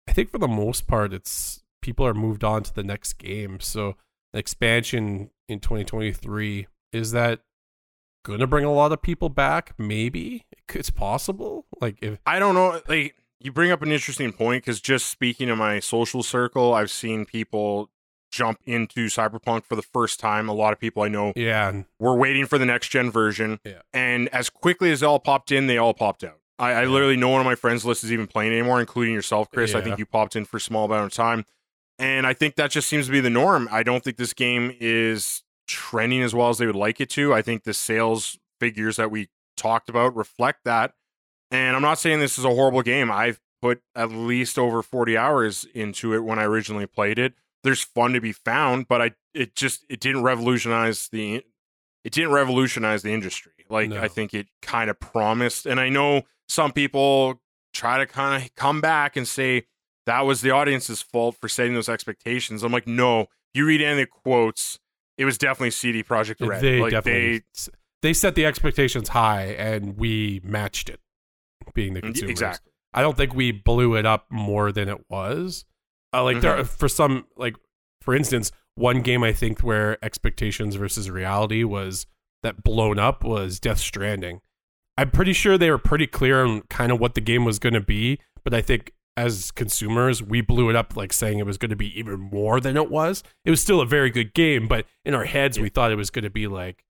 I 0.07 0.13
think 0.13 0.31
for 0.31 0.39
the 0.39 0.49
most 0.49 0.87
part, 0.87 1.13
it's 1.13 1.63
people 1.81 2.07
are 2.07 2.15
moved 2.15 2.45
on 2.45 2.63
to 2.65 2.75
the 2.75 2.83
next 2.83 3.15
game. 3.15 3.61
So 3.61 3.97
an 4.33 4.39
expansion 4.39 5.31
in 5.49 5.61
2023 5.61 6.67
is 6.93 7.13
that 7.13 7.41
going 8.25 8.41
to 8.41 8.47
bring 8.47 8.65
a 8.65 8.73
lot 8.73 8.93
of 8.93 9.01
people 9.01 9.29
back? 9.29 9.75
Maybe 9.79 10.47
it's 10.75 10.91
possible. 10.91 11.67
Like 11.81 11.99
if 12.03 12.19
I 12.27 12.39
don't 12.39 12.55
know. 12.55 12.81
Like 12.89 13.15
you 13.41 13.53
bring 13.53 13.71
up 13.71 13.83
an 13.83 13.93
interesting 13.93 14.33
point 14.33 14.65
because 14.65 14.81
just 14.81 15.07
speaking 15.07 15.49
to 15.49 15.57
my 15.57 15.81
social 15.81 16.23
circle, 16.23 16.75
I've 16.75 16.91
seen 16.91 17.25
people 17.25 17.91
jump 18.31 18.61
into 18.64 19.07
Cyberpunk 19.07 19.64
for 19.64 19.77
the 19.77 19.83
first 19.83 20.21
time. 20.21 20.49
A 20.49 20.53
lot 20.53 20.73
of 20.73 20.79
people 20.79 21.03
I 21.03 21.09
know 21.09 21.33
yeah, 21.37 21.83
were 21.99 22.14
waiting 22.16 22.47
for 22.47 22.59
the 22.59 22.66
next 22.66 22.88
gen 22.88 23.11
version, 23.11 23.61
Yeah. 23.64 23.83
and 23.93 24.29
as 24.29 24.51
quickly 24.51 24.90
as 24.93 25.01
they 25.01 25.07
all 25.07 25.19
popped 25.19 25.51
in, 25.53 25.66
they 25.66 25.79
all 25.79 25.95
popped 25.95 26.23
out. 26.25 26.38
I, 26.59 26.71
I 26.73 26.83
Yeah. 26.83 26.88
literally 26.88 27.16
no 27.16 27.29
one 27.31 27.40
on 27.40 27.47
my 27.47 27.55
friends 27.55 27.85
list 27.85 28.05
is 28.05 28.12
even 28.12 28.27
playing 28.27 28.53
anymore, 28.53 28.81
including 28.81 29.14
yourself, 29.14 29.51
Chris. 29.51 29.75
I 29.75 29.81
think 29.81 29.99
you 29.99 30.07
popped 30.07 30.37
in 30.37 30.45
for 30.45 30.59
a 30.59 30.61
small 30.61 30.85
amount 30.85 31.07
of 31.07 31.12
time, 31.12 31.45
and 31.99 32.27
I 32.27 32.33
think 32.35 32.55
that 32.57 32.71
just 32.71 32.88
seems 32.88 33.07
to 33.07 33.12
be 33.12 33.21
the 33.21 33.31
norm. 33.31 33.69
I 33.71 33.83
don't 33.83 34.03
think 34.05 34.16
this 34.16 34.33
game 34.35 34.75
is 34.81 35.43
trending 35.66 36.23
as 36.23 36.35
well 36.35 36.49
as 36.49 36.59
they 36.59 36.66
would 36.66 36.77
like 36.77 37.01
it 37.01 37.11
to. 37.11 37.33
I 37.35 37.43
think 37.43 37.64
the 37.64 37.75
sales 37.75 38.38
figures 38.59 38.97
that 38.97 39.11
we 39.11 39.29
talked 39.57 39.88
about 39.88 40.14
reflect 40.16 40.61
that. 40.64 40.95
And 41.51 41.75
I'm 41.77 41.83
not 41.83 41.99
saying 41.99 42.21
this 42.21 42.38
is 42.38 42.45
a 42.45 42.51
horrible 42.55 42.83
game. 42.83 43.11
I've 43.11 43.40
put 43.62 43.83
at 43.95 44.11
least 44.11 44.59
over 44.59 44.83
40 44.83 45.16
hours 45.16 45.66
into 45.75 46.15
it 46.15 46.21
when 46.25 46.38
I 46.38 46.44
originally 46.44 46.87
played 46.87 47.19
it. 47.19 47.35
There's 47.63 47.83
fun 47.83 48.13
to 48.13 48.21
be 48.21 48.33
found, 48.33 48.88
but 48.88 49.02
I 49.02 49.13
it 49.35 49.54
just 49.54 49.85
it 49.88 50.00
didn't 50.00 50.23
revolutionize 50.23 51.08
the 51.08 51.42
it 52.04 52.13
didn't 52.13 52.33
revolutionize 52.33 53.02
the 53.02 53.13
industry. 53.13 53.52
Like 53.69 53.90
No. 53.90 54.00
I 54.00 54.08
think 54.08 54.35
it 54.35 54.48
kind 54.63 54.90
of 54.90 54.98
promised. 54.98 55.67
And 55.67 55.79
I 55.79 55.88
know 55.88 56.23
some 56.48 56.73
people 56.73 57.40
try 57.73 57.98
to 57.98 58.06
kind 58.06 58.42
of 58.42 58.54
come 58.54 58.81
back 58.81 59.17
and 59.17 59.27
say 59.29 59.67
that 60.06 60.23
was 60.23 60.40
the 60.40 60.50
audience's 60.50 61.02
fault 61.02 61.37
for 61.40 61.48
setting 61.48 61.75
those 61.75 61.88
expectations. 61.88 62.63
I'm 62.63 62.73
like, 62.73 62.87
no. 62.87 63.27
You 63.52 63.67
read 63.67 63.83
any 63.83 64.02
the 64.02 64.06
quotes, 64.06 64.79
it 65.19 65.25
was 65.25 65.37
definitely 65.37 65.73
CD 65.73 66.02
Projekt 66.04 66.46
Red. 66.46 66.63
they 66.63 66.81
like 66.81 66.92
definitely 66.92 67.38
they 67.38 67.73
they 68.02 68.13
set 68.13 68.35
the 68.35 68.46
expectations 68.46 69.08
high 69.08 69.46
and 69.46 69.98
we 69.98 70.40
matched 70.44 70.88
it. 70.88 71.00
Being 71.75 71.94
the 71.94 72.00
mm, 72.00 72.04
consumers, 72.04 72.31
exactly. 72.31 72.73
I 72.94 73.02
don't 73.02 73.17
think 73.17 73.35
we 73.35 73.52
blew 73.52 73.94
it 73.96 74.06
up 74.06 74.27
more 74.31 74.73
than 74.73 74.88
it 74.88 75.04
was. 75.11 75.65
Uh, 76.13 76.25
like 76.25 76.40
there, 76.40 76.58
are, 76.58 76.65
for 76.65 76.88
some, 76.88 77.27
like 77.37 77.56
for 78.00 78.15
instance, 78.15 78.52
one 78.75 79.02
game 79.02 79.23
I 79.23 79.33
think 79.33 79.61
where 79.61 80.02
expectations 80.04 80.75
versus 80.75 81.11
reality 81.11 81.65
was 81.65 82.06
that 82.42 82.63
blown 82.63 82.98
up 82.98 83.25
was 83.25 83.61
Death 83.61 83.79
Stranding. 83.79 84.40
I'm 84.96 85.11
pretty 85.11 85.33
sure 85.33 85.56
they 85.56 85.71
were 85.71 85.79
pretty 85.79 86.06
clear 86.06 86.44
on 86.44 86.63
kind 86.63 86.92
of 86.92 87.00
what 87.00 87.15
the 87.15 87.21
game 87.21 87.44
was 87.44 87.58
going 87.58 87.75
to 87.75 87.81
be, 87.81 88.19
but 88.44 88.52
I 88.52 88.61
think 88.61 88.92
as 89.17 89.50
consumers, 89.50 90.23
we 90.23 90.40
blew 90.40 90.71
it 90.71 90.77
up 90.77 90.96
like 90.96 91.13
saying 91.13 91.38
it 91.38 91.46
was 91.46 91.58
going 91.58 91.71
to 91.71 91.77
be 91.77 91.98
even 91.98 92.19
more 92.19 92.61
than 92.61 92.77
it 92.77 92.90
was. 92.90 93.23
It 93.44 93.50
was 93.50 93.61
still 93.61 93.81
a 93.81 93.87
very 93.87 94.11
good 94.11 94.35
game, 94.35 94.67
but 94.67 94.87
in 95.04 95.15
our 95.15 95.25
heads, 95.25 95.58
we 95.58 95.69
thought 95.69 95.92
it 95.92 95.96
was 95.96 96.11
going 96.11 96.25
to 96.25 96.31
be 96.31 96.46
like 96.46 96.85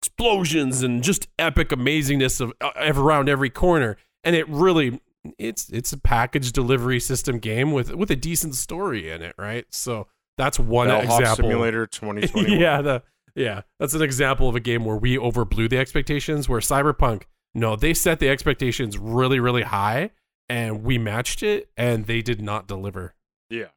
explosions 0.00 0.82
and 0.82 1.02
just 1.02 1.28
epic 1.38 1.70
amazingness 1.70 2.40
of 2.40 2.52
uh, 2.60 2.70
around 2.78 3.28
every 3.28 3.50
corner. 3.50 3.96
And 4.22 4.36
it 4.36 4.48
really, 4.48 5.00
it's 5.38 5.68
it's 5.70 5.92
a 5.92 5.98
package 5.98 6.52
delivery 6.52 7.00
system 7.00 7.38
game 7.38 7.72
with 7.72 7.94
with 7.94 8.10
a 8.10 8.16
decent 8.16 8.54
story 8.54 9.10
in 9.10 9.22
it, 9.22 9.34
right? 9.38 9.66
So 9.70 10.06
that's 10.36 10.58
one 10.58 10.88
Bellhop 10.88 11.20
example. 11.20 11.48
Simulator 11.48 11.86
2021. 11.86 12.60
yeah, 12.60 12.82
the 12.82 13.02
yeah, 13.34 13.62
that's 13.80 13.94
an 13.94 14.02
example 14.02 14.48
of 14.48 14.54
a 14.54 14.60
game 14.60 14.84
where 14.84 14.96
we 14.96 15.16
overblew 15.16 15.68
the 15.68 15.78
expectations. 15.78 16.48
Where 16.48 16.60
Cyberpunk, 16.60 17.24
no, 17.54 17.76
they 17.76 17.94
set 17.94 18.20
the 18.20 18.28
expectations 18.28 18.98
really, 18.98 19.40
really 19.40 19.62
high, 19.62 20.10
and 20.48 20.84
we 20.84 20.98
matched 20.98 21.42
it, 21.42 21.70
and 21.76 22.06
they 22.06 22.22
did 22.22 22.40
not 22.40 22.68
deliver. 22.68 23.14
Yeah. 23.50 23.68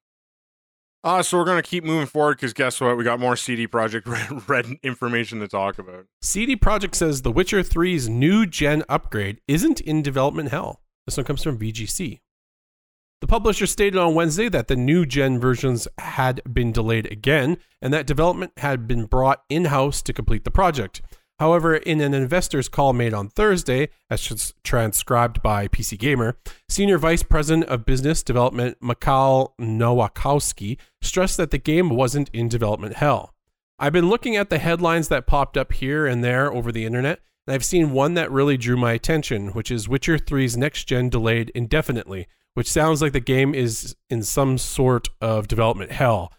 Uh, 1.04 1.24
so 1.24 1.38
we're 1.38 1.46
gonna 1.46 1.62
keep 1.64 1.84
moving 1.84 2.08
forward 2.08 2.36
because 2.36 2.54
guess 2.54 2.82
what? 2.82 2.98
We 2.98 3.04
got 3.04 3.20
more 3.20 3.36
CD 3.38 3.68
Projekt 3.68 4.06
Red, 4.08 4.50
Red 4.50 4.80
information 4.84 5.40
to 5.40 5.48
talk 5.48 5.80
about. 5.80 6.06
CD 6.22 6.56
Projekt 6.56 6.96
says 6.96 7.22
The 7.22 7.32
Witcher 7.32 7.64
3's 7.64 8.10
new 8.10 8.46
gen 8.46 8.84
upgrade 8.90 9.40
isn't 9.48 9.80
in 9.80 10.02
development 10.02 10.50
hell. 10.50 10.82
This 11.08 11.18
one 11.18 11.26
comes 11.26 11.42
from 11.42 11.58
VGC. 11.58 12.20
The 13.22 13.28
publisher 13.28 13.66
stated 13.66 13.98
on 13.98 14.14
Wednesday 14.14 14.48
that 14.50 14.68
the 14.68 14.76
new 14.76 15.06
gen 15.06 15.40
versions 15.40 15.88
had 15.98 16.42
been 16.54 16.72
delayed 16.72 17.12
again 17.12 17.58
and 17.82 17.92
that 17.92 18.06
development 18.06 18.52
had 18.58 18.88
been 18.88 19.06
brought 19.06 19.42
in 19.50 19.66
house 19.66 20.04
to 20.04 20.14
complete 20.14 20.44
the 20.44 20.52
project. 20.52 21.02
However, 21.40 21.76
in 21.76 22.02
an 22.02 22.14
investor's 22.14 22.68
call 22.68 22.94
made 22.94 23.14
on 23.14 23.30
Thursday, 23.30 23.90
as 24.10 24.54
transcribed 24.64 25.42
by 25.42 25.68
PC 25.68 25.98
Gamer, 25.98 26.38
Senior 26.68 26.98
Vice 26.98 27.24
President 27.24 27.66
of 27.70 27.86
Business 27.86 28.22
Development 28.22 28.78
Mikhail 28.82 29.54
Nowakowski 29.60 30.78
stressed 31.02 31.38
that 31.38 31.52
the 31.52 31.58
game 31.58 31.90
wasn't 31.90 32.30
in 32.34 32.50
development 32.50 32.96
hell. 32.96 33.34
I've 33.80 33.94
been 33.94 34.10
looking 34.10 34.36
at 34.36 34.50
the 34.50 34.58
headlines 34.58 35.08
that 35.10 35.28
popped 35.28 35.58
up 35.58 35.74
here 35.74 36.08
and 36.08 36.24
there 36.24 36.52
over 36.52 36.72
the 36.72 36.86
internet, 36.86 37.20
I've 37.48 37.66
seen 37.66 37.92
one 37.92 38.14
that 38.16 38.32
really 38.32 38.58
drew 38.58 38.78
my 38.78 38.94
attention, 38.94 39.50
which 39.50 39.72
is 39.72 39.88
Witcher 39.88 40.18
3's 40.18 40.58
next 40.58 40.86
gen 40.86 41.10
delayed 41.10 41.52
indefinitely, 41.56 42.28
which 42.54 42.72
sounds 42.72 43.02
like 43.02 43.14
the 43.14 43.20
game 43.20 43.56
is 43.56 43.96
in 44.10 44.24
some 44.24 44.58
sort 44.58 45.10
of 45.22 45.48
development 45.48 45.92
hell. 45.92 46.32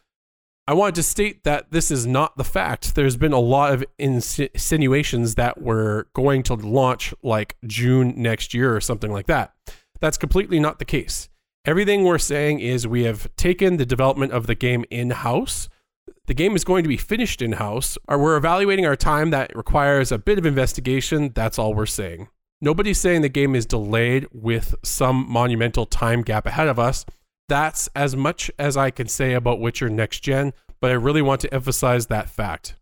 I 0.66 0.74
wanted 0.74 0.96
to 0.96 1.02
state 1.02 1.44
that 1.44 1.70
this 1.70 1.90
is 1.90 2.06
not 2.06 2.36
the 2.36 2.44
fact. 2.44 2.94
There's 2.94 3.16
been 3.16 3.32
a 3.32 3.40
lot 3.40 3.72
of 3.72 3.84
insinuations 3.98 5.36
that 5.36 5.62
we're 5.62 6.04
going 6.12 6.42
to 6.42 6.54
launch 6.54 7.14
like 7.22 7.56
June 7.66 8.12
next 8.16 8.52
year 8.52 8.76
or 8.76 8.80
something 8.82 9.10
like 9.10 9.28
that. 9.28 9.54
That's 10.00 10.18
completely 10.18 10.60
not 10.60 10.78
the 10.78 10.84
case. 10.84 11.30
Everything 11.64 12.04
we're 12.04 12.18
saying 12.18 12.60
is 12.60 12.86
we 12.86 13.04
have 13.04 13.34
taken 13.36 13.78
the 13.78 13.86
development 13.86 14.32
of 14.32 14.46
the 14.46 14.54
game 14.54 14.84
in 14.90 15.08
house. 15.08 15.70
The 16.28 16.34
game 16.34 16.54
is 16.54 16.62
going 16.62 16.82
to 16.82 16.90
be 16.90 16.98
finished 16.98 17.40
in 17.40 17.52
house, 17.52 17.96
or 18.06 18.18
we're 18.18 18.36
evaluating 18.36 18.84
our 18.84 18.96
time 18.96 19.30
that 19.30 19.56
requires 19.56 20.12
a 20.12 20.18
bit 20.18 20.36
of 20.36 20.44
investigation. 20.44 21.32
That's 21.34 21.58
all 21.58 21.72
we're 21.72 21.86
saying. 21.86 22.28
Nobody's 22.60 23.00
saying 23.00 23.22
the 23.22 23.30
game 23.30 23.54
is 23.54 23.64
delayed 23.64 24.26
with 24.30 24.74
some 24.84 25.24
monumental 25.26 25.86
time 25.86 26.20
gap 26.20 26.44
ahead 26.44 26.68
of 26.68 26.78
us. 26.78 27.06
That's 27.48 27.88
as 27.96 28.14
much 28.14 28.50
as 28.58 28.76
I 28.76 28.90
can 28.90 29.08
say 29.08 29.32
about 29.32 29.58
Witcher 29.58 29.88
Next 29.88 30.20
Gen, 30.20 30.52
but 30.82 30.90
I 30.90 30.94
really 30.94 31.22
want 31.22 31.40
to 31.40 31.54
emphasize 31.54 32.08
that 32.08 32.28
fact. 32.28 32.76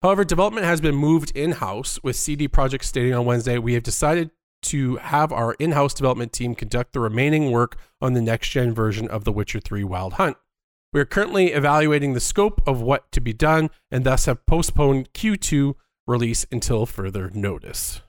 However, 0.00 0.22
development 0.22 0.64
has 0.66 0.80
been 0.80 0.94
moved 0.94 1.36
in 1.36 1.52
house, 1.52 1.98
with 2.04 2.14
CD 2.14 2.46
Projekt 2.46 2.84
stating 2.84 3.14
on 3.14 3.26
Wednesday 3.26 3.58
we 3.58 3.74
have 3.74 3.82
decided 3.82 4.30
to 4.62 4.94
have 4.98 5.32
our 5.32 5.54
in 5.54 5.72
house 5.72 5.92
development 5.92 6.32
team 6.32 6.54
conduct 6.54 6.92
the 6.92 7.00
remaining 7.00 7.50
work 7.50 7.78
on 8.00 8.12
the 8.12 8.22
next 8.22 8.50
gen 8.50 8.72
version 8.72 9.08
of 9.08 9.24
The 9.24 9.32
Witcher 9.32 9.58
3 9.58 9.82
Wild 9.82 10.12
Hunt. 10.12 10.36
We 10.96 11.02
are 11.02 11.04
currently 11.04 11.52
evaluating 11.52 12.14
the 12.14 12.20
scope 12.20 12.66
of 12.66 12.80
what 12.80 13.12
to 13.12 13.20
be 13.20 13.34
done 13.34 13.68
and 13.90 14.04
thus 14.04 14.24
have 14.24 14.46
postponed 14.46 15.12
Q2 15.12 15.74
release 16.06 16.46
until 16.50 16.86
further 16.86 17.28
notice. 17.34 18.00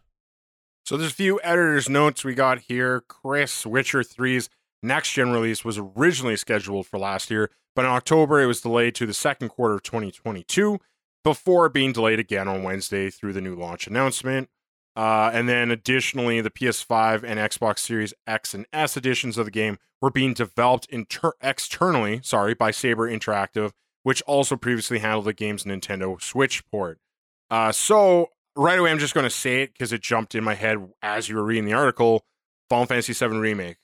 So 0.86 0.96
there's 0.96 1.12
a 1.12 1.16
few 1.16 1.38
editor's 1.44 1.90
notes 1.90 2.24
we 2.24 2.34
got 2.34 2.60
here. 2.60 3.04
Chris, 3.10 3.66
Witcher 3.66 4.04
3's 4.04 4.50
next 4.82 5.12
gen 5.12 5.32
release 5.32 5.66
was 5.66 5.78
originally 5.78 6.38
scheduled 6.38 6.88
for 6.88 6.98
last 6.98 7.30
year, 7.30 7.52
but 7.76 7.84
in 7.84 7.92
October 7.92 8.40
it 8.40 8.46
was 8.46 8.62
delayed 8.62 8.96
to 8.96 9.06
the 9.06 9.14
second 9.14 9.50
quarter 9.50 9.74
of 9.74 9.84
2022 9.84 10.80
before 11.26 11.68
being 11.68 11.92
delayed 11.92 12.20
again 12.20 12.48
on 12.48 12.64
Wednesday 12.64 13.10
through 13.10 13.34
the 13.34 13.42
new 13.42 13.58
launch 13.58 13.88
announcement. 13.88 14.48
Uh, 14.98 15.30
and 15.32 15.48
then 15.48 15.70
additionally, 15.70 16.42
the 16.42 16.50
PS5 16.50 17.22
and 17.24 17.40
Xbox 17.40 17.80
Series 17.80 18.16
X 18.26 18.56
and 18.56 18.66
S 18.74 18.98
editions 18.98 19.38
of 19.38 19.46
the 19.46 19.52
game 19.52 19.78
were 20.02 20.10
being 20.10 20.34
developed 20.34 20.88
inter- 20.90 21.36
externally, 21.40 22.20
sorry, 22.24 22.56
by 22.56 22.72
Saber 22.72 23.08
Interactive, 23.08 23.74
which 24.02 24.24
also 24.24 24.56
previously 24.56 24.98
handled 24.98 25.26
the 25.26 25.34
game's 25.34 25.66
Nintendo 25.66 26.20
Switch 26.20 26.66
port. 26.72 26.98
Uh, 27.52 27.72
so 27.72 28.30
right 28.56 28.80
away, 28.80 28.90
I'm 28.90 28.98
just 28.98 29.14
going 29.14 29.24
to 29.24 29.30
say 29.30 29.62
it 29.62 29.74
because 29.74 29.94
it 29.94 30.02
jumped 30.02 30.34
in 30.34 30.44
my 30.44 30.56
head 30.56 30.80
as 31.04 31.30
you 31.30 31.36
were 31.36 31.44
reading 31.44 31.66
the 31.66 31.74
article. 31.74 32.26
Final 32.68 32.88
Fantasy 32.88 33.14
VII 33.14 33.38
Remake. 33.38 33.78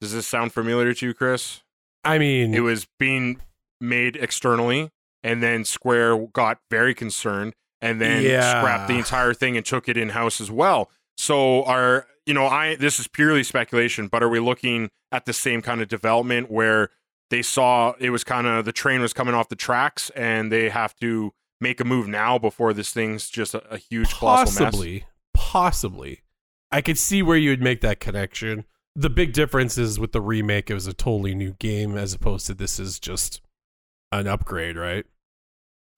Does 0.00 0.14
this 0.14 0.26
sound 0.26 0.54
familiar 0.54 0.94
to 0.94 1.06
you, 1.06 1.12
Chris? 1.12 1.60
I 2.02 2.16
mean, 2.18 2.54
it 2.54 2.60
was 2.60 2.86
being 2.98 3.42
made 3.78 4.16
externally, 4.16 4.90
and 5.22 5.42
then 5.42 5.66
Square 5.66 6.28
got 6.32 6.60
very 6.70 6.94
concerned 6.94 7.54
and 7.80 8.00
then 8.00 8.22
yeah. 8.22 8.60
scrapped 8.60 8.88
the 8.88 8.96
entire 8.96 9.34
thing 9.34 9.56
and 9.56 9.64
took 9.64 9.88
it 9.88 9.96
in 9.96 10.10
house 10.10 10.40
as 10.40 10.50
well. 10.50 10.90
So, 11.16 11.64
are 11.64 12.06
you 12.26 12.34
know, 12.34 12.46
I 12.46 12.76
this 12.76 12.98
is 12.98 13.08
purely 13.08 13.42
speculation, 13.44 14.08
but 14.08 14.22
are 14.22 14.28
we 14.28 14.40
looking 14.40 14.90
at 15.12 15.24
the 15.24 15.32
same 15.32 15.62
kind 15.62 15.80
of 15.80 15.88
development 15.88 16.50
where 16.50 16.90
they 17.30 17.42
saw 17.42 17.94
it 17.98 18.10
was 18.10 18.24
kind 18.24 18.46
of 18.46 18.64
the 18.64 18.72
train 18.72 19.00
was 19.00 19.12
coming 19.12 19.34
off 19.34 19.48
the 19.48 19.56
tracks 19.56 20.10
and 20.10 20.50
they 20.52 20.68
have 20.68 20.94
to 20.96 21.32
make 21.60 21.80
a 21.80 21.84
move 21.84 22.06
now 22.06 22.38
before 22.38 22.72
this 22.72 22.92
thing's 22.92 23.28
just 23.30 23.54
a, 23.54 23.66
a 23.72 23.78
huge 23.78 24.10
possibly. 24.10 25.04
Possibly. 25.34 26.22
I 26.70 26.80
could 26.80 26.98
see 26.98 27.22
where 27.22 27.36
you 27.36 27.50
would 27.50 27.62
make 27.62 27.80
that 27.80 28.00
connection. 28.00 28.64
The 28.94 29.10
big 29.10 29.32
difference 29.32 29.78
is 29.78 30.00
with 30.00 30.12
the 30.12 30.20
remake 30.20 30.70
it 30.70 30.74
was 30.74 30.86
a 30.86 30.92
totally 30.92 31.34
new 31.34 31.52
game 31.52 31.96
as 31.96 32.12
opposed 32.12 32.46
to 32.46 32.54
this 32.54 32.78
is 32.78 32.98
just 32.98 33.40
an 34.12 34.26
upgrade 34.26 34.76
right 34.76 35.04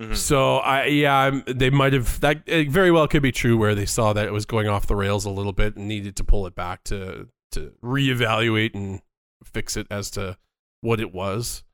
mm-hmm. 0.00 0.14
so 0.14 0.58
i 0.58 0.84
yeah 0.86 1.16
I'm, 1.16 1.44
they 1.46 1.70
might 1.70 1.92
have 1.92 2.20
that 2.20 2.46
very 2.46 2.90
well 2.90 3.08
could 3.08 3.22
be 3.22 3.32
true 3.32 3.56
where 3.56 3.74
they 3.74 3.86
saw 3.86 4.12
that 4.12 4.26
it 4.26 4.32
was 4.32 4.46
going 4.46 4.68
off 4.68 4.86
the 4.86 4.96
rails 4.96 5.24
a 5.24 5.30
little 5.30 5.52
bit 5.52 5.76
and 5.76 5.88
needed 5.88 6.16
to 6.16 6.24
pull 6.24 6.46
it 6.46 6.54
back 6.54 6.84
to 6.84 7.28
to 7.52 7.72
reevaluate 7.82 8.74
and 8.74 9.00
fix 9.44 9.76
it 9.76 9.86
as 9.90 10.10
to 10.10 10.36
what 10.80 11.00
it 11.00 11.12
was 11.12 11.64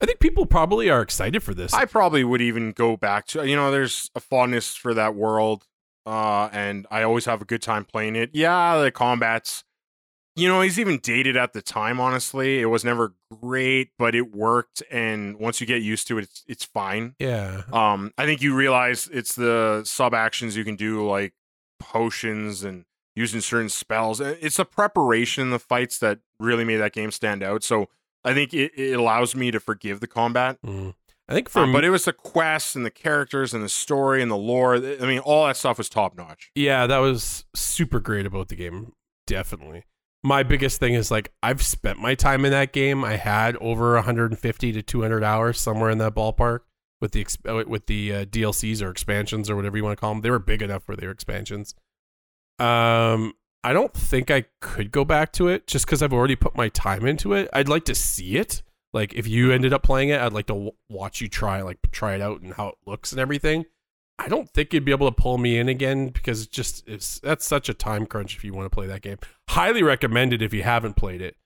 I 0.00 0.06
think 0.06 0.18
people 0.18 0.46
probably 0.46 0.88
are 0.88 1.02
excited 1.02 1.42
for 1.42 1.52
this. 1.52 1.74
I 1.74 1.84
probably 1.84 2.24
would 2.24 2.40
even 2.40 2.72
go 2.72 2.96
back 2.96 3.26
to 3.28 3.46
you 3.46 3.54
know, 3.54 3.70
there's 3.70 4.10
a 4.14 4.20
fondness 4.20 4.74
for 4.74 4.94
that 4.94 5.14
world, 5.14 5.66
uh, 6.06 6.48
and 6.52 6.86
I 6.90 7.02
always 7.02 7.26
have 7.26 7.42
a 7.42 7.44
good 7.44 7.60
time 7.60 7.84
playing 7.84 8.16
it. 8.16 8.30
Yeah, 8.32 8.78
the 8.78 8.90
combats, 8.90 9.64
you 10.36 10.48
know, 10.48 10.60
he's 10.60 10.78
even 10.78 10.98
dated 10.98 11.36
at 11.36 11.52
the 11.52 11.62
time. 11.62 12.00
Honestly, 12.00 12.60
it 12.60 12.66
was 12.66 12.84
never 12.84 13.14
great, 13.42 13.90
but 13.98 14.14
it 14.14 14.34
worked, 14.34 14.82
and 14.90 15.38
once 15.38 15.60
you 15.60 15.66
get 15.66 15.82
used 15.82 16.06
to 16.08 16.18
it, 16.18 16.24
it's 16.24 16.44
it's 16.46 16.64
fine. 16.64 17.14
Yeah. 17.18 17.62
Um, 17.72 18.12
I 18.16 18.26
think 18.26 18.40
you 18.40 18.54
realize 18.54 19.08
it's 19.12 19.34
the 19.34 19.82
sub 19.84 20.14
actions 20.14 20.56
you 20.56 20.64
can 20.64 20.76
do 20.76 21.06
like 21.06 21.34
potions 21.78 22.62
and 22.62 22.84
using 23.16 23.40
certain 23.40 23.68
spells. 23.68 24.20
It's 24.20 24.58
a 24.58 24.64
preparation, 24.64 25.44
in 25.44 25.50
the 25.50 25.58
fights 25.58 25.98
that 25.98 26.20
really 26.38 26.64
made 26.64 26.76
that 26.76 26.92
game 26.92 27.10
stand 27.10 27.42
out. 27.42 27.64
So 27.64 27.88
I 28.24 28.34
think 28.34 28.54
it, 28.54 28.72
it 28.76 28.98
allows 28.98 29.34
me 29.34 29.50
to 29.50 29.60
forgive 29.60 30.00
the 30.00 30.06
combat. 30.06 30.58
Mm. 30.64 30.94
I 31.28 31.34
think 31.34 31.48
for 31.48 31.60
um, 31.60 31.72
but 31.72 31.84
it 31.84 31.90
was 31.90 32.06
the 32.06 32.12
quests 32.12 32.74
and 32.74 32.84
the 32.84 32.90
characters 32.90 33.54
and 33.54 33.62
the 33.62 33.68
story 33.68 34.20
and 34.20 34.30
the 34.30 34.36
lore. 34.36 34.76
I 34.76 35.06
mean, 35.06 35.20
all 35.20 35.46
that 35.46 35.56
stuff 35.56 35.78
was 35.78 35.88
top 35.88 36.16
notch. 36.16 36.50
Yeah, 36.56 36.88
that 36.88 36.98
was 36.98 37.44
super 37.54 38.00
great 38.00 38.26
about 38.26 38.48
the 38.48 38.56
game. 38.56 38.92
Definitely. 39.28 39.84
My 40.22 40.42
biggest 40.42 40.80
thing 40.80 40.94
is 40.94 41.10
like 41.10 41.32
I've 41.42 41.62
spent 41.62 41.98
my 41.98 42.14
time 42.14 42.44
in 42.44 42.50
that 42.50 42.72
game. 42.72 43.04
I 43.04 43.16
had 43.16 43.56
over 43.56 43.94
150 43.94 44.72
to 44.72 44.82
200 44.82 45.24
hours 45.24 45.58
somewhere 45.58 45.90
in 45.90 45.98
that 45.98 46.14
ballpark 46.14 46.60
with 47.00 47.12
the 47.12 47.26
uh, 47.48 47.64
with 47.66 47.86
the 47.86 48.14
uh, 48.14 48.24
DLCs 48.26 48.82
or 48.82 48.90
expansions 48.90 49.48
or 49.48 49.56
whatever 49.56 49.76
you 49.76 49.84
want 49.84 49.96
to 49.96 50.00
call 50.00 50.12
them. 50.12 50.20
They 50.20 50.30
were 50.30 50.38
big 50.38 50.62
enough 50.62 50.84
they 50.86 51.06
were 51.06 51.12
expansions. 51.12 51.74
Um, 52.58 53.32
I 53.64 53.72
don't 53.72 53.94
think 53.94 54.30
I 54.30 54.44
could 54.60 54.92
go 54.92 55.04
back 55.04 55.32
to 55.32 55.48
it 55.48 55.66
just 55.66 55.86
because 55.86 56.02
I've 56.02 56.12
already 56.12 56.36
put 56.36 56.56
my 56.56 56.68
time 56.68 57.06
into 57.06 57.32
it. 57.32 57.48
I'd 57.52 57.68
like 57.68 57.84
to 57.86 57.94
see 57.94 58.36
it. 58.36 58.62
Like 58.92 59.14
if 59.14 59.26
you 59.26 59.52
ended 59.52 59.72
up 59.72 59.82
playing 59.82 60.10
it, 60.10 60.20
I'd 60.20 60.32
like 60.32 60.46
to 60.46 60.54
w- 60.54 60.72
watch 60.88 61.20
you 61.20 61.28
try 61.28 61.62
like 61.62 61.78
try 61.92 62.14
it 62.14 62.20
out 62.20 62.40
and 62.40 62.54
how 62.54 62.68
it 62.68 62.74
looks 62.86 63.12
and 63.12 63.20
everything. 63.20 63.64
I 64.18 64.28
don't 64.28 64.50
think 64.50 64.74
you'd 64.74 64.84
be 64.84 64.92
able 64.92 65.10
to 65.10 65.14
pull 65.14 65.38
me 65.38 65.58
in 65.58 65.68
again 65.68 66.08
because 66.08 66.42
it's 66.42 66.50
just 66.50 66.86
it's 66.86 67.20
that's 67.20 67.46
such 67.46 67.68
a 67.68 67.74
time 67.74 68.04
crunch 68.04 68.36
if 68.36 68.44
you 68.44 68.52
want 68.52 68.66
to 68.66 68.74
play 68.74 68.86
that 68.86 69.00
game. 69.00 69.18
Highly 69.50 69.82
recommended 69.82 70.42
if 70.42 70.54
you 70.54 70.62
haven't 70.62 70.94
played 70.94 71.20
it. 71.20 71.36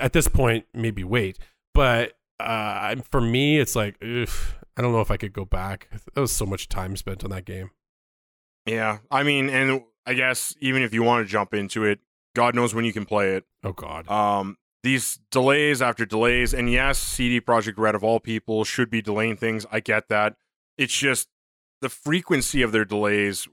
At 0.00 0.12
this 0.12 0.26
point, 0.26 0.66
maybe 0.74 1.04
wait. 1.04 1.38
But 1.74 2.14
uh, 2.40 2.96
for 3.10 3.20
me, 3.20 3.58
it's 3.60 3.76
like, 3.76 4.02
oof, 4.02 4.56
I 4.76 4.82
don't 4.82 4.92
know 4.92 5.00
if 5.00 5.10
I 5.10 5.16
could 5.16 5.32
go 5.32 5.44
back. 5.44 5.88
That 6.14 6.20
was 6.20 6.32
so 6.32 6.44
much 6.44 6.68
time 6.68 6.96
spent 6.96 7.22
on 7.22 7.30
that 7.30 7.44
game. 7.44 7.70
Yeah, 8.66 8.98
I 9.10 9.22
mean, 9.22 9.48
and 9.48 9.82
I 10.06 10.14
guess 10.14 10.54
even 10.60 10.82
if 10.82 10.92
you 10.92 11.02
want 11.02 11.24
to 11.24 11.30
jump 11.30 11.54
into 11.54 11.84
it, 11.84 12.00
God 12.34 12.54
knows 12.54 12.74
when 12.74 12.84
you 12.84 12.92
can 12.92 13.06
play 13.06 13.36
it. 13.36 13.44
Oh 13.62 13.72
God. 13.72 14.08
Um, 14.10 14.56
these 14.82 15.20
delays 15.30 15.80
after 15.80 16.04
delays, 16.04 16.52
and 16.52 16.70
yes, 16.70 16.98
CD 16.98 17.40
Projekt 17.40 17.78
Red 17.78 17.94
of 17.94 18.02
all 18.02 18.20
people 18.20 18.64
should 18.64 18.90
be 18.90 19.00
delaying 19.00 19.36
things. 19.36 19.66
I 19.70 19.80
get 19.80 20.08
that. 20.08 20.34
It's 20.76 20.96
just 20.96 21.28
the 21.80 21.88
frequency 21.88 22.62
of 22.62 22.72
their 22.72 22.84
delays 22.84 23.46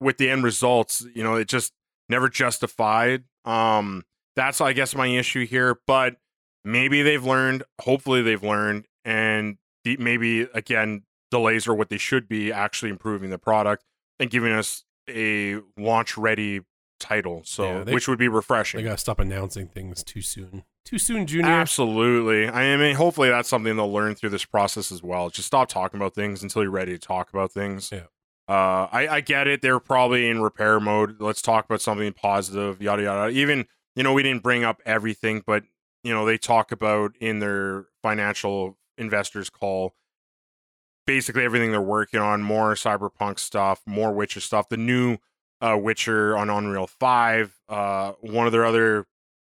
with 0.00 0.16
the 0.16 0.30
end 0.30 0.44
results. 0.44 1.06
You 1.14 1.22
know, 1.22 1.34
it 1.34 1.48
just 1.48 1.72
never 2.08 2.28
justified. 2.28 3.24
Um, 3.44 4.04
that's 4.36 4.60
I 4.60 4.72
guess 4.72 4.94
my 4.94 5.06
issue 5.06 5.46
here. 5.46 5.78
But 5.86 6.16
maybe 6.64 7.02
they've 7.02 7.24
learned. 7.24 7.62
Hopefully, 7.80 8.22
they've 8.22 8.42
learned, 8.42 8.86
and 9.04 9.58
the, 9.84 9.96
maybe 9.98 10.42
again, 10.54 11.02
delays 11.30 11.66
are 11.68 11.74
what 11.74 11.88
they 11.88 11.98
should 11.98 12.28
be, 12.28 12.52
actually 12.52 12.90
improving 12.90 13.30
the 13.30 13.38
product 13.38 13.84
and 14.20 14.30
giving 14.30 14.52
us 14.52 14.84
a 15.08 15.56
launch 15.76 16.16
ready 16.18 16.60
title. 17.00 17.42
So, 17.44 17.64
Yeah, 17.78 17.84
they- 17.84 17.94
which 17.94 18.08
would 18.08 18.18
be 18.18 18.28
refreshing. 18.28 18.78
They 18.78 18.84
gotta 18.84 18.98
stop 18.98 19.20
announcing 19.20 19.68
things 19.68 20.02
too 20.02 20.20
soon. 20.22 20.64
Too 20.84 20.98
soon, 20.98 21.26
Junior. 21.26 21.50
Absolutely. 21.50 22.48
I 22.48 22.76
mean, 22.76 22.96
hopefully 22.96 23.28
that's 23.28 23.48
something 23.48 23.76
they'll 23.76 23.92
learn 23.92 24.14
through 24.14 24.30
this 24.30 24.44
process 24.44 24.90
as 24.90 25.02
well. 25.02 25.28
Just 25.30 25.46
stop 25.46 25.68
talking 25.68 26.00
about 26.00 26.14
things 26.14 26.42
until 26.42 26.62
you're 26.62 26.70
ready 26.72 26.92
to 26.92 26.98
talk 26.98 27.30
about 27.30 27.52
things. 27.52 27.90
Yeah. 27.92 28.04
Uh, 28.48 28.88
I, 28.90 29.08
I 29.08 29.20
get 29.20 29.46
it. 29.46 29.60
They're 29.60 29.80
probably 29.80 30.28
in 30.28 30.40
repair 30.40 30.80
mode. 30.80 31.20
Let's 31.20 31.42
talk 31.42 31.66
about 31.66 31.82
something 31.82 32.12
positive, 32.14 32.80
yada, 32.80 33.02
yada. 33.02 33.28
Even, 33.30 33.66
you 33.94 34.02
know, 34.02 34.14
we 34.14 34.22
didn't 34.22 34.42
bring 34.42 34.64
up 34.64 34.80
everything, 34.86 35.42
but, 35.46 35.64
you 36.02 36.14
know, 36.14 36.24
they 36.24 36.38
talk 36.38 36.72
about 36.72 37.14
in 37.20 37.40
their 37.40 37.86
financial 38.02 38.78
investors 38.96 39.50
call 39.50 39.94
basically 41.06 41.44
everything 41.44 41.72
they're 41.72 41.80
working 41.80 42.20
on 42.20 42.42
more 42.42 42.74
cyberpunk 42.74 43.38
stuff, 43.38 43.82
more 43.86 44.12
Witcher 44.12 44.40
stuff, 44.40 44.68
the 44.68 44.76
new 44.76 45.18
uh, 45.60 45.76
Witcher 45.80 46.36
on 46.36 46.48
Unreal 46.48 46.86
5. 46.86 47.60
Uh, 47.68 48.12
one 48.20 48.46
of 48.46 48.52
their 48.52 48.64
other 48.64 49.06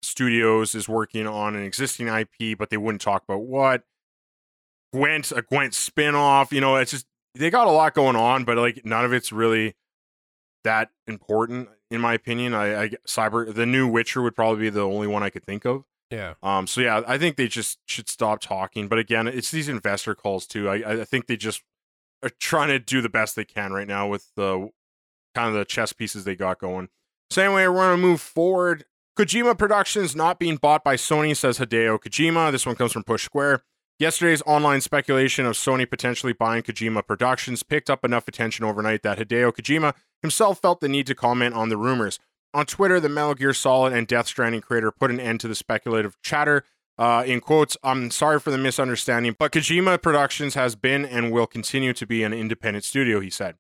studios 0.03 0.75
is 0.75 0.89
working 0.89 1.27
on 1.27 1.57
an 1.57 1.65
existing 1.65 2.09
IP, 2.09 2.57
but 2.59 2.71
they 2.71 2.77
wouldn't 2.77 3.03
talk 3.03 3.25
about 3.25 3.43
what. 3.43 3.83
Gwent, 4.93 5.33
a 5.33 5.43
Gwent 5.43 5.73
spinoff, 5.73 6.53
you 6.53 6.61
know, 6.61 6.77
it's 6.77 6.93
just 6.93 7.07
they 7.35 7.51
got 7.51 7.67
a 7.67 7.71
lot 7.71 7.95
going 7.95 8.17
on, 8.17 8.45
but 8.45 8.57
like 8.57 8.85
none 8.85 9.05
of 9.05 9.13
it's 9.13 9.33
really 9.33 9.75
that 10.65 10.91
important 11.07 11.69
in 11.91 12.01
my 12.01 12.15
opinion. 12.15 12.55
I, 12.55 12.85
I 12.85 12.89
cyber 13.07 13.53
the 13.53 13.67
new 13.67 13.87
Witcher 13.89 14.23
would 14.23 14.35
probably 14.35 14.63
be 14.63 14.71
the 14.71 14.87
only 14.87 15.07
one 15.07 15.23
I 15.23 15.31
could 15.31 15.45
think 15.45 15.65
of. 15.65 15.85
yeah. 16.11 16.35
Um, 16.43 16.67
so 16.67 16.81
yeah, 16.81 17.03
I 17.07 17.19
think 17.19 17.37
they 17.37 17.49
just 17.49 17.79
should 17.87 18.09
stop 18.09 18.41
talking. 18.41 18.89
But 18.89 18.99
again, 18.99 19.29
it's 19.29 19.51
these 19.51 19.69
investor 19.69 20.15
calls 20.15 20.47
too. 20.47 20.69
I, 20.69 21.01
I 21.01 21.05
think 21.05 21.27
they 21.27 21.37
just 21.37 21.63
are 22.23 22.31
trying 22.41 22.69
to 22.69 22.79
do 22.79 23.01
the 23.01 23.09
best 23.09 23.37
they 23.37 23.45
can 23.45 23.73
right 23.73 23.89
now 23.89 24.09
with 24.09 24.31
the 24.37 24.71
kind 25.35 25.49
of 25.49 25.55
the 25.55 25.65
chess 25.65 25.93
pieces 25.93 26.25
they 26.25 26.37
got 26.37 26.59
going. 26.59 26.89
So 27.31 27.43
anyway, 27.43 27.67
we're 27.67 27.75
gonna 27.75 27.97
move 27.97 28.21
forward. 28.21 28.85
Kojima 29.19 29.57
Productions 29.57 30.17
not 30.17 30.41
being 30.41 30.57
bought 30.57 30.83
by 30.83 30.97
Sony, 30.97 31.37
says 31.37 31.59
Hideo 31.59 31.99
Kojima. 31.99 32.51
This 32.51 32.67
one 32.67 32.75
comes 32.75 32.93
from 32.93 33.05
Push 33.05 33.25
Square. 33.25 33.63
Yesterday's 33.99 34.43
online 34.43 34.81
speculation 34.81 35.47
of 35.47 35.55
Sony 35.55 35.89
potentially 35.89 36.33
buying 36.33 36.65
Kojima 36.65 37.07
Productions 37.07 37.63
picked 37.63 37.89
up 37.89 38.05
enough 38.05 38.27
attention 38.27 38.65
overnight 38.65 39.03
that 39.03 39.19
Hideo 39.19 39.53
Kojima 39.53 39.95
himself 40.21 40.61
felt 40.61 40.81
the 40.81 40.89
need 40.89 41.07
to 41.07 41.15
comment 41.15 41.55
on 41.55 41.69
the 41.69 41.77
rumors. 41.77 42.19
On 42.53 42.67
Twitter, 42.67 42.99
the 42.99 43.09
Metal 43.09 43.35
Gear 43.35 43.53
Solid 43.53 43.93
and 43.93 44.07
Death 44.07 44.27
Stranding 44.27 44.63
creator 44.63 44.91
put 44.91 45.11
an 45.11 45.21
end 45.21 45.41
to 45.41 45.49
the 45.49 45.55
speculative 45.55 46.17
chatter. 46.23 46.65
Uh, 46.99 47.23
in 47.27 47.41
quotes, 47.41 47.77
I'm 47.83 48.11
sorry 48.11 48.41
for 48.41 48.51
the 48.51 48.59
misunderstanding, 48.59 49.37
but 49.39 49.53
Kojima 49.53 50.03
Productions 50.03 50.55
has 50.55 50.77
been 50.77 51.05
and 51.05 51.31
will 51.33 51.47
continue 51.47 51.93
to 51.93 52.07
be 52.07 52.23
an 52.23 52.33
independent 52.33 52.85
studio, 52.85 53.21
he 53.21 53.31
said. 53.31 53.57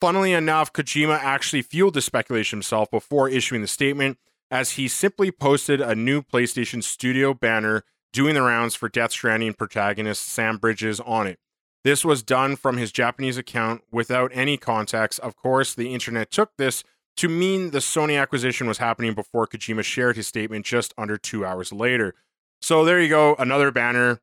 Funnily 0.00 0.32
enough, 0.32 0.72
Kojima 0.72 1.18
actually 1.18 1.62
fueled 1.62 1.94
the 1.94 2.00
speculation 2.00 2.58
himself 2.58 2.90
before 2.90 3.28
issuing 3.28 3.60
the 3.60 3.68
statement, 3.68 4.18
as 4.50 4.72
he 4.72 4.88
simply 4.88 5.30
posted 5.30 5.80
a 5.80 5.94
new 5.94 6.22
PlayStation 6.22 6.82
Studio 6.82 7.32
banner 7.32 7.84
doing 8.12 8.34
the 8.34 8.42
rounds 8.42 8.74
for 8.74 8.88
Death 8.88 9.12
Stranding 9.12 9.54
protagonist 9.54 10.26
Sam 10.26 10.58
Bridges 10.58 11.00
on 11.00 11.26
it. 11.26 11.38
This 11.84 12.04
was 12.04 12.22
done 12.22 12.56
from 12.56 12.76
his 12.76 12.92
Japanese 12.92 13.36
account 13.36 13.82
without 13.90 14.30
any 14.34 14.56
context. 14.56 15.18
Of 15.20 15.36
course, 15.36 15.74
the 15.74 15.92
internet 15.92 16.30
took 16.30 16.50
this 16.56 16.84
to 17.16 17.28
mean 17.28 17.70
the 17.70 17.78
Sony 17.78 18.20
acquisition 18.20 18.66
was 18.66 18.78
happening 18.78 19.14
before 19.14 19.46
Kojima 19.46 19.82
shared 19.82 20.16
his 20.16 20.28
statement 20.28 20.64
just 20.64 20.94
under 20.96 21.16
two 21.16 21.44
hours 21.44 21.72
later. 21.72 22.14
So 22.60 22.84
there 22.84 23.00
you 23.00 23.08
go, 23.08 23.34
another 23.38 23.70
banner. 23.70 24.20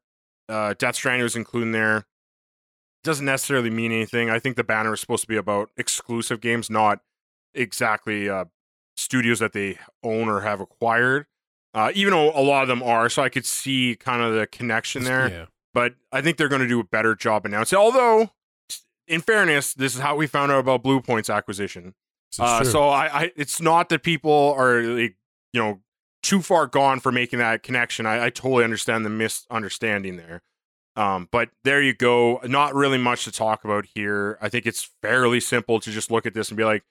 Uh, 0.48 0.74
Death 0.78 0.96
Stranding 0.96 1.24
was 1.24 1.36
included 1.36 1.74
there. 1.74 2.06
Doesn't 3.04 3.26
necessarily 3.26 3.70
mean 3.70 3.92
anything. 3.92 4.30
I 4.30 4.40
think 4.40 4.56
the 4.56 4.64
banner 4.64 4.94
is 4.94 5.02
supposed 5.02 5.22
to 5.24 5.28
be 5.28 5.38
about 5.38 5.70
exclusive 5.78 6.42
games, 6.42 6.70
not 6.70 7.00
exactly 7.54 8.30
uh, 8.30 8.46
studios 8.98 9.40
that 9.40 9.54
they 9.54 9.78
own 10.04 10.30
or 10.30 10.42
have 10.42 10.62
acquired. 10.62 11.28
Uh, 11.74 11.92
even 11.94 12.12
though 12.14 12.32
a 12.32 12.42
lot 12.42 12.64
of 12.64 12.68
them 12.68 12.82
are, 12.82 13.10
so 13.10 13.22
I 13.22 13.30
could 13.30 13.46
see 13.46 13.96
kind 14.00 14.22
of 14.24 14.34
the 14.34 14.48
connection 14.48 15.04
there 15.04 15.30
Yeah. 15.30 15.46
but 15.74 15.94
I 16.12 16.22
think 16.22 16.38
they're 16.38 16.48
going 16.50 16.62
to 16.62 16.68
do 16.68 16.80
a 16.80 16.84
better 16.84 17.14
job 17.16 17.46
announcing. 17.46 17.78
Although, 17.78 18.32
in 19.08 19.22
fairness, 19.22 19.74
this 19.74 19.94
is 19.96 20.02
how 20.02 20.16
we 20.16 20.26
found 20.28 20.52
out 20.52 20.60
about 20.60 20.84
Bluepoint's 20.84 21.30
acquisition. 21.30 21.94
Uh, 22.40 22.64
so 22.64 22.90
I, 22.90 23.22
I, 23.24 23.32
it's 23.36 23.62
not 23.62 23.90
that 23.90 24.04
people 24.04 24.54
are 24.58 24.82
like, 24.82 25.16
you 25.54 25.62
know, 25.62 25.82
too 26.22 26.42
far 26.42 26.68
gone 26.68 27.00
for 27.00 27.12
making 27.12 27.40
that 27.40 27.64
connection. 27.64 28.06
I, 28.06 28.26
I 28.26 28.30
totally 28.30 28.64
understand 28.64 29.06
the 29.06 29.10
misunderstanding 29.10 30.18
there. 30.18 30.42
Um, 30.96 31.30
but 31.32 31.50
there 31.64 31.82
you 31.82 31.94
go. 31.94 32.40
Not 32.44 32.76
really 32.76 32.98
much 32.98 33.24
to 33.24 33.32
talk 33.32 33.64
about 33.64 33.86
here. 33.96 34.38
I 34.42 34.50
think 34.50 34.66
it's 34.66 34.90
fairly 35.02 35.40
simple 35.40 35.80
to 35.80 35.92
just 35.92 36.12
look 36.12 36.26
at 36.26 36.34
this 36.34 36.50
and 36.50 36.58
be 36.58 36.66
like, 36.66 36.84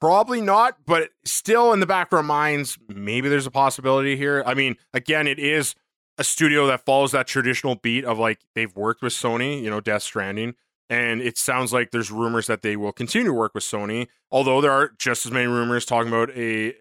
probably 0.00 0.40
not, 0.40 0.84
but 0.86 1.10
still 1.24 1.72
in 1.72 1.80
the 1.80 1.86
back 1.86 2.12
of 2.12 2.16
our 2.16 2.22
minds, 2.22 2.78
maybe 2.88 3.28
there's 3.28 3.46
a 3.46 3.50
possibility 3.50 4.16
here. 4.16 4.42
I 4.46 4.54
mean, 4.54 4.76
again, 4.92 5.26
it 5.26 5.38
is 5.38 5.74
a 6.18 6.24
studio 6.24 6.66
that 6.66 6.84
follows 6.84 7.12
that 7.12 7.26
traditional 7.26 7.74
beat 7.74 8.04
of 8.04 8.18
like 8.18 8.40
they've 8.54 8.74
worked 8.74 9.02
with 9.02 9.12
Sony, 9.12 9.62
you 9.62 9.70
know, 9.70 9.80
Death 9.80 10.02
Stranding. 10.02 10.54
And 10.88 11.20
it 11.20 11.36
sounds 11.36 11.72
like 11.72 11.90
there's 11.90 12.10
rumors 12.10 12.46
that 12.46 12.62
they 12.62 12.76
will 12.76 12.92
continue 12.92 13.26
to 13.26 13.32
work 13.32 13.54
with 13.54 13.64
Sony, 13.64 14.06
although 14.30 14.60
there 14.60 14.70
are 14.70 14.92
just 14.98 15.26
as 15.26 15.32
many 15.32 15.46
rumors 15.46 15.84
talking 15.84 16.08
about 16.08 16.30
a 16.36 16.74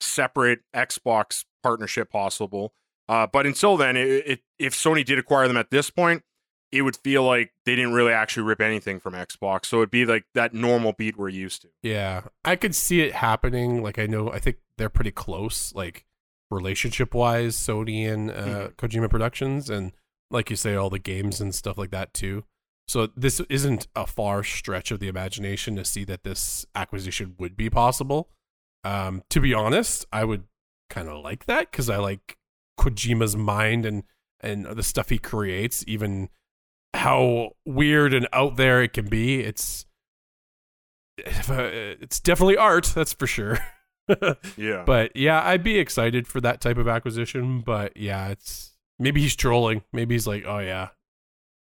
separate 0.00 0.60
Xbox 0.74 1.44
partnership 1.62 2.10
possible. 2.10 2.72
Uh, 3.08 3.26
but 3.26 3.44
until 3.44 3.76
then, 3.76 3.96
it, 3.96 4.08
it, 4.26 4.40
if 4.58 4.74
Sony 4.74 5.04
did 5.04 5.18
acquire 5.18 5.46
them 5.46 5.58
at 5.58 5.70
this 5.70 5.90
point, 5.90 6.22
it 6.72 6.82
would 6.82 6.96
feel 6.96 7.24
like 7.24 7.52
they 7.64 7.74
didn't 7.74 7.92
really 7.92 8.12
actually 8.12 8.44
rip 8.44 8.60
anything 8.60 9.00
from 9.00 9.14
Xbox. 9.14 9.66
So 9.66 9.78
it'd 9.78 9.90
be 9.90 10.06
like 10.06 10.24
that 10.34 10.54
normal 10.54 10.92
beat 10.92 11.16
we're 11.16 11.28
used 11.28 11.62
to. 11.62 11.68
Yeah, 11.82 12.22
I 12.44 12.56
could 12.56 12.74
see 12.74 13.00
it 13.00 13.14
happening. 13.14 13.82
Like 13.82 13.98
I 13.98 14.06
know, 14.06 14.30
I 14.30 14.38
think 14.38 14.58
they're 14.78 14.88
pretty 14.88 15.10
close, 15.10 15.74
like 15.74 16.04
relationship 16.50 17.14
wise, 17.14 17.56
Sony 17.56 18.10
and 18.10 18.30
uh, 18.30 18.68
Kojima 18.76 19.10
Productions, 19.10 19.68
and 19.68 19.92
like 20.30 20.50
you 20.50 20.56
say, 20.56 20.74
all 20.74 20.90
the 20.90 20.98
games 20.98 21.40
and 21.40 21.54
stuff 21.54 21.76
like 21.76 21.90
that 21.90 22.14
too. 22.14 22.44
So 22.86 23.08
this 23.16 23.40
isn't 23.48 23.86
a 23.94 24.06
far 24.06 24.42
stretch 24.42 24.90
of 24.90 24.98
the 24.98 25.08
imagination 25.08 25.76
to 25.76 25.84
see 25.84 26.04
that 26.04 26.24
this 26.24 26.66
acquisition 26.74 27.36
would 27.38 27.56
be 27.56 27.70
possible. 27.70 28.28
Um, 28.82 29.22
to 29.30 29.40
be 29.40 29.54
honest, 29.54 30.06
I 30.12 30.24
would 30.24 30.44
kind 30.88 31.08
of 31.08 31.22
like 31.22 31.46
that 31.46 31.70
because 31.70 31.88
I 31.88 31.98
like 31.98 32.36
Kojima's 32.78 33.36
mind 33.36 33.86
and 33.86 34.04
and 34.40 34.64
the 34.64 34.82
stuff 34.82 35.10
he 35.10 35.18
creates, 35.18 35.84
even 35.86 36.30
how 36.94 37.50
weird 37.64 38.12
and 38.14 38.26
out 38.32 38.56
there 38.56 38.82
it 38.82 38.92
can 38.92 39.08
be. 39.08 39.40
It's 39.40 39.86
uh, 41.26 41.68
it's 42.00 42.20
definitely 42.20 42.56
art, 42.56 42.92
that's 42.94 43.12
for 43.12 43.26
sure. 43.26 43.58
Yeah. 44.56 44.82
but 44.84 45.14
yeah, 45.14 45.40
I'd 45.46 45.62
be 45.62 45.78
excited 45.78 46.26
for 46.26 46.40
that 46.40 46.60
type 46.60 46.78
of 46.78 46.88
acquisition. 46.88 47.60
But 47.60 47.96
yeah, 47.96 48.28
it's 48.30 48.72
maybe 48.98 49.20
he's 49.20 49.36
trolling. 49.36 49.82
Maybe 49.92 50.16
he's 50.16 50.26
like, 50.26 50.44
oh 50.44 50.58
yeah, 50.58 50.88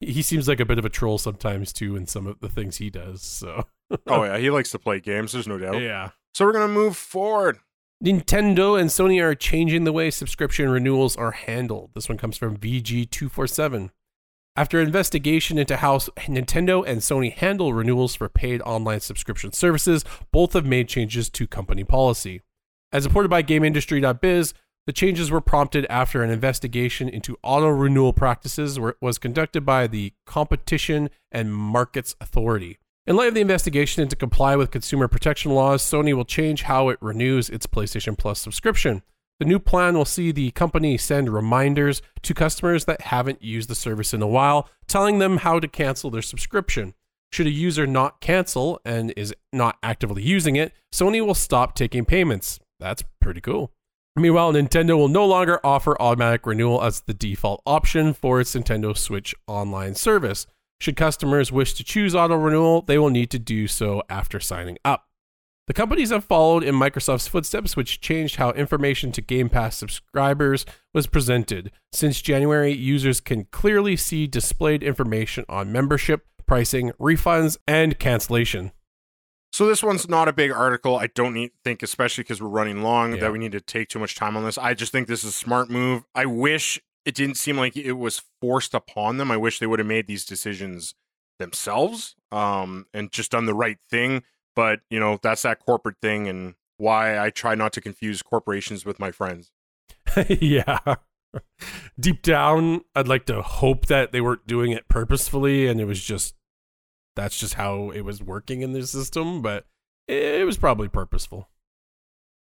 he 0.01 0.23
seems 0.23 0.49
like 0.49 0.59
a 0.59 0.65
bit 0.65 0.79
of 0.79 0.87
a 0.87 0.89
troll 0.89 1.19
sometimes 1.19 1.75
too 1.75 1.95
in 1.95 2.07
some 2.07 2.27
of 2.27 2.41
the 2.41 2.49
things 2.49 2.79
he 2.79 2.89
does. 2.89 3.21
So 3.21 3.65
oh, 4.07 4.25
yeah. 4.25 4.39
He 4.39 4.49
likes 4.49 4.71
to 4.71 4.79
play 4.79 4.99
games. 5.01 5.33
There's 5.33 5.47
no 5.49 5.59
doubt. 5.59 5.83
yeah. 5.83 6.11
So 6.35 6.47
we're 6.47 6.53
going 6.53 6.69
to 6.69 6.73
move 6.73 6.97
forward. 6.97 7.59
Nintendo 8.03 8.81
and 8.81 8.89
Sony 8.91 9.21
are 9.23 9.35
changing 9.35 9.85
the 9.85 9.93
way 9.93 10.11
subscription 10.11 10.71
renewals 10.71 11.17
are 11.17 11.33
handled. 11.33 11.91
This 11.95 12.09
one 12.09 12.17
comes 12.17 12.39
from 12.39 12.57
VG247. 12.57 13.91
After 14.59 14.81
investigation 14.81 15.57
into 15.57 15.77
how 15.77 15.99
Nintendo 15.99 16.85
and 16.85 17.01
Sony 17.01 17.33
handle 17.33 17.73
renewals 17.73 18.17
for 18.17 18.29
paid 18.29 18.61
online 18.63 18.99
subscription 18.99 19.53
services, 19.53 20.05
both 20.33 20.55
have 20.55 20.67
made 20.67 20.89
changes 20.89 21.31
to 21.31 21.47
company 21.47 21.85
policy. 21.85 22.41
As 22.91 23.07
reported 23.07 23.29
by 23.29 23.45
GameIndustry.biz, 23.45 24.55
the 24.85 24.93
changes 24.93 25.31
were 25.31 25.41
prompted 25.41 25.87
after 25.89 26.25
an 26.25 26.31
investigation 26.31 27.09
into 27.09 27.39
auto 27.45 27.69
renewal 27.69 28.13
practices 28.13 28.81
was 29.01 29.19
conducted 29.19 29.65
by 29.65 29.87
the 29.87 30.13
Competition 30.27 31.09
and 31.31 31.55
Markets 31.55 32.17
Authority. 32.21 32.79
In 33.07 33.15
light 33.15 33.29
of 33.29 33.35
the 33.35 33.41
investigation 33.41 34.03
and 34.03 34.11
to 34.11 34.17
comply 34.17 34.57
with 34.57 34.73
consumer 34.73 35.07
protection 35.07 35.53
laws, 35.53 35.85
Sony 35.85 36.15
will 36.15 36.25
change 36.25 36.63
how 36.63 36.89
it 36.89 36.99
renews 37.01 37.49
its 37.49 37.69
PlayStation 37.69 38.19
Plus 38.19 38.41
subscription. 38.41 39.05
The 39.41 39.47
new 39.47 39.61
plan 39.61 39.97
will 39.97 40.05
see 40.05 40.33
the 40.33 40.51
company 40.51 40.99
send 40.99 41.29
reminders 41.29 42.03
to 42.23 42.35
customers 42.35 42.87
that 42.87 43.03
haven't 43.03 43.43
used 43.43 43.69
the 43.69 43.77
service 43.77 44.13
in 44.13 44.21
a 44.21 44.27
while, 44.27 44.69
telling 44.89 45.21
them 45.21 45.39
how 45.39 45.61
to 45.61 45.69
cancel 45.69 46.11
their 46.11 46.23
subscription. 46.23 46.95
Should 47.31 47.47
a 47.47 47.51
user 47.51 47.87
not 47.87 48.21
cancel 48.21 48.81
and 48.85 49.13
is 49.17 49.35
not 49.53 49.77
actively 49.83 50.23
using 50.23 50.57
it, 50.57 50.73
Sony 50.93 51.25
will 51.25 51.35
stop 51.35 51.75
taking 51.75 52.05
payments. 52.05 52.59
That's 52.81 53.05
pretty 53.21 53.41
cool. 53.41 53.73
Meanwhile, 54.17 54.55
Nintendo 54.55 54.97
will 54.97 55.09
no 55.09 55.25
longer 55.25 55.61
offer 55.65 56.01
automatic 56.01 56.45
renewal 56.45 56.83
as 56.83 57.03
the 57.03 57.15
default 57.15 57.63
option 57.65 58.15
for 58.15 58.41
its 58.41 58.55
Nintendo 58.55 58.97
Switch 58.97 59.35
online 59.47 59.95
service. 59.95 60.47
Should 60.81 60.97
customers 60.97 61.53
wish 61.53 61.75
to 61.75 61.85
choose 61.85 62.15
auto 62.15 62.35
renewal, 62.35 62.83
they 62.83 62.99
will 62.99 63.11
need 63.11 63.31
to 63.31 63.39
do 63.39 63.69
so 63.69 64.03
after 64.09 64.41
signing 64.41 64.79
up. 64.85 65.08
The 65.69 65.75
companies 65.75 66.09
have 66.09 66.25
followed 66.25 66.65
in 66.65 66.75
Microsoft's 66.75 67.29
footsteps, 67.29 67.77
which 67.77 68.01
changed 68.01 68.37
how 68.37 68.53
information 68.53 69.13
to 69.13 69.21
Game 69.21 69.51
Pass 69.51 69.77
subscribers 69.77 70.65
was 70.95 71.07
presented. 71.07 71.71
Since 71.93 72.23
January, 72.23 72.73
users 72.73 73.21
can 73.21 73.45
clearly 73.53 73.95
see 73.95 74.27
displayed 74.27 74.83
information 74.83 75.45
on 75.47 75.71
membership, 75.71 76.25
pricing, 76.47 76.93
refunds, 76.99 77.59
and 77.67 77.99
cancellation. 77.99 78.73
So 79.53 79.67
this 79.67 79.83
one's 79.83 80.09
not 80.09 80.27
a 80.27 80.33
big 80.33 80.51
article. 80.51 80.97
I 80.97 81.09
don't 81.09 81.35
need, 81.35 81.51
think, 81.63 81.83
especially 81.83 82.25
because 82.25 82.41
we're 82.41 82.49
running 82.49 82.83
long, 82.83 83.13
Yeah. 83.13 83.21
that 83.21 83.33
we 83.33 83.39
need 83.39 83.53
to 83.53 83.61
take 83.61 83.91
too 83.91 83.99
much 83.99 84.15
time 84.15 84.39
on 84.39 84.47
this. 84.47 84.57
I 84.57 84.73
just 84.73 84.91
think 84.91 85.07
this 85.07 85.23
is 85.23 85.31
a 85.31 85.33
smart 85.33 85.69
move. 85.69 86.05
I 86.15 86.25
wish 86.25 86.81
it 87.05 87.15
didn't 87.15 87.37
seem 87.37 87.59
like 87.59 87.77
it 87.77 87.93
was 87.93 88.23
forced 88.41 88.73
upon 88.73 89.19
them. 89.19 89.31
I 89.31 89.37
wish 89.37 89.59
they 89.59 89.67
would 89.67 89.81
have 89.81 89.89
made 89.89 90.07
these 90.07 90.25
decisions 90.25 90.95
themselves 91.39 92.17
um, 92.33 92.87
and 92.95 93.13
just 93.13 93.33
done 93.33 93.45
the 93.45 93.55
right 93.55 93.79
thing. 93.91 94.23
But 94.59 94.81
you 94.91 94.99
know, 94.99 95.21
that's 95.23 95.43
that 95.43 95.65
corporate 95.65 95.99
thing, 96.03 96.27
and 96.27 96.57
why 96.79 97.17
I 97.17 97.31
try 97.31 97.55
not 97.55 97.73
to 97.75 97.81
confuse 97.81 98.23
corporations 98.23 98.85
with 98.85 98.99
my 98.99 99.13
friends. 99.13 99.53
yeah. 100.29 100.97
Deep 102.01 102.23
down, 102.23 102.81
I'd 102.93 103.07
like 103.07 103.25
to 103.27 103.41
hope 103.41 103.87
that 103.87 104.11
they 104.11 104.21
weren't 104.21 104.49
doing 104.49 104.73
it 104.73 104.89
purposefully 104.89 105.69
and 105.69 105.81
it 105.81 105.85
was 105.85 106.03
just 106.03 106.35
that's 107.15 107.39
just 107.39 107.55
how 107.55 107.91
it 107.91 108.01
was 108.01 108.21
working 108.21 108.63
in 108.63 108.73
the 108.73 108.85
system, 108.85 109.43
but 109.43 109.67
it 110.09 110.45
was 110.45 110.57
probably 110.57 110.89
purposeful. 110.89 111.49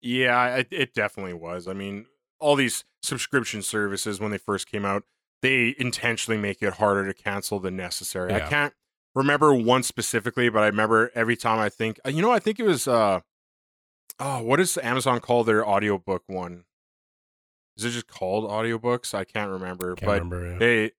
Yeah, 0.01 0.55
it, 0.55 0.68
it 0.72 0.93
definitely 0.95 1.34
was. 1.34 1.68
I 1.68 1.74
mean, 1.74 2.07
all 2.39 2.55
these 2.55 2.86
subscription 3.03 3.62
services 3.62 4.20
when 4.20 4.32
they 4.32 4.39
first 4.39 4.68
came 4.68 4.86
out, 4.86 5.03
they 5.43 5.76
intentionally 5.78 6.41
make 6.41 6.64
it 6.64 6.74
harder 6.74 7.05
to 7.05 7.14
cancel 7.14 7.60
than 7.60 7.76
necessary. 7.76 8.34
I 8.34 8.39
can't 8.39 8.74
remember 9.16 9.53
one 9.53 9.84
specifically, 9.84 10.49
but 10.49 10.64
I 10.64 10.68
remember 10.68 11.12
every 11.16 11.36
time 11.36 11.60
I 11.60 11.70
think, 11.70 11.99
you 12.05 12.22
know, 12.22 12.32
I 12.32 12.39
think 12.39 12.60
it 12.60 12.64
was 12.66 12.88
uh 12.88 13.22
oh, 14.20 14.43
what 14.43 14.57
does 14.57 14.78
Amazon 14.78 15.20
call 15.20 15.43
their 15.43 15.68
audiobook 15.68 16.24
one? 16.28 16.66
Is 17.78 17.86
it 17.86 17.91
just 17.91 18.07
called 18.07 18.49
audiobooks? 18.49 19.14
I 19.14 19.24
can't 19.24 19.49
remember, 19.51 19.95
Can't 19.95 20.05
but 20.05 20.22
remember. 20.24 20.51
yeah. 20.51 20.57
they 20.60 20.91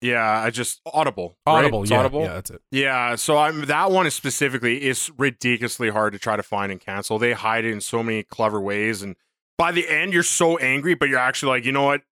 yeah, 0.00 0.40
I 0.44 0.50
just 0.50 0.80
Audible. 0.86 1.36
Audible, 1.44 1.82
It's 1.82 1.90
yeah, 1.90 1.98
Audible. 1.98 2.20
yeah, 2.22 2.34
that's 2.34 2.50
it. 2.50 2.62
Yeah, 2.70 3.16
so 3.16 3.36
I'm 3.36 3.64
that 3.66 3.90
one 3.90 4.06
is 4.06 4.14
specifically 4.14 4.84
is 4.86 5.10
ridiculously 5.18 5.90
hard 5.90 6.12
to 6.12 6.20
try 6.20 6.36
to 6.36 6.42
find 6.44 6.70
and 6.70 6.80
cancel. 6.80 7.18
They 7.18 7.32
hide 7.32 7.64
it 7.64 7.72
in 7.72 7.80
so 7.80 8.04
many 8.04 8.22
clever 8.22 8.60
ways, 8.60 9.02
and 9.02 9.16
by 9.56 9.72
the 9.72 9.88
end 9.88 10.12
you're 10.12 10.22
so 10.22 10.56
angry, 10.58 10.94
but 10.94 11.08
you're 11.08 11.18
actually 11.18 11.50
like, 11.50 11.64
you 11.64 11.72
know 11.72 11.82
what? 11.84 12.02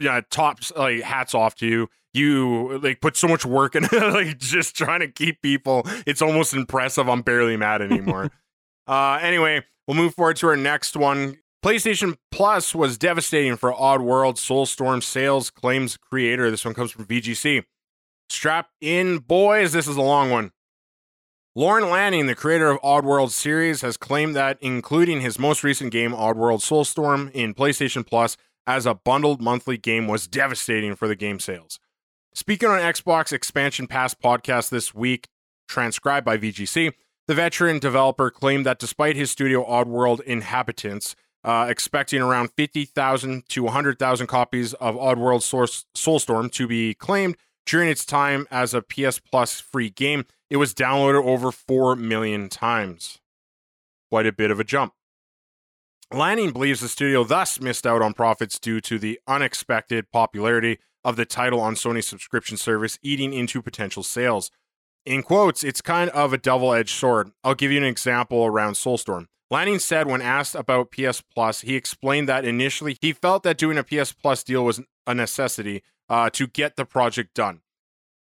Yeah, 0.00 0.20
tops 0.28 0.72
like 0.76 1.02
hats 1.02 1.32
off 1.34 1.54
to 1.56 1.66
you. 1.68 1.88
You 2.12 2.78
like 2.78 3.00
put 3.00 3.16
so 3.16 3.28
much 3.28 3.44
work 3.44 3.76
in 3.76 3.84
like 3.92 4.38
just 4.38 4.76
trying 4.76 5.00
to 5.00 5.08
keep 5.08 5.42
people. 5.42 5.82
It's 6.06 6.22
almost 6.22 6.54
impressive. 6.54 7.08
I'm 7.08 7.22
barely 7.22 7.56
mad 7.56 7.82
anymore. 7.82 8.30
uh 8.86 9.18
anyway, 9.22 9.64
we'll 9.86 9.96
move 9.96 10.14
forward 10.14 10.36
to 10.38 10.48
our 10.48 10.56
next 10.56 10.96
one. 10.96 11.38
PlayStation 11.64 12.16
Plus 12.32 12.74
was 12.74 12.96
devastating 12.96 13.56
for 13.56 13.72
Oddworld 13.72 14.36
Soulstorm 14.36 15.02
sales 15.02 15.50
claims 15.50 15.96
creator. 15.98 16.50
This 16.50 16.64
one 16.64 16.74
comes 16.74 16.90
from 16.90 17.04
VGC. 17.04 17.64
Strap 18.30 18.70
in, 18.80 19.18
boys. 19.18 19.72
This 19.72 19.86
is 19.86 19.96
a 19.96 20.02
long 20.02 20.30
one. 20.30 20.52
Lorne 21.56 21.90
Lanning, 21.90 22.26
the 22.26 22.36
creator 22.36 22.70
of 22.70 22.80
Oddworld 22.80 23.30
series, 23.30 23.82
has 23.82 23.96
claimed 23.96 24.36
that 24.36 24.56
including 24.60 25.20
his 25.20 25.38
most 25.38 25.64
recent 25.64 25.90
game, 25.90 26.12
Oddworld 26.12 26.60
Soulstorm, 26.60 27.30
in 27.32 27.54
PlayStation 27.54 28.06
Plus 28.06 28.36
as 28.66 28.86
a 28.86 28.94
bundled 28.94 29.42
monthly 29.42 29.76
game 29.76 30.06
was 30.06 30.28
devastating 30.28 30.94
for 30.94 31.08
the 31.08 31.16
game 31.16 31.40
sales. 31.40 31.80
Speaking 32.34 32.68
on 32.68 32.78
Xbox 32.78 33.32
Expansion 33.32 33.86
Pass 33.86 34.14
podcast 34.14 34.70
this 34.70 34.94
week, 34.94 35.28
transcribed 35.68 36.24
by 36.24 36.38
VGC, 36.38 36.92
the 37.26 37.34
veteran 37.34 37.78
developer 37.78 38.30
claimed 38.30 38.64
that 38.66 38.78
despite 38.78 39.16
his 39.16 39.30
studio 39.30 39.64
Oddworld 39.64 40.20
Inhabitants 40.22 41.16
uh, 41.42 41.66
expecting 41.68 42.20
around 42.20 42.50
50,000 42.56 43.48
to 43.48 43.62
100,000 43.64 44.26
copies 44.26 44.74
of 44.74 44.94
Oddworld 44.94 45.42
Source 45.42 45.86
Soulstorm 45.96 46.52
to 46.52 46.68
be 46.68 46.94
claimed 46.94 47.36
during 47.66 47.88
its 47.88 48.04
time 48.04 48.46
as 48.50 48.74
a 48.74 48.82
PS 48.82 49.18
Plus 49.18 49.60
free 49.60 49.90
game, 49.90 50.24
it 50.48 50.56
was 50.56 50.74
downloaded 50.74 51.24
over 51.24 51.52
4 51.52 51.96
million 51.96 52.48
times. 52.48 53.18
Quite 54.10 54.26
a 54.26 54.32
bit 54.32 54.50
of 54.50 54.58
a 54.58 54.64
jump. 54.64 54.92
Lanning 56.12 56.50
believes 56.50 56.80
the 56.80 56.88
studio 56.88 57.22
thus 57.22 57.60
missed 57.60 57.86
out 57.86 58.02
on 58.02 58.14
profits 58.14 58.58
due 58.58 58.80
to 58.80 58.98
the 58.98 59.20
unexpected 59.28 60.10
popularity 60.10 60.80
of 61.04 61.16
the 61.16 61.24
title 61.24 61.60
on 61.60 61.74
Sony's 61.74 62.06
subscription 62.06 62.56
service, 62.56 62.98
eating 63.02 63.32
into 63.32 63.62
potential 63.62 64.02
sales. 64.02 64.50
In 65.06 65.22
quotes, 65.22 65.64
it's 65.64 65.80
kind 65.80 66.10
of 66.10 66.32
a 66.32 66.38
double 66.38 66.74
edged 66.74 66.90
sword. 66.90 67.30
I'll 67.42 67.54
give 67.54 67.72
you 67.72 67.78
an 67.78 67.84
example 67.84 68.44
around 68.44 68.74
Soulstorm. 68.74 69.26
Lanning 69.50 69.80
said 69.80 70.06
when 70.06 70.22
asked 70.22 70.54
about 70.54 70.92
PS 70.92 71.22
Plus, 71.22 71.62
he 71.62 71.74
explained 71.74 72.28
that 72.28 72.44
initially 72.44 72.96
he 73.00 73.12
felt 73.12 73.42
that 73.42 73.58
doing 73.58 73.78
a 73.78 73.82
PS 73.82 74.12
Plus 74.12 74.44
deal 74.44 74.64
was 74.64 74.80
a 75.06 75.14
necessity 75.14 75.82
uh, 76.08 76.30
to 76.30 76.46
get 76.46 76.76
the 76.76 76.84
project 76.84 77.34
done. 77.34 77.62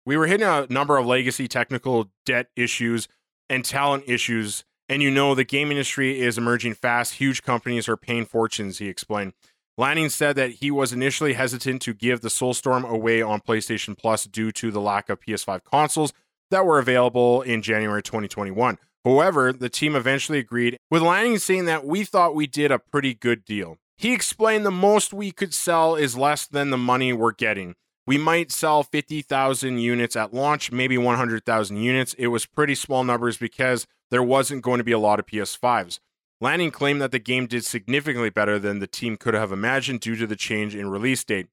We 0.07 0.17
were 0.17 0.27
hitting 0.27 0.47
a 0.47 0.67
number 0.71 0.97
of 0.97 1.05
legacy 1.05 1.49
technical 1.49 2.11
debt 2.25 2.47
issues 2.57 3.09
and 3.51 3.63
talent 3.63 4.05
issues, 4.07 4.65
and 4.89 5.03
you 5.03 5.11
know 5.11 5.35
the 5.35 5.45
game 5.45 5.71
industry 5.71 6.19
is 6.19 6.39
emerging 6.39 6.75
fast. 6.75 7.15
Huge 7.15 7.43
companies 7.43 7.89
are 7.91 7.97
paying 7.97 8.25
fortunes, 8.25 8.79
he 8.79 8.89
explained. 8.89 9.35
Lanning 9.79 10.09
said 10.09 10.35
that 10.35 10.55
he 10.55 10.73
was 10.73 10.93
initially 10.93 11.35
hesitant 11.35 11.81
to 11.83 11.95
give 11.95 12.21
the 12.21 12.29
Soulstorm 12.29 12.85
away 12.85 13.23
on 13.23 13.41
PlayStation 13.41 13.97
Plus 13.97 14.25
due 14.25 14.51
to 14.51 14.73
the 14.73 14.81
lack 14.81 15.09
of 15.09 15.21
PS5 15.21 15.63
consoles 15.63 16.13
that 16.51 16.67
were 16.67 16.81
available 16.81 17.43
in 17.43 17.63
January 17.63 18.03
2021. 18.03 18.79
However, 19.05 19.53
the 19.53 19.69
team 19.69 19.95
eventually 19.95 20.41
agreed, 20.41 20.79
with 20.91 21.03
Lanning 21.03 21.39
saying 21.39 21.67
that 21.67 21.87
we 21.87 22.03
thought 22.03 22.35
we 22.35 22.49
did 22.49 22.73
a 22.73 22.81
pretty 22.81 23.15
good 23.15 23.45
deal. 23.45 23.79
He 23.97 24.13
explained 24.13 24.67
the 24.67 24.73
most 24.73 25.13
we 25.13 25.31
could 25.31 25.55
sell 25.55 25.95
is 25.95 26.19
less 26.19 26.45
than 26.49 26.71
the 26.71 26.77
money 26.77 27.13
we're 27.13 27.31
getting. 27.31 27.77
We 28.05 28.19
might 28.19 28.51
sell 28.51 28.83
50,000 28.83 29.79
units 29.79 30.17
at 30.17 30.35
launch, 30.35 30.73
maybe 30.73 30.99
100,000 30.99 31.77
units. 31.77 32.15
It 32.15 32.29
was 32.29 32.47
pretty 32.47 32.75
small 32.75 33.05
numbers 33.05 33.37
because 33.37 33.87
there 34.11 34.25
wasn't 34.25 34.63
going 34.63 34.79
to 34.79 34.85
be 34.85 34.93
a 34.93 34.99
lot 34.99 35.21
of 35.21 35.27
PS5s. 35.27 36.01
Lanning 36.41 36.71
claimed 36.71 37.01
that 37.03 37.11
the 37.11 37.19
game 37.19 37.47
did 37.47 37.65
significantly 37.65 38.31
better 38.31 38.59
than 38.59 38.79
the 38.79 38.87
team 38.87 39.17
could 39.17 39.35
have 39.35 39.51
imagined 39.51 40.01
due 40.01 40.17
to 40.17 40.27
the 40.27 40.37
change 40.37 40.75
in 40.75 40.89
release 40.89 41.25
date. 41.25 41.49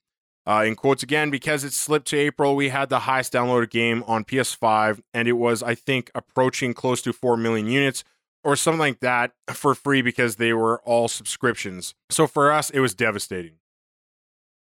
Uh, 0.48 0.64
in 0.66 0.76
quotes 0.76 1.02
again, 1.02 1.32
because 1.32 1.64
it 1.64 1.74
slipped 1.74 2.08
to 2.08 2.18
April, 2.18 2.56
we 2.56 2.70
had 2.70 2.90
the 2.90 3.00
highest 3.00 3.34
downloaded 3.34 3.72
game 3.72 4.04
on 4.06 4.24
PS5, 4.24 5.02
and 5.12 5.28
it 5.28 5.34
was, 5.34 5.64
I 5.64 5.74
think, 5.74 6.12
approaching 6.14 6.76
close 6.76 7.02
to 7.02 7.14
4 7.14 7.36
million 7.36 7.68
units 7.68 8.04
or 8.44 8.56
something 8.56 8.80
like 8.80 9.00
that 9.00 9.32
for 9.52 9.74
free 9.74 10.04
because 10.04 10.36
they 10.36 10.54
were 10.54 10.80
all 10.82 11.08
subscriptions. 11.08 11.96
So 12.12 12.28
for 12.28 12.52
us, 12.52 12.70
it 12.70 12.80
was 12.80 12.94
devastating. 12.94 13.56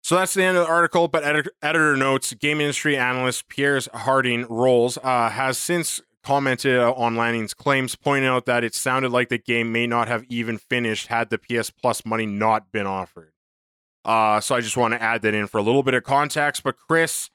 So 0.02 0.16
that's 0.16 0.34
the 0.34 0.44
end 0.44 0.56
of 0.56 0.64
the 0.64 0.72
article. 0.72 1.08
But 1.08 1.24
edit- 1.24 1.48
editor 1.60 1.96
notes: 1.96 2.32
Game 2.32 2.60
industry 2.60 2.96
analyst 2.96 3.48
Piers 3.48 3.88
Harding 3.92 4.46
Rolls 4.46 4.98
uh, 5.02 5.30
has 5.30 5.58
since 5.58 6.00
commented 6.26 6.76
on 6.80 7.14
Lanning's 7.14 7.54
claims, 7.54 7.94
pointing 7.94 8.28
out 8.28 8.46
that 8.46 8.64
it 8.64 8.74
sounded 8.74 9.12
like 9.12 9.28
the 9.28 9.38
game 9.38 9.70
may 9.70 9.86
not 9.86 10.08
have 10.08 10.24
even 10.28 10.58
finished 10.58 11.06
had 11.06 11.30
the 11.30 11.38
PS 11.38 11.70
Plus 11.70 12.04
money 12.04 12.26
not 12.26 12.72
been 12.72 12.86
offered. 12.86 13.32
Uh, 14.04 14.40
so 14.40 14.56
I 14.56 14.60
just 14.60 14.76
want 14.76 14.92
to 14.92 15.00
add 15.00 15.22
that 15.22 15.34
in 15.34 15.46
for 15.46 15.58
a 15.58 15.62
little 15.62 15.84
bit 15.84 15.94
of 15.94 16.02
context. 16.02 16.64
But 16.64 16.76
Chris, 16.76 17.30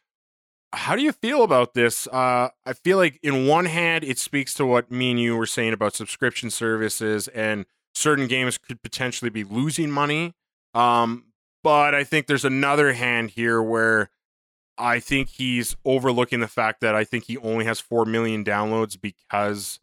how 0.73 0.97
do 0.97 1.01
you 1.01 1.13
feel 1.13 1.43
about 1.43 1.73
this? 1.73 2.05
Uh, 2.07 2.49
I 2.65 2.73
feel 2.73 2.97
like 2.97 3.17
in 3.23 3.47
one 3.47 3.65
hand, 3.65 4.03
it 4.03 4.19
speaks 4.19 4.53
to 4.55 4.65
what 4.65 4.91
me 4.91 5.11
and 5.11 5.19
you 5.19 5.37
were 5.37 5.45
saying 5.45 5.71
about 5.71 5.95
subscription 5.95 6.49
services 6.49 7.29
and 7.29 7.65
certain 7.95 8.27
games 8.27 8.57
could 8.57 8.81
potentially 8.81 9.29
be 9.29 9.45
losing 9.45 9.89
money. 9.89 10.33
Um, 10.73 11.27
but 11.63 11.95
I 11.95 12.03
think 12.03 12.27
there's 12.27 12.45
another 12.45 12.91
hand 12.91 13.31
here 13.31 13.61
where 13.61 14.09
I 14.81 14.99
think 14.99 15.29
he's 15.29 15.75
overlooking 15.85 16.39
the 16.39 16.47
fact 16.47 16.81
that 16.81 16.95
I 16.95 17.03
think 17.03 17.25
he 17.25 17.37
only 17.37 17.65
has 17.65 17.79
4 17.79 18.05
million 18.05 18.43
downloads 18.43 18.99
because, 18.99 19.79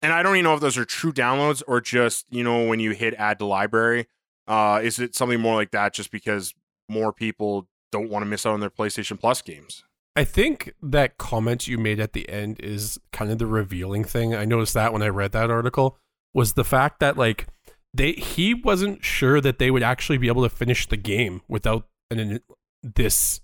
and 0.00 0.12
I 0.12 0.22
don't 0.22 0.36
even 0.36 0.44
know 0.44 0.54
if 0.54 0.60
those 0.60 0.78
are 0.78 0.84
true 0.84 1.12
downloads 1.12 1.62
or 1.66 1.80
just, 1.80 2.26
you 2.30 2.44
know, 2.44 2.64
when 2.66 2.80
you 2.80 2.92
hit 2.92 3.14
add 3.14 3.38
to 3.40 3.44
library, 3.44 4.06
uh, 4.46 4.80
is 4.82 4.98
it 4.98 5.14
something 5.14 5.40
more 5.40 5.54
like 5.54 5.72
that 5.72 5.92
just 5.92 6.10
because 6.10 6.54
more 6.88 7.12
people 7.12 7.68
don't 7.90 8.08
want 8.08 8.22
to 8.22 8.26
miss 8.26 8.46
out 8.46 8.54
on 8.54 8.60
their 8.60 8.70
PlayStation 8.70 9.18
Plus 9.18 9.42
games? 9.42 9.84
I 10.16 10.24
think 10.24 10.72
that 10.82 11.18
comment 11.18 11.68
you 11.68 11.78
made 11.78 12.00
at 12.00 12.12
the 12.12 12.28
end 12.28 12.58
is 12.60 12.98
kind 13.12 13.30
of 13.30 13.38
the 13.38 13.46
revealing 13.46 14.04
thing. 14.04 14.34
I 14.34 14.44
noticed 14.44 14.74
that 14.74 14.92
when 14.92 15.02
I 15.02 15.08
read 15.08 15.32
that 15.32 15.50
article 15.50 15.98
was 16.34 16.54
the 16.54 16.64
fact 16.64 17.00
that 17.00 17.16
like 17.16 17.46
they 17.94 18.12
he 18.12 18.54
wasn't 18.54 19.04
sure 19.04 19.40
that 19.40 19.58
they 19.58 19.70
would 19.70 19.82
actually 19.82 20.18
be 20.18 20.28
able 20.28 20.42
to 20.42 20.48
finish 20.48 20.88
the 20.88 20.96
game 20.96 21.42
without 21.48 21.86
an, 22.10 22.40
this 22.82 23.40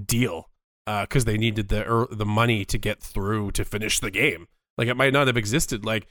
deal. 0.00 0.48
because 0.86 1.24
uh, 1.24 1.26
they 1.26 1.38
needed 1.38 1.68
the 1.68 1.90
er, 1.90 2.08
the 2.10 2.26
money 2.26 2.64
to 2.64 2.78
get 2.78 3.00
through 3.00 3.52
to 3.52 3.64
finish 3.64 4.00
the 4.00 4.10
game. 4.10 4.46
Like 4.78 4.88
it 4.88 4.96
might 4.96 5.12
not 5.12 5.26
have 5.26 5.36
existed. 5.36 5.84
Like 5.84 6.08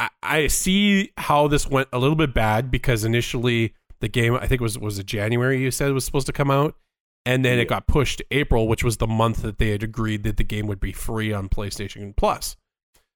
I, 0.00 0.08
I 0.22 0.46
see 0.46 1.12
how 1.18 1.48
this 1.48 1.68
went 1.68 1.88
a 1.92 1.98
little 1.98 2.16
bit 2.16 2.34
bad 2.34 2.70
because 2.70 3.04
initially 3.04 3.74
the 4.00 4.08
game 4.08 4.34
I 4.34 4.46
think 4.46 4.60
was 4.60 4.78
was 4.78 4.98
it 4.98 5.06
January 5.06 5.60
you 5.60 5.70
said 5.70 5.92
was 5.92 6.04
supposed 6.04 6.26
to 6.26 6.32
come 6.32 6.50
out, 6.50 6.76
and 7.26 7.44
then 7.44 7.56
yeah. 7.56 7.62
it 7.62 7.68
got 7.68 7.86
pushed 7.86 8.18
to 8.18 8.26
April, 8.30 8.68
which 8.68 8.84
was 8.84 8.96
the 8.96 9.06
month 9.06 9.42
that 9.42 9.58
they 9.58 9.70
had 9.70 9.82
agreed 9.82 10.22
that 10.24 10.36
the 10.36 10.44
game 10.44 10.66
would 10.66 10.80
be 10.80 10.92
free 10.92 11.32
on 11.32 11.48
PlayStation 11.48 12.16
Plus. 12.16 12.56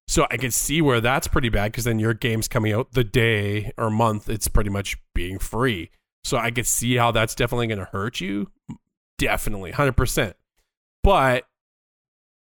So 0.08 0.26
I 0.30 0.36
can 0.36 0.50
see 0.50 0.82
where 0.82 1.00
that's 1.00 1.28
pretty 1.28 1.48
bad 1.48 1.72
because 1.72 1.84
then 1.84 1.98
your 1.98 2.12
game's 2.12 2.48
coming 2.48 2.72
out 2.72 2.92
the 2.92 3.04
day 3.04 3.72
or 3.78 3.88
month 3.88 4.28
it's 4.28 4.48
pretty 4.48 4.70
much 4.70 4.96
being 5.14 5.38
free. 5.38 5.90
So 6.24 6.36
I 6.36 6.50
could 6.50 6.66
see 6.66 6.96
how 6.96 7.10
that's 7.12 7.34
definitely 7.34 7.68
going 7.68 7.78
to 7.78 7.86
hurt 7.86 8.20
you. 8.20 8.50
Definitely, 9.18 9.72
hundred 9.72 9.96
percent. 9.96 10.36
But 11.02 11.44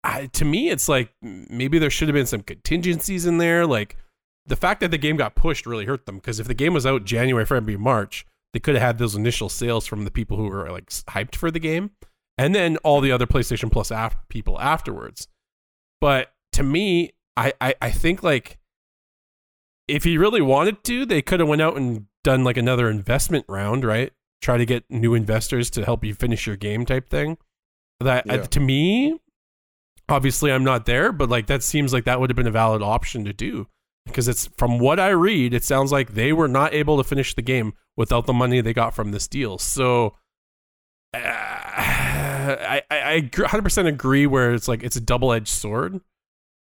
I, 0.04 0.28
to 0.28 0.46
me, 0.46 0.70
it's 0.70 0.90
like 0.90 1.14
maybe 1.22 1.80
there 1.80 1.90
should 1.90 2.10
have 2.10 2.14
been 2.16 2.26
some 2.26 2.42
contingencies 2.42 3.26
in 3.26 3.38
there. 3.38 3.66
Like 3.66 3.98
the 4.46 4.56
fact 4.56 4.82
that 4.82 4.92
the 4.92 4.98
game 4.98 5.16
got 5.16 5.36
pushed 5.36 5.66
really 5.66 5.86
hurt 5.86 6.06
them 6.06 6.16
because 6.16 6.40
if 6.40 6.48
the 6.48 6.54
game 6.54 6.74
was 6.74 6.86
out 6.86 7.06
January, 7.06 7.46
February, 7.46 7.82
March, 7.82 8.26
they 8.54 8.60
could 8.60 8.76
have 8.76 8.82
had 8.82 8.98
those 8.98 9.16
initial 9.16 9.50
sales 9.50 9.88
from 9.88 10.04
the 10.04 10.12
people 10.12 10.38
who 10.38 10.48
were 10.48 10.70
like 10.72 10.90
hyped 10.90 11.36
for 11.36 11.50
the 11.52 11.60
game, 11.60 11.92
and 12.38 12.54
then 12.54 12.78
all 12.78 13.02
the 13.02 13.12
other 13.12 13.26
PlayStation 13.26 13.72
Plus 13.72 13.92
af- 13.92 14.18
people 14.30 14.60
afterwards. 14.60 15.28
But 16.02 16.34
to 16.54 16.64
me, 16.64 17.14
I, 17.38 17.54
I 17.62 17.76
I 17.82 17.92
think 17.92 18.24
like 18.24 18.60
if 19.88 20.04
he 20.04 20.18
really 20.18 20.42
wanted 20.42 20.84
to, 20.86 21.06
they 21.06 21.22
could 21.22 21.40
have 21.40 21.50
went 21.50 21.62
out 21.62 21.78
and 21.78 22.08
done 22.24 22.44
like 22.44 22.58
another 22.58 22.90
investment 22.90 23.46
round, 23.48 23.84
right? 23.84 24.12
Try 24.44 24.58
to 24.58 24.66
get 24.66 24.84
new 24.90 25.14
investors 25.14 25.70
to 25.72 25.86
help 25.86 26.04
you 26.04 26.14
finish 26.14 26.46
your 26.46 26.58
game 26.58 26.86
type 26.86 27.10
thing. 27.10 27.38
That 28.02 28.26
yeah. 28.26 28.34
uh, 28.34 28.46
to 28.48 28.60
me, 28.60 29.18
obviously 30.10 30.52
I'm 30.52 30.66
not 30.66 30.86
there, 30.86 31.14
but 31.14 31.30
like 31.30 31.48
that 31.48 31.64
seems 31.64 31.94
like 31.94 32.04
that 32.04 32.20
would 32.20 32.30
have 32.30 32.36
been 32.36 32.46
a 32.46 32.52
valid 32.52 32.82
option 32.82 33.24
to 33.24 33.32
do 33.32 33.68
because 34.06 34.28
it's 34.28 34.48
from 34.58 34.80
what 34.80 35.00
I 35.00 35.10
read, 35.12 35.54
it 35.54 35.64
sounds 35.64 35.94
like 35.94 36.14
they 36.14 36.34
were 36.34 36.50
not 36.50 36.74
able 36.74 36.98
to 36.98 37.06
finish 37.06 37.34
the 37.34 37.42
game 37.42 37.74
without 37.96 38.26
the 38.26 38.34
money 38.34 38.60
they 38.60 38.74
got 38.74 38.94
from 38.94 39.12
this 39.12 39.30
deal. 39.30 39.58
So 39.58 40.16
uh, 41.14 41.20
I, 41.24 42.82
I, 42.92 43.14
I 43.14 43.22
100% 43.22 43.88
agree 43.88 44.28
where 44.28 44.54
it's 44.54 44.68
like 44.68 44.84
it's 44.84 44.98
a 44.98 45.02
double 45.02 45.32
edged 45.32 45.48
sword, 45.48 46.02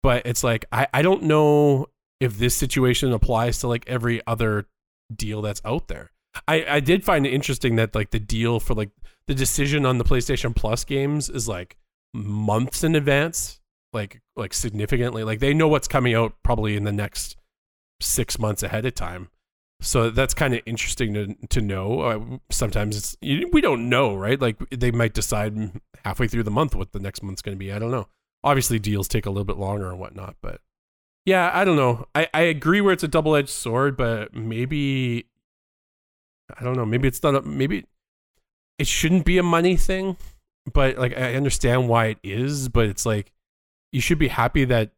but 0.02 0.26
it's 0.26 0.42
like 0.42 0.64
I, 0.72 0.88
I 0.92 1.02
don't 1.02 1.22
know 1.22 1.86
if 2.18 2.38
this 2.38 2.56
situation 2.56 3.12
applies 3.12 3.60
to 3.60 3.68
like 3.68 3.84
every 3.86 4.20
other 4.26 4.66
deal 5.14 5.42
that's 5.42 5.62
out 5.64 5.86
there. 5.86 6.10
I, 6.46 6.64
I 6.68 6.80
did 6.80 7.04
find 7.04 7.26
it 7.26 7.32
interesting 7.32 7.76
that 7.76 7.94
like 7.94 8.10
the 8.10 8.20
deal 8.20 8.60
for 8.60 8.74
like 8.74 8.90
the 9.26 9.34
decision 9.34 9.84
on 9.84 9.98
the 9.98 10.04
PlayStation 10.04 10.54
Plus 10.54 10.84
games 10.84 11.28
is 11.28 11.48
like 11.48 11.76
months 12.14 12.84
in 12.84 12.94
advance, 12.94 13.60
like 13.92 14.20
like 14.36 14.54
significantly. 14.54 15.24
Like 15.24 15.40
they 15.40 15.54
know 15.54 15.68
what's 15.68 15.88
coming 15.88 16.14
out 16.14 16.34
probably 16.42 16.76
in 16.76 16.84
the 16.84 16.92
next 16.92 17.36
six 18.00 18.38
months 18.38 18.62
ahead 18.62 18.86
of 18.86 18.94
time. 18.94 19.28
So 19.80 20.10
that's 20.10 20.34
kind 20.34 20.54
of 20.54 20.60
interesting 20.66 21.14
to 21.14 21.34
to 21.48 21.60
know. 21.60 22.00
Uh, 22.00 22.38
sometimes 22.50 22.96
it's 22.96 23.16
we 23.22 23.60
don't 23.60 23.88
know, 23.88 24.14
right? 24.14 24.40
Like 24.40 24.56
they 24.70 24.90
might 24.90 25.14
decide 25.14 25.80
halfway 26.04 26.26
through 26.26 26.42
the 26.42 26.50
month 26.50 26.74
what 26.74 26.92
the 26.92 26.98
next 26.98 27.22
month's 27.22 27.42
going 27.42 27.56
to 27.56 27.58
be. 27.58 27.72
I 27.72 27.78
don't 27.78 27.90
know. 27.90 28.08
Obviously, 28.42 28.78
deals 28.78 29.08
take 29.08 29.26
a 29.26 29.30
little 29.30 29.44
bit 29.44 29.56
longer 29.56 29.90
and 29.90 30.00
whatnot, 30.00 30.36
but 30.42 30.60
yeah, 31.24 31.50
I 31.52 31.64
don't 31.64 31.76
know. 31.76 32.06
I 32.14 32.28
I 32.34 32.40
agree 32.42 32.80
where 32.80 32.92
it's 32.92 33.04
a 33.04 33.08
double 33.08 33.36
edged 33.36 33.50
sword, 33.50 33.96
but 33.96 34.34
maybe 34.34 35.26
I 36.56 36.64
don't 36.64 36.76
know. 36.76 36.86
Maybe 36.86 37.08
it's 37.08 37.22
not. 37.22 37.34
A, 37.34 37.42
maybe 37.42 37.86
it 38.78 38.86
shouldn't 38.86 39.24
be 39.24 39.38
a 39.38 39.42
money 39.42 39.76
thing, 39.76 40.16
but 40.72 40.98
like 40.98 41.16
I 41.16 41.34
understand 41.34 41.88
why 41.88 42.06
it 42.06 42.18
is, 42.22 42.68
but 42.68 42.86
it's 42.86 43.04
like 43.04 43.32
you 43.92 44.00
should 44.00 44.18
be 44.18 44.28
happy 44.28 44.64
that 44.64 44.92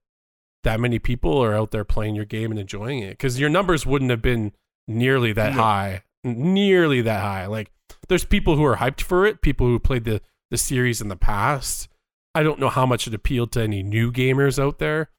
that 0.62 0.80
many 0.80 0.98
people 0.98 1.42
are 1.42 1.54
out 1.54 1.70
there 1.70 1.84
playing 1.84 2.14
your 2.14 2.24
game 2.24 2.50
and 2.50 2.60
enjoying 2.60 3.00
it 3.00 3.10
because 3.10 3.40
your 3.40 3.48
numbers 3.48 3.86
wouldn't 3.86 4.10
have 4.10 4.22
been 4.22 4.52
nearly 4.86 5.32
that 5.32 5.54
no. 5.54 5.62
high, 5.62 6.02
nearly 6.22 7.00
that 7.00 7.20
high. 7.20 7.46
Like 7.46 7.70
there's 8.08 8.24
people 8.24 8.56
who 8.56 8.64
are 8.64 8.76
hyped 8.76 9.00
for 9.00 9.26
it, 9.26 9.42
people 9.42 9.66
who 9.66 9.78
played 9.78 10.04
the 10.04 10.20
the 10.50 10.58
series 10.58 11.00
in 11.00 11.08
the 11.08 11.16
past. 11.16 11.88
I 12.34 12.42
don't 12.42 12.60
know 12.60 12.68
how 12.68 12.86
much 12.86 13.06
it 13.06 13.14
appealed 13.14 13.52
to 13.52 13.62
any 13.62 13.82
new 13.82 14.12
gamers 14.12 14.62
out 14.62 14.78
there, 14.78 15.10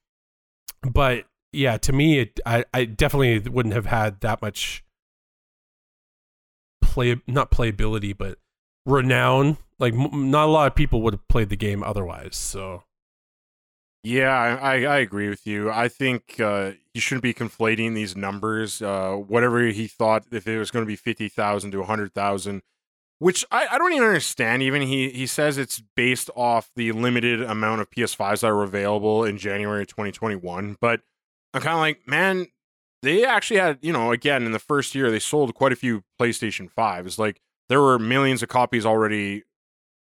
but 0.82 1.26
yeah, 1.52 1.76
to 1.78 1.92
me, 1.92 2.20
it 2.20 2.40
I, 2.46 2.64
I 2.72 2.84
definitely 2.84 3.50
wouldn't 3.50 3.74
have 3.74 3.86
had 3.86 4.20
that 4.20 4.40
much 4.40 4.82
play 6.92 7.20
not 7.26 7.50
playability, 7.50 8.16
but 8.16 8.38
renown. 8.86 9.58
Like 9.78 9.94
m- 9.94 10.30
not 10.30 10.46
a 10.48 10.52
lot 10.52 10.66
of 10.66 10.74
people 10.74 11.02
would 11.02 11.14
have 11.14 11.28
played 11.28 11.48
the 11.48 11.56
game 11.56 11.82
otherwise. 11.82 12.36
So 12.36 12.84
yeah, 14.04 14.58
I, 14.60 14.82
I 14.82 14.98
agree 14.98 15.28
with 15.28 15.46
you. 15.46 15.70
I 15.70 15.88
think 15.88 16.40
uh, 16.40 16.72
he 16.92 17.00
shouldn't 17.00 17.22
be 17.22 17.34
conflating 17.34 17.94
these 17.94 18.16
numbers. 18.16 18.82
Uh, 18.82 19.12
whatever 19.14 19.62
he 19.66 19.86
thought, 19.86 20.24
if 20.32 20.46
it 20.46 20.58
was 20.58 20.70
going 20.70 20.84
to 20.84 20.88
be 20.88 20.96
fifty 20.96 21.28
thousand 21.28 21.70
to 21.72 21.82
hundred 21.84 22.12
thousand, 22.12 22.62
which 23.18 23.44
I, 23.50 23.68
I 23.70 23.78
don't 23.78 23.92
even 23.92 24.08
understand. 24.08 24.62
Even 24.62 24.82
he 24.82 25.10
he 25.10 25.26
says 25.26 25.56
it's 25.56 25.82
based 25.96 26.30
off 26.34 26.70
the 26.76 26.92
limited 26.92 27.42
amount 27.42 27.80
of 27.80 27.90
PS5s 27.90 28.40
that 28.40 28.52
were 28.52 28.64
available 28.64 29.24
in 29.24 29.38
January 29.38 29.86
2021. 29.86 30.76
But 30.80 31.00
I'm 31.54 31.62
kind 31.62 31.74
of 31.74 31.80
like, 31.80 32.00
man, 32.06 32.48
they 33.02 33.24
actually 33.24 33.60
had 33.60 33.78
you 33.82 33.92
know 33.92 34.12
again 34.12 34.44
in 34.44 34.52
the 34.52 34.58
first 34.58 34.94
year 34.94 35.10
they 35.10 35.18
sold 35.18 35.54
quite 35.54 35.72
a 35.72 35.76
few 35.76 36.04
PlayStation 36.20 36.70
Fives. 36.70 37.18
Like 37.18 37.40
there 37.68 37.80
were 37.80 37.98
millions 37.98 38.42
of 38.42 38.48
copies 38.48 38.86
already 38.86 39.44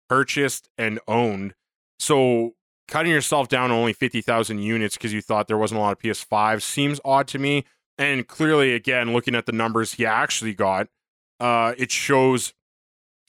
purchased 0.10 0.70
and 0.78 1.00
owned. 1.08 1.54
So 2.00 2.54
cutting 2.88 3.12
yourself 3.12 3.48
down 3.48 3.70
to 3.70 3.76
only 3.76 3.94
50,000 3.94 4.60
units 4.60 4.96
because 4.96 5.14
you 5.14 5.22
thought 5.22 5.48
there 5.48 5.58
wasn't 5.58 5.80
a 5.80 5.82
lot 5.82 5.92
of 5.92 6.00
PS5 6.00 6.62
seems 6.62 7.00
odd 7.04 7.28
to 7.30 7.40
me. 7.40 7.66
And 7.98 8.28
clearly, 8.28 8.74
again, 8.74 9.14
looking 9.14 9.36
at 9.36 9.46
the 9.46 9.52
numbers 9.52 9.94
he 9.94 10.06
actually 10.06 10.54
got, 10.54 10.88
uh, 11.40 11.74
it 11.78 11.92
shows 11.92 12.54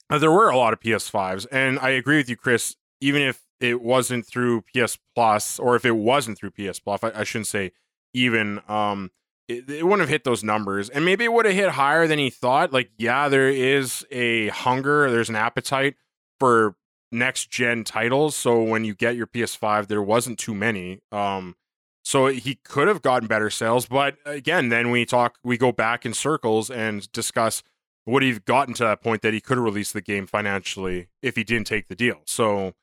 there 0.09 0.31
were 0.31 0.49
a 0.49 0.57
lot 0.57 0.73
of 0.73 0.79
PS5s. 0.79 1.47
And 1.51 1.79
I 1.79 1.89
agree 1.89 2.17
with 2.17 2.29
you, 2.29 2.35
Chris. 2.35 2.75
Even 3.01 3.21
if 3.21 3.45
it 3.59 3.81
wasn't 3.81 4.25
through 4.25 4.63
PS 4.73 4.97
Plus, 5.15 5.57
or 5.59 5.75
if 5.75 5.85
it 5.85 5.91
wasn't 5.91 6.37
through 6.37 6.51
PS 6.51 6.79
Plus, 6.79 7.03
I, 7.03 7.11
I 7.15 7.23
shouldn't 7.23 7.47
say 7.47 7.71
even. 8.13 8.61
Um, 8.67 9.11
it, 9.49 9.69
it 9.69 9.83
wouldn't 9.83 10.01
have 10.01 10.09
hit 10.09 10.23
those 10.23 10.43
numbers. 10.43 10.89
And 10.89 11.03
maybe 11.03 11.25
it 11.25 11.33
would 11.33 11.45
have 11.45 11.55
hit 11.55 11.71
higher 11.71 12.07
than 12.07 12.19
he 12.19 12.29
thought. 12.29 12.71
Like, 12.71 12.91
yeah, 12.97 13.27
there 13.27 13.49
is 13.49 14.05
a 14.11 14.49
hunger, 14.49 15.09
there's 15.09 15.29
an 15.29 15.35
appetite 15.35 15.95
for 16.39 16.75
next 17.11 17.49
gen 17.49 17.83
titles. 17.83 18.35
So 18.35 18.61
when 18.61 18.85
you 18.85 18.93
get 18.93 19.15
your 19.15 19.27
PS5, 19.27 19.87
there 19.87 20.01
wasn't 20.01 20.37
too 20.37 20.53
many. 20.53 21.01
Um, 21.11 21.55
so 22.03 22.27
he 22.27 22.55
could 22.63 22.87
have 22.87 23.01
gotten 23.01 23.27
better 23.27 23.49
sales, 23.49 23.85
but 23.85 24.15
again, 24.25 24.69
then 24.69 24.89
we 24.89 25.05
talk, 25.05 25.37
we 25.43 25.57
go 25.57 25.71
back 25.71 26.05
in 26.05 26.13
circles 26.13 26.71
and 26.71 27.11
discuss 27.11 27.61
would 28.05 28.23
he 28.23 28.29
have 28.29 28.45
gotten 28.45 28.73
to 28.75 28.83
that 28.83 29.01
point 29.01 29.21
that 29.21 29.33
he 29.33 29.41
could 29.41 29.57
have 29.57 29.63
released 29.63 29.93
the 29.93 30.01
game 30.01 30.25
financially 30.25 31.09
if 31.21 31.35
he 31.35 31.43
didn't 31.43 31.67
take 31.67 31.87
the 31.87 31.95
deal. 31.95 32.21
So 32.25 32.73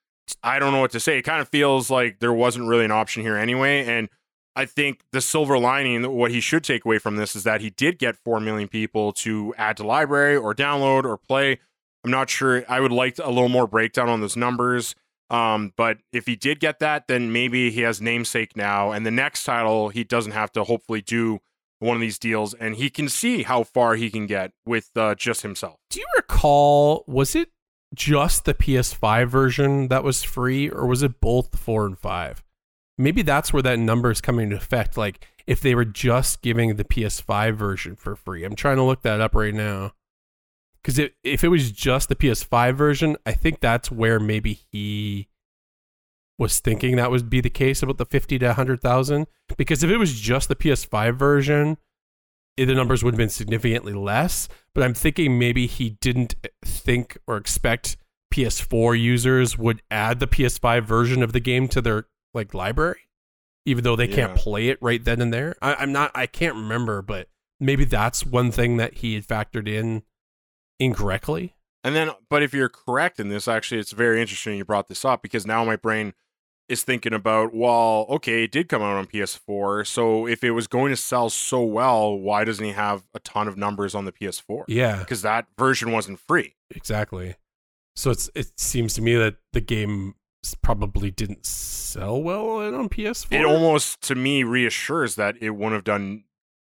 I 0.43 0.59
don't 0.59 0.73
know 0.73 0.81
what 0.81 0.93
to 0.93 1.01
say. 1.01 1.19
It 1.19 1.23
kind 1.23 1.41
of 1.41 1.49
feels 1.49 1.91
like 1.91 2.21
there 2.21 2.33
wasn't 2.33 2.69
really 2.69 2.85
an 2.85 2.93
option 2.93 3.23
here 3.23 3.37
anyway, 3.37 3.85
and 3.85 4.09
I 4.57 4.65
think 4.65 5.03
the 5.13 5.21
silver 5.21 5.59
lining, 5.59 6.11
what 6.11 6.31
he 6.31 6.41
should 6.41 6.65
take 6.65 6.87
away 6.87 6.99
from 6.99 7.17
this 7.17 7.37
is 7.37 7.45
that 7.45 7.61
he 7.61 7.71
did 7.71 7.99
get 7.99 8.17
4 8.17 8.41
million 8.41 8.69
people 8.69 9.13
to 9.13 9.55
add 9.59 9.77
to 9.77 9.87
library 9.87 10.35
or 10.35 10.55
download 10.55 11.05
or 11.05 11.19
play. 11.19 11.61
I'm 12.03 12.11
not 12.11 12.31
sure. 12.31 12.65
I 12.69 12.81
would 12.81 12.91
like 12.93 13.19
a 13.19 13.29
little 13.29 13.51
more 13.51 13.67
breakdown 13.67 14.09
on 14.09 14.23
those 14.23 14.37
numbers. 14.37 14.95
Um, 15.29 15.75
but 15.77 15.99
if 16.13 16.27
he 16.27 16.37
did 16.37 16.59
get 16.59 16.79
that, 16.79 17.07
then 17.07 17.33
maybe 17.33 17.71
he 17.71 17.83
has 17.83 18.01
namesake 18.01 18.57
now. 18.57 18.93
And 18.93 19.05
the 19.05 19.11
next 19.11 19.45
title, 19.45 19.91
he 19.91 20.05
doesn't 20.05 20.33
have 20.33 20.53
to 20.53 20.65
hopefully 20.65 21.03
do 21.03 21.41
one 21.79 21.95
of 21.95 22.01
these 22.01 22.19
deals 22.19 22.55
and 22.55 22.77
he 22.77 22.89
can 22.89 23.09
see 23.09 23.43
how 23.43 23.63
far 23.63 23.97
he 23.97 24.09
can 24.09 24.27
get 24.27 24.53
with 24.65 24.91
uh, 24.97 25.15
just 25.15 25.43
himself. 25.43 25.77
Do 25.91 26.01
you 26.01 26.07
recall, 26.17 27.05
was 27.07 27.35
it 27.35 27.51
just 27.95 28.47
the 28.47 28.55
PS5 28.55 29.29
version 29.29 29.89
that 29.89 30.03
was 30.03 30.23
free 30.23 30.71
or 30.71 30.87
was 30.87 31.03
it 31.03 31.21
both 31.21 31.51
the 31.51 31.59
4 31.59 31.87
and 31.87 31.99
5? 31.99 32.43
Maybe 32.99 33.23
that's 33.23 33.53
where 33.53 33.63
that 33.63 33.79
number 33.79 34.11
is 34.11 34.21
coming 34.21 34.45
into 34.45 34.57
effect. 34.57 34.97
Like 34.97 35.27
if 35.47 35.61
they 35.61 35.75
were 35.75 35.85
just 35.85 36.43
giving 36.43 36.77
the 36.77 36.85
PS5 36.85 37.55
version 37.55 37.97
for 37.97 38.17
free. 38.17 38.45
I'm 38.45 38.57
trying 38.57 38.77
to 38.77 38.83
look 38.83 39.03
that 39.03 39.21
up 39.21 39.35
right 39.35 39.55
now. 39.55 39.93
Because 40.83 40.99
if 40.99 41.13
if 41.25 41.45
it 41.45 41.49
was 41.49 41.73
just 41.73 42.09
the 42.09 42.17
PS5 42.17 42.75
version, 42.75 43.17
I 43.27 43.33
think 43.33 43.61
that's 43.61 43.91
where 43.91 44.21
maybe 44.21 44.61
he 44.71 45.29
was 46.39 46.61
thinking 46.61 46.97
that 46.97 47.11
would 47.11 47.31
be 47.31 47.41
the 47.41 47.51
case 47.51 47.83
about 47.83 47.99
the 47.99 48.05
50 48.05 48.39
to 48.39 48.47
100,000. 48.47 49.27
Because 49.57 49.83
if 49.83 49.91
it 49.91 49.97
was 49.97 50.21
just 50.21 50.49
the 50.49 50.57
PS5 50.57 51.17
version, 51.17 51.79
eh, 52.59 52.65
the 52.65 52.75
numbers 52.75 53.03
would 53.03 53.15
have 53.15 53.19
been 53.19 53.29
significantly 53.29 53.95
less. 53.95 54.49
But 54.75 54.85
I'm 54.85 54.95
thinking 54.95 55.39
maybe 55.39 55.67
he 55.67 55.91
didn't 55.91 56.35
think 56.65 57.17
or 57.27 57.37
expect 57.37 57.97
PS4 58.33 59.01
users 59.01 59.57
would 59.57 59.83
add 59.91 60.21
the 60.21 60.27
PS5 60.27 60.85
version 60.85 61.23
of 61.23 61.33
the 61.33 61.41
game 61.41 61.69
to 61.69 61.81
their 61.81 62.07
like 62.37 62.55
library, 62.55 63.01
even 63.65 63.83
though 63.83 63.97
they 63.97 64.07
can't 64.07 64.37
play 64.37 64.69
it 64.69 64.79
right 64.81 65.03
then 65.05 65.21
and 65.21 65.33
there. 65.35 65.57
I, 65.61 65.75
I'm 65.75 65.91
not. 65.91 66.13
I 66.15 66.27
can't 66.27 66.55
remember, 66.55 67.03
but 67.03 67.29
maybe 67.59 67.85
that's 67.85 68.25
one 68.25 68.53
thing 68.53 68.77
that 68.77 68.99
he 68.99 69.15
had 69.15 69.27
factored 69.27 69.67
in 69.67 70.03
incorrectly. 70.79 71.55
And 71.83 71.95
then, 71.95 72.11
but 72.29 72.43
if 72.43 72.53
you're 72.53 72.69
correct 72.69 73.21
in 73.21 73.29
this, 73.29 73.47
actually, 73.47 73.81
it's 73.81 73.93
very 73.93 74.21
interesting 74.21 74.57
you 74.57 74.65
brought 74.65 74.89
this 74.89 75.05
up 75.05 75.23
because 75.23 75.47
now 75.47 75.65
my 75.65 75.77
brain 75.77 76.15
is 76.69 76.83
thinking 76.83 77.13
about, 77.13 77.55
well, 77.55 78.07
okay, 78.11 78.43
it 78.43 78.51
did 78.51 78.69
come 78.69 78.83
out 78.83 78.97
on 78.97 79.07
PS4. 79.07 79.87
So 79.87 80.27
if 80.27 80.43
it 80.43 80.51
was 80.51 80.67
going 80.67 80.91
to 80.91 80.97
sell 80.97 81.31
so 81.31 81.63
well, 81.63 82.19
why 82.19 82.43
doesn't 82.43 82.65
he 82.65 82.73
have 82.73 83.05
a 83.15 83.21
ton 83.21 83.47
of 83.47 83.57
numbers 83.57 83.95
on 83.95 84.05
the 84.05 84.11
PS4? 84.11 84.65
Yeah, 84.67 84.99
Because 84.99 85.23
that 85.23 85.47
version 85.57 85.93
wasn't 85.93 86.19
free. 86.19 86.57
exactly. 86.75 87.37
So 87.95 88.11
it's 88.11 88.29
it 88.35 88.59
seems 88.61 88.93
to 88.95 89.01
me 89.03 89.15
that 89.15 89.37
the 89.55 89.61
game 89.61 90.17
probably 90.55 91.11
didn't 91.11 91.45
sell 91.47 92.23
well 92.23 92.59
on 92.61 92.89
PS4. 92.89 93.33
It 93.33 93.45
almost, 93.45 94.01
to 94.03 94.15
me, 94.15 94.45
reassures 94.45 95.17
that 95.17 95.37
it 95.41 95.51
wouldn't 95.51 95.75
have 95.75 95.85
done 95.85 96.25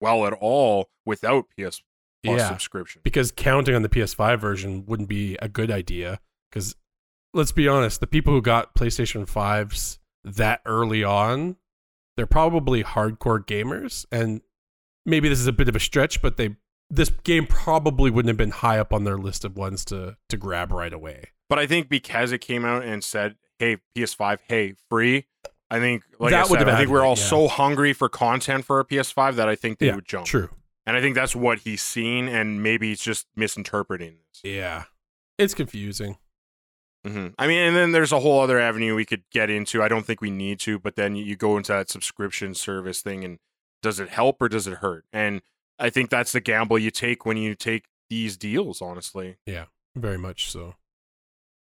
well 0.01 0.25
at 0.25 0.33
all 0.33 0.89
without 1.05 1.45
PS 1.49 1.81
Plus 2.23 2.39
yeah, 2.39 2.49
subscription. 2.49 3.01
because 3.03 3.31
counting 3.31 3.75
on 3.75 3.81
the 3.81 3.89
PS5 3.89 4.39
version 4.39 4.85
wouldn't 4.85 5.07
be 5.07 5.37
a 5.41 5.47
good 5.47 5.71
idea. 5.71 6.19
Because 6.49 6.75
let's 7.33 7.53
be 7.53 7.67
honest, 7.67 8.01
the 8.01 8.07
people 8.07 8.33
who 8.33 8.41
got 8.41 8.75
PlayStation 8.75 9.25
5s 9.25 9.99
that 10.23 10.61
early 10.65 11.03
on, 11.03 11.55
they're 12.17 12.25
probably 12.25 12.83
hardcore 12.83 13.45
gamers. 13.45 14.05
And 14.11 14.41
maybe 15.05 15.29
this 15.29 15.39
is 15.39 15.47
a 15.47 15.53
bit 15.53 15.69
of 15.69 15.75
a 15.75 15.79
stretch, 15.79 16.21
but 16.21 16.37
they 16.37 16.55
this 16.89 17.09
game 17.23 17.45
probably 17.45 18.09
wouldn't 18.09 18.29
have 18.29 18.37
been 18.37 18.51
high 18.51 18.79
up 18.79 18.91
on 18.91 19.03
their 19.03 19.17
list 19.17 19.45
of 19.45 19.55
ones 19.55 19.85
to 19.85 20.17
to 20.27 20.37
grab 20.37 20.71
right 20.71 20.93
away. 20.93 21.29
But 21.47 21.59
I 21.59 21.67
think 21.67 21.87
because 21.87 22.31
it 22.31 22.39
came 22.39 22.65
out 22.65 22.83
and 22.83 23.03
said, 23.03 23.35
"Hey, 23.59 23.77
PS5, 23.95 24.39
hey, 24.47 24.73
free," 24.89 25.25
I 25.69 25.79
think 25.79 26.03
like 26.19 26.31
That 26.31 26.47
I 26.47 26.49
would 26.49 26.59
said, 26.59 26.69
I 26.69 26.77
think 26.77 26.89
we're 26.89 27.03
all 27.05 27.17
yeah. 27.17 27.23
so 27.25 27.47
hungry 27.47 27.93
for 27.93 28.09
content 28.09 28.65
for 28.65 28.79
a 28.79 28.85
PS5 28.85 29.35
that 29.35 29.47
I 29.47 29.55
think 29.55 29.77
they 29.79 29.87
Yeah, 29.87 29.95
would 29.95 30.07
jump. 30.07 30.25
True. 30.25 30.49
And 30.85 30.97
I 30.97 31.01
think 31.01 31.13
that's 31.13 31.35
what 31.35 31.59
he's 31.59 31.83
seen, 31.83 32.27
and 32.27 32.63
maybe 32.63 32.89
he's 32.89 33.01
just 33.01 33.27
misinterpreting 33.35 34.15
this. 34.31 34.41
Yeah. 34.43 34.85
It's 35.37 35.53
confusing. 35.53 36.17
hmm 37.05 37.27
I 37.37 37.45
mean, 37.47 37.59
and 37.59 37.75
then 37.75 37.91
there's 37.91 38.11
a 38.11 38.19
whole 38.19 38.41
other 38.41 38.59
avenue 38.59 38.95
we 38.95 39.05
could 39.05 39.23
get 39.31 39.49
into. 39.51 39.83
I 39.83 39.87
don't 39.87 40.05
think 40.05 40.19
we 40.21 40.31
need 40.31 40.59
to, 40.61 40.79
but 40.79 40.95
then 40.95 41.15
you 41.15 41.35
go 41.35 41.55
into 41.57 41.71
that 41.71 41.89
subscription 41.89 42.55
service 42.55 43.01
thing, 43.01 43.23
and 43.23 43.37
does 43.83 43.99
it 43.99 44.09
help 44.09 44.41
or 44.41 44.49
does 44.49 44.65
it 44.67 44.75
hurt? 44.79 45.05
And 45.13 45.41
I 45.77 45.89
think 45.91 46.09
that's 46.09 46.31
the 46.31 46.41
gamble 46.41 46.77
you 46.79 46.91
take 46.91 47.25
when 47.25 47.37
you 47.37 47.53
take 47.55 47.85
these 48.09 48.35
deals. 48.35 48.81
Honestly, 48.81 49.37
Yeah, 49.45 49.65
Very 49.95 50.17
much 50.17 50.49
so. 50.51 50.75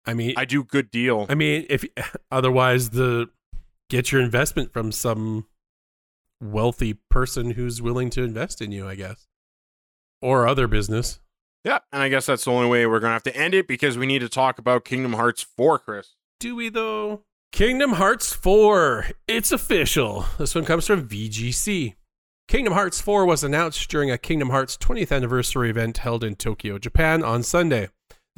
I 0.07 0.14
mean, 0.14 0.34
I 0.36 0.44
do 0.44 0.64
good 0.64 0.90
deal. 0.90 1.26
I 1.28 1.34
mean, 1.34 1.66
if 1.68 1.84
otherwise 2.30 2.90
the 2.90 3.28
get 3.90 4.12
your 4.12 4.20
investment 4.20 4.72
from 4.72 4.92
some 4.92 5.46
wealthy 6.40 6.94
person 7.11 7.53
who's 7.53 7.82
willing 7.82 8.11
to 8.11 8.22
invest 8.22 8.61
in 8.62 8.72
you, 8.72 8.88
I 8.88 8.94
guess, 8.94 9.26
or 10.22 10.46
other 10.46 10.66
business. 10.68 11.20
yeah, 11.64 11.80
and 11.92 12.03
I 12.03 12.09
guess 12.09 12.26
that's 12.26 12.44
the 12.44 12.51
only 12.51 12.68
way 12.68 12.86
we're 12.86 13.01
gonna 13.01 13.12
have 13.12 13.22
to 13.24 13.36
end 13.36 13.55
it 13.55 13.66
because 13.66 13.99
we 13.99 14.07
need 14.07 14.20
to 14.20 14.28
talk 14.28 14.59
about 14.59 14.84
Kingdom 14.84 15.14
Hearts 15.14 15.42
4, 15.42 15.78
Chris. 15.80 16.14
Do 16.40 16.55
we 16.57 16.68
though? 16.68 17.22
Kingdom 17.51 17.92
Hearts 17.94 18.32
4. 18.32 19.07
It's 19.26 19.53
official. 19.53 20.26
This 20.38 20.55
one 20.55 20.64
comes 20.64 20.86
from 20.86 21.09
VGC. 21.09 21.94
Kingdom 22.46 22.74
Hearts 22.74 23.01
4 23.01 23.26
was 23.26 23.42
announced 23.42 23.90
during 23.90 24.11
a 24.11 24.18
Kingdom 24.18 24.51
Hearts 24.51 24.76
20th 24.76 25.14
anniversary 25.14 25.70
event 25.70 25.99
held 25.99 26.22
in 26.24 26.34
Tokyo, 26.34 26.78
Japan 26.78 27.22
on 27.22 27.42
Sunday. 27.42 27.88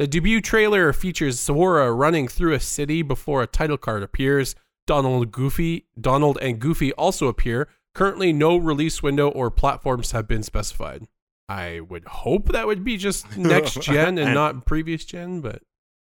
The 0.01 0.07
debut 0.07 0.41
trailer 0.41 0.95
features 0.95 1.39
Sora 1.39 1.93
running 1.93 2.27
through 2.27 2.55
a 2.55 2.59
city 2.61 3.03
before 3.03 3.43
a 3.43 3.47
title 3.47 3.77
card 3.77 4.03
appears. 4.03 4.55
Donald 4.87 5.31
Goofy, 5.31 5.89
Donald 6.01 6.39
and 6.41 6.59
Goofy 6.59 6.91
also 6.95 7.27
appear. 7.29 7.69
Currently 7.95 8.33
no 8.33 8.57
release 8.57 9.03
window 9.03 9.29
or 9.29 9.51
platforms 9.51 10.13
have 10.13 10.27
been 10.27 10.43
specified. 10.43 11.07
I 11.51 11.81
would 11.81 12.07
hope 12.07 12.49
that 12.49 12.67
would 12.67 12.83
be 12.83 12.97
just 12.97 13.37
next 13.37 13.83
gen 13.83 14.17
and 14.17 14.29
And- 14.29 14.33
not 14.35 14.65
previous 14.65 15.05
gen, 15.05 15.43
but 15.43 15.61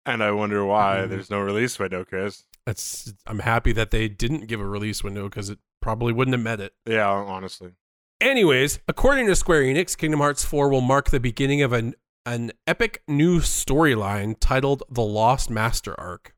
And 0.08 0.24
I 0.24 0.32
wonder 0.32 0.66
why 0.66 1.04
Mhm. 1.06 1.10
there's 1.10 1.30
no 1.30 1.40
release 1.42 1.78
window, 1.78 2.04
Chris. 2.04 2.46
That's 2.66 3.14
I'm 3.28 3.40
happy 3.42 3.74
that 3.74 3.92
they 3.92 4.10
didn't 4.10 4.48
give 4.48 4.60
a 4.60 4.66
release 4.66 5.04
window 5.04 5.30
because 5.30 5.52
it 5.52 5.60
probably 5.84 6.14
wouldn't 6.14 6.34
have 6.34 6.44
met 6.44 6.60
it. 6.60 6.74
Yeah, 6.88 7.08
honestly. 7.12 7.74
Anyways, 8.20 8.80
according 8.88 9.28
to 9.28 9.36
Square 9.36 9.64
Enix, 9.64 9.96
Kingdom 9.96 10.22
Hearts 10.22 10.44
4 10.44 10.70
will 10.70 10.82
mark 10.82 11.12
the 11.12 11.20
beginning 11.20 11.62
of 11.62 11.74
an 11.74 11.94
an 12.26 12.52
epic 12.66 13.04
new 13.08 13.40
storyline 13.40 14.36
titled 14.40 14.84
The 14.90 15.02
Lost 15.02 15.50
Master 15.50 16.00
Arc. 16.00 16.34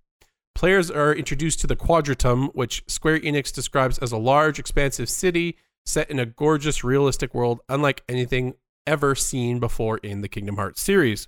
Players 0.55 0.89
are 0.89 1.13
introduced 1.13 1.59
to 1.61 1.67
the 1.67 1.75
Quadratum, 1.75 2.49
which 2.53 2.83
Square 2.87 3.19
Enix 3.19 3.53
describes 3.53 3.97
as 3.99 4.11
a 4.11 4.17
large, 4.17 4.57
expansive 4.57 5.09
city 5.09 5.57
set 5.85 6.09
in 6.09 6.17
a 6.17 6.25
gorgeous, 6.25 6.83
realistic 6.83 7.33
world 7.35 7.59
unlike 7.69 8.03
anything 8.09 8.55
ever 8.87 9.15
seen 9.15 9.59
before 9.59 9.97
in 9.99 10.21
the 10.21 10.29
Kingdom 10.29 10.55
Hearts 10.55 10.81
series. 10.81 11.27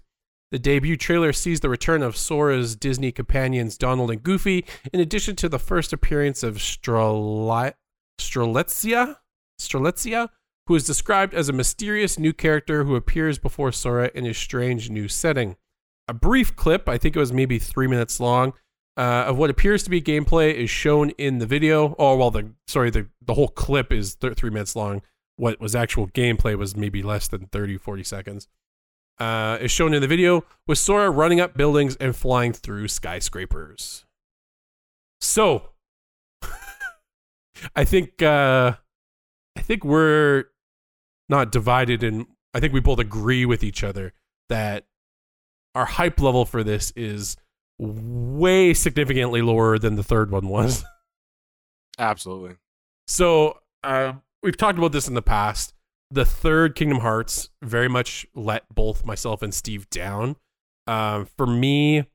The 0.49 0.59
debut 0.59 0.95
trailer 0.95 1.33
sees 1.33 1.59
the 1.59 1.69
return 1.69 2.01
of 2.01 2.15
Sora's 2.15 2.75
Disney 2.75 3.11
companions 3.11 3.77
Donald 3.77 4.09
and 4.09 4.23
Goofy, 4.23 4.65
in 4.93 5.01
addition 5.01 5.35
to 5.37 5.49
the 5.49 5.59
first 5.59 5.91
appearance 5.91 6.41
of 6.41 6.55
Strelitzia, 6.55 7.75
Strelitzia, 9.59 10.29
who 10.67 10.75
is 10.75 10.85
described 10.85 11.33
as 11.33 11.49
a 11.49 11.53
mysterious 11.53 12.19
new 12.19 12.33
character 12.33 12.83
who 12.83 12.95
appears 12.95 13.39
before 13.39 13.71
Sora 13.71 14.11
in 14.13 14.25
a 14.25 14.33
strange 14.33 14.89
new 14.89 15.07
setting. 15.07 15.55
A 16.07 16.13
brief 16.13 16.55
clip, 16.55 16.87
I 16.87 16.97
think 16.97 17.15
it 17.15 17.19
was 17.19 17.33
maybe 17.33 17.57
three 17.57 17.87
minutes 17.87 18.19
long, 18.19 18.53
uh, 18.97 19.25
of 19.27 19.37
what 19.37 19.49
appears 19.49 19.83
to 19.83 19.89
be 19.89 20.01
gameplay 20.01 20.53
is 20.53 20.69
shown 20.69 21.11
in 21.11 21.39
the 21.39 21.45
video. 21.45 21.95
Oh, 21.97 22.17
well, 22.17 22.31
the 22.31 22.51
sorry, 22.67 22.89
the, 22.89 23.07
the 23.25 23.33
whole 23.33 23.47
clip 23.47 23.91
is 23.91 24.15
th- 24.15 24.35
three 24.35 24.49
minutes 24.49 24.75
long. 24.75 25.01
What 25.37 25.59
was 25.61 25.75
actual 25.75 26.07
gameplay 26.07 26.57
was 26.57 26.75
maybe 26.75 27.01
less 27.01 27.27
than 27.27 27.47
30, 27.47 27.77
40 27.77 28.03
seconds. 28.03 28.47
Uh, 29.19 29.57
is 29.61 29.71
shown 29.71 29.93
in 29.93 30.01
the 30.01 30.07
video 30.07 30.43
with 30.67 30.77
Sora 30.77 31.09
running 31.09 31.39
up 31.39 31.55
buildings 31.55 31.95
and 31.95 32.15
flying 32.15 32.53
through 32.53 32.87
skyscrapers. 32.87 34.05
So, 35.21 35.69
I 37.75 37.83
think 37.83 38.21
uh, 38.21 38.73
I 39.55 39.61
think 39.61 39.83
we're 39.83 40.45
not 41.29 41.51
divided, 41.51 42.03
and 42.03 42.25
I 42.53 42.59
think 42.59 42.73
we 42.73 42.79
both 42.79 42.99
agree 42.99 43.45
with 43.45 43.63
each 43.63 43.83
other 43.83 44.13
that 44.49 44.85
our 45.75 45.85
hype 45.85 46.19
level 46.19 46.45
for 46.45 46.63
this 46.63 46.91
is 46.95 47.37
way 47.79 48.73
significantly 48.73 49.41
lower 49.41 49.77
than 49.77 49.95
the 49.95 50.03
third 50.03 50.31
one 50.31 50.47
was. 50.47 50.83
Absolutely. 51.99 52.55
So 53.07 53.59
uh, 53.83 54.13
we've 54.43 54.57
talked 54.57 54.77
about 54.77 54.91
this 54.91 55.07
in 55.07 55.13
the 55.13 55.21
past. 55.21 55.73
The 56.09 56.25
third 56.25 56.75
Kingdom 56.75 56.99
Hearts 56.99 57.49
very 57.61 57.89
much 57.89 58.25
let 58.33 58.63
both 58.73 59.05
myself 59.05 59.41
and 59.41 59.53
Steve 59.53 59.89
down. 59.89 60.37
Um, 60.87 61.25
for 61.25 61.45
me, 61.45 62.05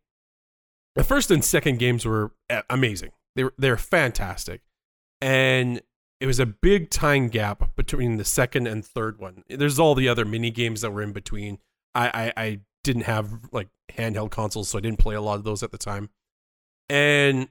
the 0.95 1.05
first 1.05 1.31
and 1.31 1.45
second 1.45 1.79
games 1.79 2.07
were 2.07 2.33
amazing. 2.71 3.11
They 3.37 3.45
were 3.45 3.55
they're 3.59 3.77
fantastic, 3.77 4.63
and 5.21 5.83
it 6.23 6.27
was 6.27 6.39
a 6.39 6.47
big 6.47 6.89
time 6.89 7.27
gap 7.27 7.75
between 7.75 8.17
the 8.17 8.25
second 8.25 8.69
and 8.69 8.87
third 8.87 9.19
one. 9.19 9.43
There's 9.49 9.81
all 9.81 9.97
the 9.97 10.09
other 10.09 10.25
mini 10.25 10.53
games 10.53 10.83
that 10.83 10.93
were 10.93 11.03
in 11.03 11.13
between. 11.13 11.59
I, 11.97 12.33
I 12.37 12.43
I 12.45 12.61
didn't 12.85 13.03
have 13.03 13.29
like 13.51 13.67
handheld 13.91 14.31
consoles, 14.31 14.69
so 14.69 14.79
I 14.79 14.83
didn't 14.83 15.01
play 15.01 15.17
a 15.17 15.21
lot 15.21 15.35
of 15.35 15.43
those 15.43 15.65
at 15.65 15.73
the 15.73 15.79
time. 15.79 16.11
And 16.89 17.49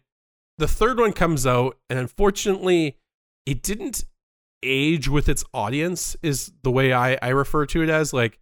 the 0.57 0.69
third 0.69 0.99
one 0.99 1.11
comes 1.11 1.45
out, 1.45 1.79
and 1.89 1.99
unfortunately, 1.99 2.97
it 3.45 3.61
didn't 3.61 4.05
age 4.63 5.09
with 5.09 5.27
its 5.27 5.43
audience. 5.53 6.15
Is 6.23 6.53
the 6.63 6.71
way 6.71 6.93
I 6.93 7.17
I 7.21 7.27
refer 7.27 7.65
to 7.65 7.83
it 7.83 7.89
as 7.89 8.13
like 8.13 8.39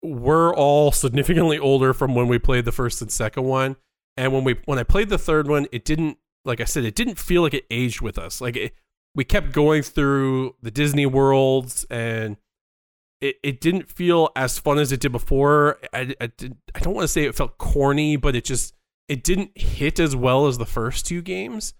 we're 0.00 0.54
all 0.54 0.92
significantly 0.92 1.58
older 1.58 1.92
from 1.92 2.14
when 2.14 2.28
we 2.28 2.38
played 2.38 2.66
the 2.66 2.72
first 2.72 3.02
and 3.02 3.10
second 3.10 3.42
one, 3.42 3.74
and 4.16 4.32
when 4.32 4.44
we 4.44 4.60
when 4.64 4.78
I 4.78 4.84
played 4.84 5.08
the 5.08 5.18
third 5.18 5.48
one, 5.48 5.66
it 5.72 5.84
didn't 5.84 6.18
like 6.44 6.60
I 6.60 6.64
said, 6.64 6.84
it 6.84 6.94
didn't 6.94 7.18
feel 7.18 7.42
like 7.42 7.54
it 7.54 7.66
aged 7.68 8.00
with 8.00 8.16
us. 8.16 8.40
Like 8.40 8.56
it, 8.56 8.74
we 9.14 9.24
kept 9.24 9.52
going 9.52 9.82
through 9.82 10.56
the 10.62 10.70
Disney 10.70 11.06
worlds 11.06 11.86
and. 11.90 12.36
It, 13.20 13.36
it 13.44 13.60
didn't 13.60 13.88
feel 13.88 14.30
as 14.34 14.58
fun 14.58 14.80
as 14.80 14.90
it 14.90 14.98
did 14.98 15.12
before. 15.12 15.78
I, 15.94 16.12
I, 16.20 16.26
did, 16.26 16.56
I 16.74 16.80
don't 16.80 16.92
want 16.92 17.04
to 17.04 17.08
say 17.08 17.22
it 17.22 17.36
felt 17.36 17.56
corny, 17.56 18.16
but 18.16 18.34
it 18.34 18.44
just 18.44 18.74
it 19.08 19.22
didn't 19.22 19.56
hit 19.56 20.00
as 20.00 20.16
well 20.16 20.46
as 20.46 20.58
the 20.58 20.66
first 20.66 21.06
two 21.06 21.22
games 21.22 21.74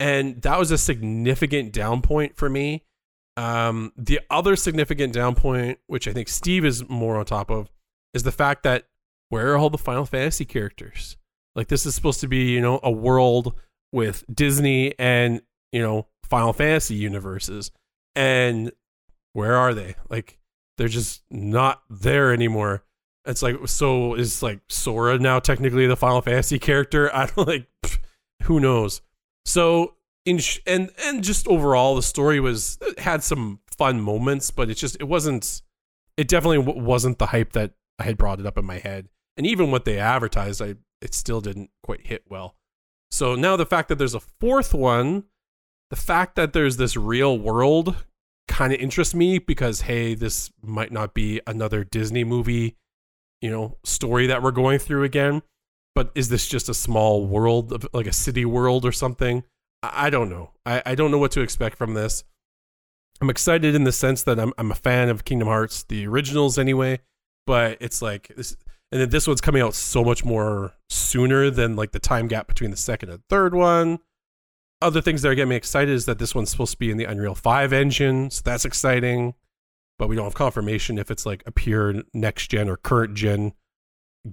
and 0.00 0.42
that 0.42 0.58
was 0.58 0.72
a 0.72 0.78
significant 0.78 1.72
down 1.72 2.02
point 2.02 2.36
for 2.36 2.50
me 2.50 2.82
um, 3.36 3.92
the 3.96 4.20
other 4.30 4.56
significant 4.56 5.12
down 5.12 5.34
point 5.34 5.78
which 5.86 6.08
i 6.08 6.12
think 6.12 6.28
steve 6.28 6.64
is 6.64 6.86
more 6.88 7.16
on 7.16 7.24
top 7.24 7.50
of 7.50 7.70
is 8.14 8.24
the 8.24 8.32
fact 8.32 8.64
that 8.64 8.88
where 9.28 9.52
are 9.52 9.56
all 9.56 9.70
the 9.70 9.78
final 9.78 10.04
fantasy 10.04 10.44
characters 10.44 11.16
like 11.54 11.68
this 11.68 11.86
is 11.86 11.94
supposed 11.94 12.20
to 12.20 12.28
be 12.28 12.50
you 12.50 12.60
know 12.60 12.80
a 12.82 12.90
world 12.90 13.54
with 13.92 14.24
disney 14.32 14.92
and 14.98 15.40
you 15.70 15.80
know 15.80 16.06
final 16.32 16.52
fantasy 16.54 16.94
universes 16.94 17.70
and 18.16 18.72
where 19.34 19.54
are 19.54 19.74
they 19.74 19.94
like 20.08 20.38
they're 20.78 20.88
just 20.88 21.22
not 21.30 21.82
there 21.90 22.32
anymore 22.32 22.82
it's 23.24 23.42
like 23.42 23.56
so 23.66 24.14
is 24.14 24.42
like 24.42 24.60
Sora 24.68 25.18
now 25.18 25.38
technically 25.38 25.86
the 25.86 25.96
Final 25.96 26.20
Fantasy 26.20 26.58
character? 26.58 27.14
I 27.14 27.26
don't 27.26 27.46
like 27.46 27.68
who 28.44 28.60
knows. 28.60 29.00
So 29.44 29.94
in 30.24 30.38
sh- 30.38 30.60
and 30.66 30.90
and 31.04 31.22
just 31.22 31.46
overall 31.48 31.96
the 31.96 32.02
story 32.02 32.40
was 32.40 32.78
had 32.98 33.22
some 33.22 33.60
fun 33.66 34.00
moments, 34.00 34.50
but 34.50 34.70
it 34.70 34.74
just 34.74 34.96
it 35.00 35.04
wasn't 35.04 35.62
it 36.16 36.28
definitely 36.28 36.58
wasn't 36.58 37.18
the 37.18 37.26
hype 37.26 37.52
that 37.52 37.72
I 37.98 38.04
had 38.04 38.18
brought 38.18 38.40
it 38.40 38.46
up 38.46 38.58
in 38.58 38.64
my 38.64 38.78
head. 38.78 39.08
And 39.36 39.46
even 39.46 39.70
what 39.70 39.84
they 39.84 39.98
advertised, 39.98 40.60
I 40.60 40.74
it 41.00 41.14
still 41.14 41.40
didn't 41.40 41.70
quite 41.82 42.06
hit 42.06 42.24
well. 42.28 42.56
So 43.10 43.34
now 43.34 43.56
the 43.56 43.66
fact 43.66 43.88
that 43.88 43.98
there's 43.98 44.14
a 44.14 44.20
fourth 44.20 44.72
one, 44.72 45.24
the 45.92 45.96
fact 45.96 46.36
that 46.36 46.54
there's 46.54 46.78
this 46.78 46.96
real 46.96 47.38
world 47.38 47.94
kind 48.48 48.72
of 48.72 48.80
interests 48.80 49.14
me 49.14 49.38
because 49.38 49.82
hey, 49.82 50.14
this 50.14 50.50
might 50.62 50.90
not 50.90 51.12
be 51.12 51.42
another 51.46 51.84
Disney 51.84 52.24
movie, 52.24 52.76
you 53.42 53.50
know, 53.50 53.76
story 53.84 54.26
that 54.26 54.42
we're 54.42 54.52
going 54.52 54.78
through 54.78 55.04
again. 55.04 55.42
But 55.94 56.10
is 56.14 56.30
this 56.30 56.48
just 56.48 56.70
a 56.70 56.74
small 56.74 57.26
world, 57.26 57.74
of, 57.74 57.86
like 57.92 58.06
a 58.06 58.12
city 58.12 58.46
world 58.46 58.86
or 58.86 58.92
something? 58.92 59.44
I, 59.82 60.06
I 60.06 60.10
don't 60.10 60.30
know. 60.30 60.52
I, 60.64 60.82
I 60.86 60.94
don't 60.94 61.10
know 61.10 61.18
what 61.18 61.32
to 61.32 61.42
expect 61.42 61.76
from 61.76 61.92
this. 61.92 62.24
I'm 63.20 63.28
excited 63.28 63.74
in 63.74 63.84
the 63.84 63.92
sense 63.92 64.22
that 64.22 64.40
I'm 64.40 64.54
I'm 64.56 64.72
a 64.72 64.74
fan 64.74 65.10
of 65.10 65.26
Kingdom 65.26 65.48
Hearts, 65.48 65.82
the 65.82 66.06
originals 66.06 66.58
anyway. 66.58 67.00
But 67.46 67.76
it's 67.82 68.00
like 68.00 68.32
this, 68.34 68.56
and 68.90 68.98
then 68.98 69.10
this 69.10 69.26
one's 69.26 69.42
coming 69.42 69.60
out 69.60 69.74
so 69.74 70.02
much 70.02 70.24
more 70.24 70.72
sooner 70.88 71.50
than 71.50 71.76
like 71.76 71.92
the 71.92 72.00
time 72.00 72.28
gap 72.28 72.46
between 72.46 72.70
the 72.70 72.78
second 72.78 73.10
and 73.10 73.20
third 73.28 73.54
one. 73.54 73.98
Other 74.82 75.00
things 75.00 75.22
that 75.22 75.28
are 75.30 75.34
getting 75.34 75.50
me 75.50 75.56
excited 75.56 75.92
is 75.94 76.04
that 76.06 76.18
this 76.18 76.34
one's 76.34 76.50
supposed 76.50 76.72
to 76.72 76.78
be 76.78 76.90
in 76.90 76.96
the 76.96 77.04
Unreal 77.04 77.34
Five 77.34 77.72
engine, 77.72 78.30
so 78.30 78.42
that's 78.44 78.64
exciting. 78.64 79.34
But 79.98 80.08
we 80.08 80.16
don't 80.16 80.24
have 80.24 80.34
confirmation 80.34 80.98
if 80.98 81.10
it's 81.10 81.24
like 81.24 81.42
a 81.46 81.52
pure 81.52 81.94
next 82.12 82.48
gen 82.50 82.68
or 82.68 82.76
current 82.76 83.14
gen 83.14 83.52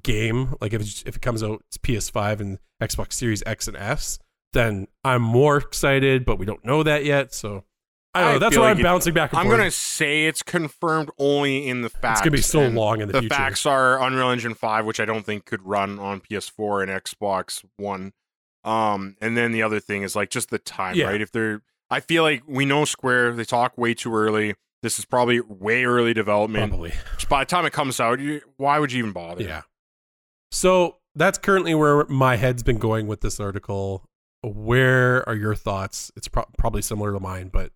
game. 0.03 0.55
Like 0.61 0.73
if 0.73 0.81
it's, 0.81 1.03
if 1.05 1.15
it 1.15 1.21
comes 1.21 1.43
out 1.43 1.63
it's 1.67 1.77
PS5 1.77 2.39
and 2.39 2.59
Xbox 2.81 3.13
Series 3.13 3.43
X 3.45 3.67
and 3.67 3.77
S, 3.77 4.19
then 4.53 4.87
I'm 5.03 5.21
more 5.21 5.57
excited. 5.57 6.25
But 6.25 6.39
we 6.39 6.45
don't 6.45 6.63
know 6.65 6.81
that 6.83 7.05
yet, 7.05 7.33
so 7.33 7.65
I 8.15 8.21
don't 8.21 8.29
know. 8.31 8.35
I 8.35 8.39
That's 8.39 8.57
why 8.57 8.63
like 8.63 8.71
I'm 8.71 8.79
it- 8.79 8.83
bouncing 8.83 9.13
back 9.13 9.31
and 9.33 9.39
I'm 9.39 9.47
gonna 9.49 9.69
say 9.71 10.25
it's 10.25 10.41
confirmed 10.41 11.09
only 11.19 11.67
in 11.67 11.81
the 11.81 11.89
facts. 11.89 12.21
it's 12.21 12.25
gonna 12.25 12.31
be 12.37 12.41
so 12.41 12.61
and 12.61 12.75
long 12.75 13.01
in 13.01 13.07
the, 13.07 13.13
The 13.13 13.19
future. 13.21 13.35
facts 13.35 13.65
are 13.65 14.01
Unreal 14.01 14.29
Engine 14.31 14.55
5, 14.55 14.85
which 14.85 14.99
I 14.99 15.05
don't 15.05 15.25
think 15.25 15.45
could 15.45 15.63
run 15.63 15.99
on 15.99 16.21
PS4 16.21 16.81
and 16.83 16.91
Xbox 16.91 17.63
One. 17.77 18.13
Um, 18.63 19.15
and 19.21 19.37
then 19.37 19.51
the 19.51 19.61
other 19.63 19.79
thing 19.79 20.03
is 20.03 20.15
like 20.15 20.29
just 20.29 20.49
the 20.49 20.59
time, 20.59 20.95
Yeah. 20.95 21.05
right? 21.07 21.21
If 21.21 21.31
they're, 21.31 21.61
I 21.89 21.99
feel 22.01 22.23
like 22.23 22.43
we 22.47 22.65
know 22.65 22.85
Square, 22.85 23.33
they 23.33 23.45
talk 23.45 23.77
way 23.77 23.93
too 23.93 24.13
early. 24.13 24.55
This 24.83 24.99
is 24.99 25.05
probably 25.05 25.39
way 25.41 25.83
early 25.85 26.13
development. 26.13 26.69
Probably. 26.71 26.93
By 27.29 27.41
the 27.43 27.49
time 27.49 27.65
it 27.65 27.73
comes 27.73 27.99
out, 27.99 28.19
you, 28.19 28.41
why 28.57 28.79
would 28.79 28.91
you 28.91 28.99
even 28.99 29.11
bother? 29.11 29.43
Yeah. 29.43 29.61
So 30.51 30.97
that's 31.15 31.37
currently 31.37 31.75
where 31.75 32.05
my 32.05 32.35
head's 32.37 32.63
been 32.63 32.77
going 32.79 33.07
with 33.07 33.21
this 33.21 33.39
article. 33.39 34.03
Where 34.41 35.27
are 35.27 35.35
your 35.35 35.55
thoughts? 35.55 36.11
It's 36.15 36.27
pro- 36.27 36.45
probably 36.57 36.81
similar 36.81 37.11
to 37.13 37.19
mine, 37.19 37.49
but 37.51 37.71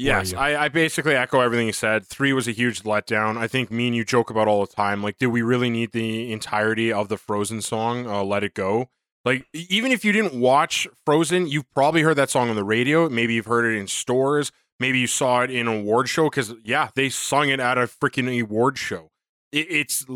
Yes, 0.00 0.32
I, 0.32 0.54
I 0.54 0.68
basically 0.68 1.16
echo 1.16 1.40
everything 1.40 1.66
you 1.66 1.72
said. 1.72 2.06
Three 2.06 2.32
was 2.32 2.46
a 2.46 2.52
huge 2.52 2.84
letdown. 2.84 3.36
I 3.36 3.48
think 3.48 3.72
me 3.72 3.88
and 3.88 3.96
you 3.96 4.04
joke 4.04 4.30
about 4.30 4.46
all 4.46 4.64
the 4.64 4.72
time. 4.72 5.02
Like, 5.02 5.18
did 5.18 5.26
we 5.26 5.42
really 5.42 5.70
need 5.70 5.90
the 5.90 6.30
entirety 6.32 6.92
of 6.92 7.08
the 7.08 7.16
Frozen 7.16 7.62
song, 7.62 8.06
uh, 8.06 8.22
"Let 8.22 8.44
It 8.44 8.54
Go"? 8.54 8.90
Like, 9.28 9.46
even 9.52 9.92
if 9.92 10.06
you 10.06 10.12
didn't 10.12 10.40
watch 10.40 10.88
Frozen, 11.04 11.48
you've 11.48 11.70
probably 11.74 12.00
heard 12.00 12.16
that 12.16 12.30
song 12.30 12.48
on 12.48 12.56
the 12.56 12.64
radio. 12.64 13.10
Maybe 13.10 13.34
you've 13.34 13.44
heard 13.44 13.70
it 13.70 13.76
in 13.76 13.86
stores. 13.86 14.50
Maybe 14.80 15.00
you 15.00 15.06
saw 15.06 15.42
it 15.42 15.50
in 15.50 15.68
an 15.68 15.80
award 15.80 16.08
show 16.08 16.30
because 16.30 16.54
yeah, 16.64 16.88
they 16.94 17.10
sung 17.10 17.50
it 17.50 17.60
at 17.60 17.76
a 17.76 17.82
freaking 17.82 18.40
award 18.40 18.78
show. 18.78 19.10
It, 19.52 19.66
it's 19.70 20.06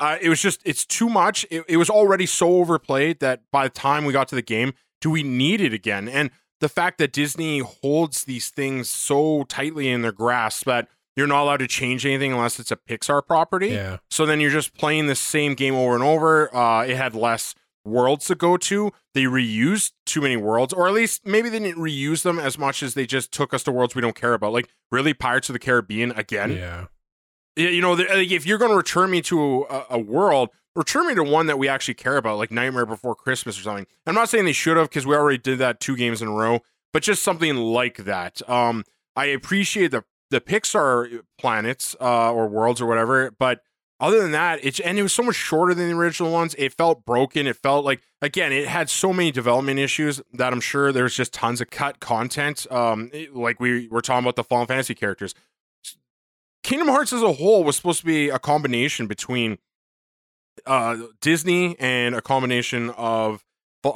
uh, 0.00 0.18
it 0.20 0.28
was 0.28 0.42
just 0.42 0.60
it's 0.64 0.84
too 0.84 1.08
much. 1.08 1.46
It, 1.52 1.66
it 1.68 1.76
was 1.76 1.88
already 1.88 2.26
so 2.26 2.56
overplayed 2.56 3.20
that 3.20 3.42
by 3.52 3.64
the 3.64 3.70
time 3.70 4.04
we 4.04 4.12
got 4.12 4.26
to 4.28 4.34
the 4.34 4.42
game, 4.42 4.72
do 5.00 5.10
we 5.10 5.22
need 5.22 5.60
it 5.60 5.72
again? 5.72 6.08
And 6.08 6.32
the 6.58 6.68
fact 6.68 6.98
that 6.98 7.12
Disney 7.12 7.60
holds 7.60 8.24
these 8.24 8.50
things 8.50 8.90
so 8.90 9.44
tightly 9.44 9.88
in 9.88 10.02
their 10.02 10.10
grasp 10.10 10.66
that 10.66 10.88
you're 11.14 11.28
not 11.28 11.42
allowed 11.42 11.58
to 11.58 11.68
change 11.68 12.04
anything 12.04 12.32
unless 12.32 12.58
it's 12.58 12.72
a 12.72 12.76
Pixar 12.76 13.24
property. 13.24 13.68
yeah. 13.68 13.98
So 14.10 14.26
then 14.26 14.40
you're 14.40 14.50
just 14.50 14.74
playing 14.74 15.06
the 15.06 15.14
same 15.14 15.54
game 15.54 15.74
over 15.74 15.94
and 15.94 16.02
over. 16.02 16.52
Uh, 16.52 16.84
it 16.84 16.96
had 16.96 17.14
less 17.14 17.54
worlds 17.88 18.26
to 18.26 18.34
go 18.34 18.56
to. 18.56 18.92
They 19.14 19.24
reused 19.24 19.92
too 20.06 20.20
many 20.20 20.36
worlds, 20.36 20.72
or 20.72 20.86
at 20.88 20.94
least 20.94 21.26
maybe 21.26 21.48
they 21.48 21.58
didn't 21.58 21.82
reuse 21.82 22.22
them 22.22 22.38
as 22.38 22.58
much 22.58 22.82
as 22.82 22.94
they 22.94 23.06
just 23.06 23.32
took 23.32 23.52
us 23.52 23.62
to 23.64 23.72
worlds 23.72 23.94
we 23.94 24.02
don't 24.02 24.14
care 24.14 24.34
about. 24.34 24.52
Like 24.52 24.68
really, 24.90 25.14
Pirates 25.14 25.48
of 25.48 25.54
the 25.54 25.58
Caribbean 25.58 26.12
again. 26.12 26.52
Yeah. 26.52 26.86
Yeah, 27.56 27.70
you 27.70 27.80
know, 27.80 27.94
like 27.94 28.30
if 28.30 28.46
you're 28.46 28.58
going 28.58 28.70
to 28.70 28.76
return 28.76 29.10
me 29.10 29.20
to 29.22 29.66
a, 29.68 29.86
a 29.90 29.98
world, 29.98 30.50
return 30.76 31.08
me 31.08 31.14
to 31.16 31.24
one 31.24 31.46
that 31.46 31.58
we 31.58 31.66
actually 31.66 31.94
care 31.94 32.16
about, 32.16 32.38
like 32.38 32.52
Nightmare 32.52 32.86
Before 32.86 33.16
Christmas 33.16 33.58
or 33.58 33.62
something. 33.62 33.86
I'm 34.06 34.14
not 34.14 34.28
saying 34.28 34.44
they 34.44 34.52
should 34.52 34.76
have 34.76 34.88
because 34.88 35.06
we 35.06 35.16
already 35.16 35.38
did 35.38 35.58
that 35.58 35.80
two 35.80 35.96
games 35.96 36.22
in 36.22 36.28
a 36.28 36.32
row, 36.32 36.60
but 36.92 37.02
just 37.02 37.22
something 37.22 37.56
like 37.56 37.96
that. 38.04 38.48
Um, 38.48 38.84
I 39.16 39.26
appreciate 39.26 39.90
the 39.90 40.04
the 40.30 40.40
Pixar 40.40 41.22
planets 41.38 41.96
uh, 42.00 42.32
or 42.32 42.46
worlds 42.48 42.80
or 42.80 42.86
whatever, 42.86 43.30
but 43.30 43.62
other 44.00 44.20
than 44.22 44.30
that, 44.32 44.60
it's 44.62 44.78
and 44.80 44.98
it 44.98 45.02
was 45.02 45.12
so 45.12 45.22
much 45.22 45.34
shorter 45.34 45.74
than 45.74 45.88
the 45.88 45.94
original 45.96 46.32
ones. 46.32 46.54
It 46.58 46.72
felt 46.72 47.04
broken. 47.04 47.46
It 47.46 47.56
felt 47.56 47.84
like 47.84 48.00
again, 48.22 48.52
it 48.52 48.68
had 48.68 48.88
so 48.90 49.12
many 49.12 49.30
development 49.30 49.78
issues 49.80 50.20
that 50.32 50.52
I'm 50.52 50.60
sure 50.60 50.92
there's 50.92 51.16
just 51.16 51.32
tons 51.32 51.60
of 51.60 51.70
cut 51.70 51.98
content. 52.00 52.66
Um, 52.70 53.10
it- 53.12 53.34
like 53.34 53.58
we 53.60 53.88
were 53.88 54.00
talking 54.02 54.24
about 54.24 54.36
the 54.36 54.44
Final 54.44 54.66
Fantasy 54.66 54.94
characters. 54.94 55.34
Kingdom 56.62 56.88
Hearts 56.88 57.12
as 57.12 57.22
a 57.22 57.32
whole 57.34 57.64
was 57.64 57.76
supposed 57.76 58.00
to 58.00 58.06
be 58.06 58.28
a 58.28 58.38
combination 58.38 59.06
between 59.06 59.58
uh, 60.66 60.96
Disney 61.20 61.78
and 61.78 62.14
a 62.14 62.20
combination 62.20 62.90
of 62.90 63.44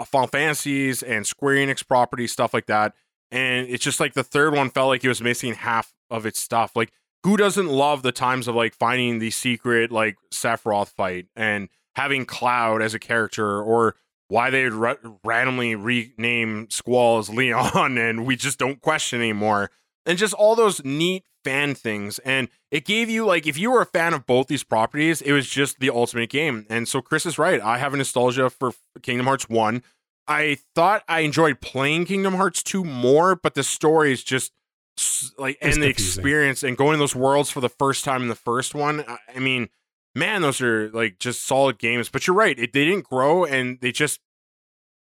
Final 0.07 0.29
Fantasies 0.29 1.03
and 1.03 1.27
Square 1.27 1.57
Enix 1.57 1.87
properties, 1.87 2.33
stuff 2.33 2.55
like 2.55 2.67
that. 2.67 2.95
And 3.31 3.69
it's 3.69 3.83
just 3.85 3.99
like 4.01 4.15
the 4.15 4.23
third 4.23 4.55
one 4.55 4.71
felt 4.71 4.89
like 4.89 5.05
it 5.05 5.09
was 5.09 5.21
missing 5.21 5.55
half 5.55 5.93
of 6.11 6.25
its 6.25 6.39
stuff. 6.41 6.77
Like, 6.77 6.93
who 7.25 7.37
doesn't 7.37 7.69
love 7.69 8.03
the 8.03 8.13
times 8.13 8.49
of 8.49 8.55
like 8.55 8.75
finding 8.75 9.19
the 9.19 9.31
secret 9.31 9.91
like 9.93 10.17
Sephiroth 10.33 10.89
fight 10.89 11.27
and 11.37 11.69
having 11.95 12.25
Cloud 12.25 12.83
as 12.83 12.95
a 12.95 12.99
character, 12.99 13.61
or 13.63 13.95
why 14.29 14.51
they 14.51 14.65
would 14.65 14.73
ra- 14.73 14.95
randomly 15.25 15.75
rename 15.75 16.69
Squall 16.71 17.19
as 17.19 17.29
Leon 17.29 17.99
and 17.99 18.27
we 18.27 18.37
just 18.37 18.59
don't 18.59 18.81
question 18.81 19.21
anymore 19.21 19.71
and 20.07 20.19
just 20.19 20.35
all 20.35 20.55
those 20.55 20.85
neat 20.85 21.25
fan 21.45 21.75
things. 21.75 22.19
And 22.21 22.49
it 22.71 22.85
gave 22.85 23.09
you 23.11 23.27
like 23.27 23.47
if 23.47 23.59
you 23.59 23.71
were 23.71 23.83
a 23.83 23.87
fan 23.87 24.15
of 24.15 24.27
both 24.27 24.47
these 24.47 24.65
properties, 24.65 25.21
it 25.21 25.33
was 25.33 25.49
just 25.49 25.81
the 25.81 25.91
ultimate 25.91 26.31
game. 26.31 26.67
And 26.71 26.89
so 26.89 27.01
Chris 27.01 27.27
is 27.27 27.39
right. 27.39 27.61
I 27.61 27.79
have 27.79 27.95
a 27.95 27.97
nostalgia 27.97 28.51
for 28.51 28.73
Kingdom 29.03 29.27
Hearts 29.27 29.49
1. 29.49 29.83
I 30.29 30.59
thought 30.75 31.03
I 31.09 31.21
enjoyed 31.21 31.61
playing 31.61 32.07
Kingdom 32.07 32.35
Hearts 32.35 32.63
2 32.63 32.85
more, 32.85 33.35
but 33.35 33.55
the 33.55 33.65
story 33.65 34.13
is 34.13 34.23
just 34.23 34.53
like 35.39 35.59
It's 35.61 35.75
and 35.77 35.83
the 35.83 35.89
confusing. 35.89 36.21
experience 36.21 36.63
and 36.63 36.77
going 36.77 36.93
to 36.93 36.99
those 36.99 37.15
worlds 37.17 37.51
for 37.51 37.61
the 37.61 37.69
first 37.69 38.05
time 38.05 38.23
in 38.23 38.29
the 38.29 38.35
first 38.35 38.75
one. 38.75 39.05
I- 39.07 39.19
I 39.37 39.39
mean, 39.39 39.69
man, 40.15 40.43
those 40.43 40.61
are 40.61 40.91
like 40.91 41.19
just 41.19 41.45
solid 41.47 41.79
games. 41.79 42.09
But 42.09 42.27
you're 42.27 42.37
right, 42.37 42.59
it, 42.59 42.73
they 42.73 42.85
didn't 42.85 43.05
grow 43.05 43.45
and 43.45 43.79
they 43.81 43.93
just 43.93 44.21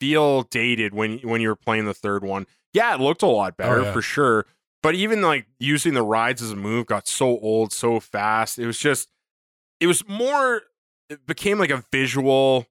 feel 0.01 0.43
dated 0.43 0.93
when 0.95 1.19
when 1.19 1.41
you 1.41 1.49
were 1.49 1.57
playing 1.57 1.85
the 1.85 1.95
third 1.95 2.25
one. 2.25 2.47
Yeah, 2.73 2.95
it 2.95 3.01
looked 3.01 3.23
a 3.23 3.27
lot 3.27 3.55
oh, 3.59 3.63
better 3.63 3.83
yeah. 3.83 3.93
for 3.93 4.03
sure. 4.03 4.47
But 4.83 4.95
even 4.95 5.23
like 5.23 5.47
using 5.59 5.95
the 5.95 6.03
rides 6.03 6.43
as 6.43 6.51
a 6.51 6.57
move 6.57 6.87
got 6.87 7.07
so 7.09 7.39
old 7.39 7.73
so 7.73 8.01
fast. 8.01 8.59
It 8.59 8.67
was 8.67 8.79
just 8.79 9.09
it 9.81 9.87
was 9.87 10.07
more 10.09 10.63
it 11.09 11.27
became 11.27 11.59
like 11.59 11.71
a 11.71 11.85
visual 11.93 12.67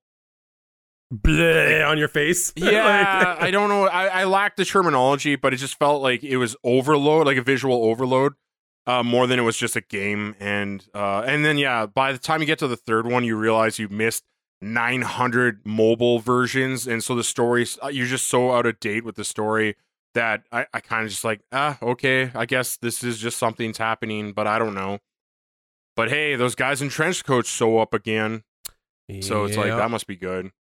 Bleh 1.14 1.88
on 1.88 1.98
your 1.98 2.08
face. 2.08 2.52
yeah, 2.56 3.20
Like- 3.36 3.42
I 3.44 3.52
don't 3.52 3.70
know. 3.70 3.86
I, 3.88 4.08
I 4.22 4.24
lacked 4.26 4.58
the 4.58 4.66
terminology, 4.66 5.36
but 5.36 5.54
it 5.54 5.58
just 5.58 5.78
felt 5.78 6.02
like 6.02 6.24
it 6.24 6.38
was 6.38 6.56
overload, 6.64 7.28
like 7.28 7.38
a 7.38 7.42
visual 7.44 7.86
overload, 7.86 8.34
uh, 8.88 9.04
more 9.04 9.28
than 9.28 9.38
it 9.40 9.44
was 9.44 9.58
just 9.58 9.76
a 9.76 9.82
game. 9.82 10.36
And 10.40 10.86
uh, 10.94 11.22
and 11.26 11.46
then 11.46 11.58
yeah, 11.58 11.86
by 11.86 12.12
the 12.12 12.18
time 12.20 12.40
you 12.42 12.46
get 12.48 12.60
to 12.60 12.68
the 12.68 12.78
third 12.78 13.06
one, 13.06 13.24
you 13.24 13.38
realize 13.38 13.78
you 13.80 13.90
missed 13.90 14.24
900 14.62 15.62
mobile 15.66 16.20
versions, 16.20 16.88
and 16.88 17.04
so 17.04 17.16
the 17.16 17.24
stories 17.24 17.78
uh, 17.84 17.88
you're 17.90 18.08
just 18.08 18.28
so 18.28 18.52
out 18.54 18.66
of 18.66 18.80
date 18.80 19.04
with 19.06 19.16
the 19.16 19.24
story 19.26 19.76
that 20.14 20.44
I, 20.52 20.68
I 20.74 20.80
kind 20.80 21.04
of 21.06 21.10
just 21.12 21.24
like 21.24 21.42
ah 21.52 21.78
okay, 21.82 22.32
I 22.34 22.46
guess 22.46 22.78
this 22.78 23.04
is 23.04 23.20
just 23.20 23.38
something's 23.38 23.78
happening, 23.78 24.32
but 24.34 24.48
I 24.48 24.58
don't 24.60 24.74
know. 24.74 25.00
But 25.96 26.10
hey, 26.10 26.36
those 26.36 26.56
guys 26.56 26.82
in 26.82 26.90
trench 26.90 27.24
coats 27.24 27.50
show 27.50 27.78
up 27.78 27.94
again. 27.94 28.44
So 29.22 29.44
it's 29.46 29.58
like 29.58 29.72
that 29.78 29.92
must 29.92 30.08
be 30.08 30.16
good. 30.16 30.52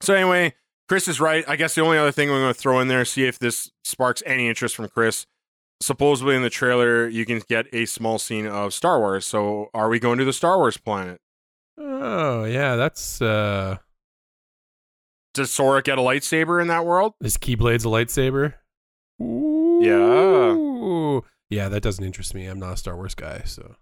So 0.00 0.14
anyway, 0.14 0.54
Chris 0.88 1.08
is 1.08 1.20
right. 1.20 1.44
I 1.48 1.56
guess 1.56 1.74
the 1.74 1.80
only 1.82 1.98
other 1.98 2.12
thing 2.12 2.28
we're 2.28 2.40
going 2.40 2.54
to 2.54 2.58
throw 2.60 2.80
in 2.80 2.88
there, 2.88 3.04
see 3.04 3.26
if 3.26 3.38
this 3.38 3.70
sparks 3.84 4.22
any 4.26 4.48
interest 4.48 4.76
from 4.76 4.88
Chris. 4.88 5.26
Supposedly 5.82 6.34
in 6.36 6.42
the 6.42 6.50
trailer, 6.50 7.06
you 7.06 7.26
can 7.26 7.42
get 7.48 7.66
a 7.72 7.84
small 7.84 8.18
scene 8.18 8.46
of 8.46 8.72
Star 8.72 8.98
Wars. 8.98 9.26
So 9.26 9.68
are 9.74 9.88
we 9.88 9.98
going 9.98 10.18
to 10.18 10.24
the 10.24 10.32
Star 10.32 10.56
Wars 10.56 10.76
planet? 10.76 11.20
Oh 11.78 12.44
yeah, 12.44 12.76
that's 12.76 13.20
uh 13.20 13.76
Does 15.34 15.50
Sora 15.50 15.82
get 15.82 15.98
a 15.98 16.00
lightsaber 16.00 16.62
in 16.62 16.68
that 16.68 16.86
world? 16.86 17.12
is 17.22 17.36
Keyblade's 17.36 17.84
a 17.84 17.88
lightsaber? 17.88 18.54
Ooh. 19.20 19.80
Yeah. 19.82 21.20
Yeah, 21.50 21.68
that 21.68 21.82
doesn't 21.82 22.04
interest 22.04 22.34
me. 22.34 22.46
I'm 22.46 22.58
not 22.58 22.72
a 22.72 22.76
Star 22.78 22.96
Wars 22.96 23.14
guy, 23.14 23.42
so 23.44 23.76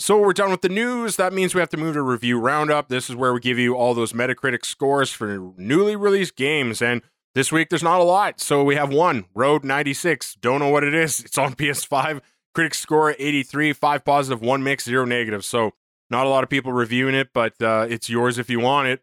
So 0.00 0.20
we're 0.20 0.32
done 0.32 0.50
with 0.50 0.62
the 0.62 0.68
news. 0.68 1.16
That 1.16 1.32
means 1.32 1.54
we 1.54 1.60
have 1.60 1.70
to 1.70 1.76
move 1.76 1.94
to 1.94 2.02
review 2.02 2.38
roundup. 2.38 2.88
This 2.88 3.10
is 3.10 3.16
where 3.16 3.34
we 3.34 3.40
give 3.40 3.58
you 3.58 3.74
all 3.74 3.94
those 3.94 4.12
Metacritic 4.12 4.64
scores 4.64 5.10
for 5.10 5.52
newly 5.56 5.96
released 5.96 6.36
games. 6.36 6.80
And 6.80 7.02
this 7.34 7.50
week 7.50 7.68
there's 7.68 7.82
not 7.82 8.00
a 8.00 8.04
lot. 8.04 8.40
So 8.40 8.62
we 8.62 8.76
have 8.76 8.90
one, 8.92 9.24
Road 9.34 9.64
96. 9.64 10.36
Don't 10.36 10.60
know 10.60 10.68
what 10.68 10.84
it 10.84 10.94
is. 10.94 11.20
It's 11.20 11.36
on 11.38 11.54
PS5. 11.56 12.20
Critic 12.54 12.74
score 12.74 13.14
83, 13.18 13.72
five 13.72 14.04
positive, 14.04 14.40
one 14.40 14.62
mixed, 14.64 14.86
zero 14.86 15.04
negative. 15.04 15.44
So 15.44 15.72
Not 16.10 16.26
a 16.26 16.30
lot 16.30 16.42
of 16.42 16.50
people 16.50 16.72
reviewing 16.72 17.14
it, 17.14 17.28
but 17.32 17.60
uh, 17.60 17.86
it's 17.88 18.08
yours 18.08 18.38
if 18.38 18.48
you 18.48 18.60
want 18.60 18.88
it. 18.88 19.02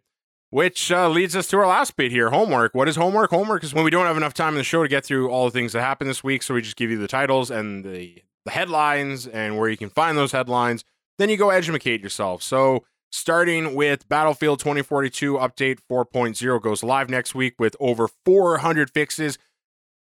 Which 0.50 0.92
uh, 0.92 1.10
leads 1.10 1.36
us 1.36 1.48
to 1.50 1.58
our 1.58 1.68
last 1.68 1.96
bit 1.98 2.12
here 2.12 2.30
homework. 2.30 2.74
What 2.74 2.88
is 2.88 2.96
homework? 2.96 3.30
Homework 3.32 3.64
is 3.64 3.74
when 3.74 3.84
we 3.84 3.92
don't 3.92 4.06
have 4.06 4.16
enough 4.18 4.34
time 4.34 4.54
in 4.54 4.58
the 4.58 4.64
show 4.64 4.82
to 4.84 4.90
get 4.90 5.06
through 5.06 5.30
all 5.30 5.46
the 5.46 5.52
things 5.52 5.74
that 5.74 5.82
happened 5.82 6.10
this 6.10 6.24
week. 6.24 6.44
So 6.44 6.54
we 6.54 6.62
just 6.62 6.78
give 6.78 6.90
you 6.90 6.98
the 6.98 7.08
titles 7.08 7.52
and 7.52 7.84
the, 7.84 8.22
the 8.46 8.52
headlines 8.52 9.28
and 9.28 9.58
where 9.58 9.70
you 9.70 9.78
can 9.78 9.90
find 9.90 10.18
those 10.18 10.32
headlines. 10.32 10.86
Then 11.18 11.30
you 11.30 11.38
go 11.38 11.50
educate 11.50 12.02
yourself. 12.02 12.44
So 12.44 12.86
starting 13.12 13.76
with 13.76 14.08
Battlefield 14.08 14.60
2042 14.60 15.34
Update 15.34 15.80
4.0 15.90 16.62
goes 16.62 16.84
live 16.84 17.10
next 17.10 17.36
week 17.36 17.56
with 17.60 17.76
over 17.80 18.08
400 18.26 18.92
fixes, 18.92 19.38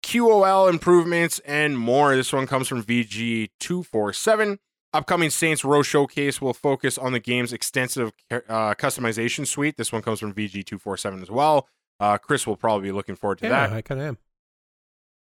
QOL 0.03 0.69
improvements, 0.71 1.41
and 1.41 1.79
more. 1.79 2.17
This 2.17 2.33
one 2.33 2.47
comes 2.47 2.69
from 2.69 2.83
VG247. 2.83 4.59
Upcoming 4.95 5.31
Saints 5.31 5.65
Row 5.65 5.83
showcase 5.83 6.41
will 6.41 6.53
focus 6.53 6.99
on 6.99 7.13
the 7.13 7.19
game's 7.19 7.53
extensive 7.53 8.13
uh, 8.31 8.75
customization 8.75 9.47
suite. 9.47 9.77
This 9.79 9.91
one 9.91 10.03
comes 10.03 10.21
from 10.21 10.35
VG247 10.35 11.23
as 11.23 11.31
well. 11.31 11.67
Uh, 11.99 12.19
Chris 12.19 12.47
will 12.47 12.57
probably 12.57 12.89
be 12.89 12.93
looking 12.93 13.17
forward 13.17 13.39
to 13.39 13.47
yeah, 13.47 13.69
that. 13.69 13.73
I 13.73 13.81
kind 13.81 14.01
of 14.01 14.07
am. 14.07 14.19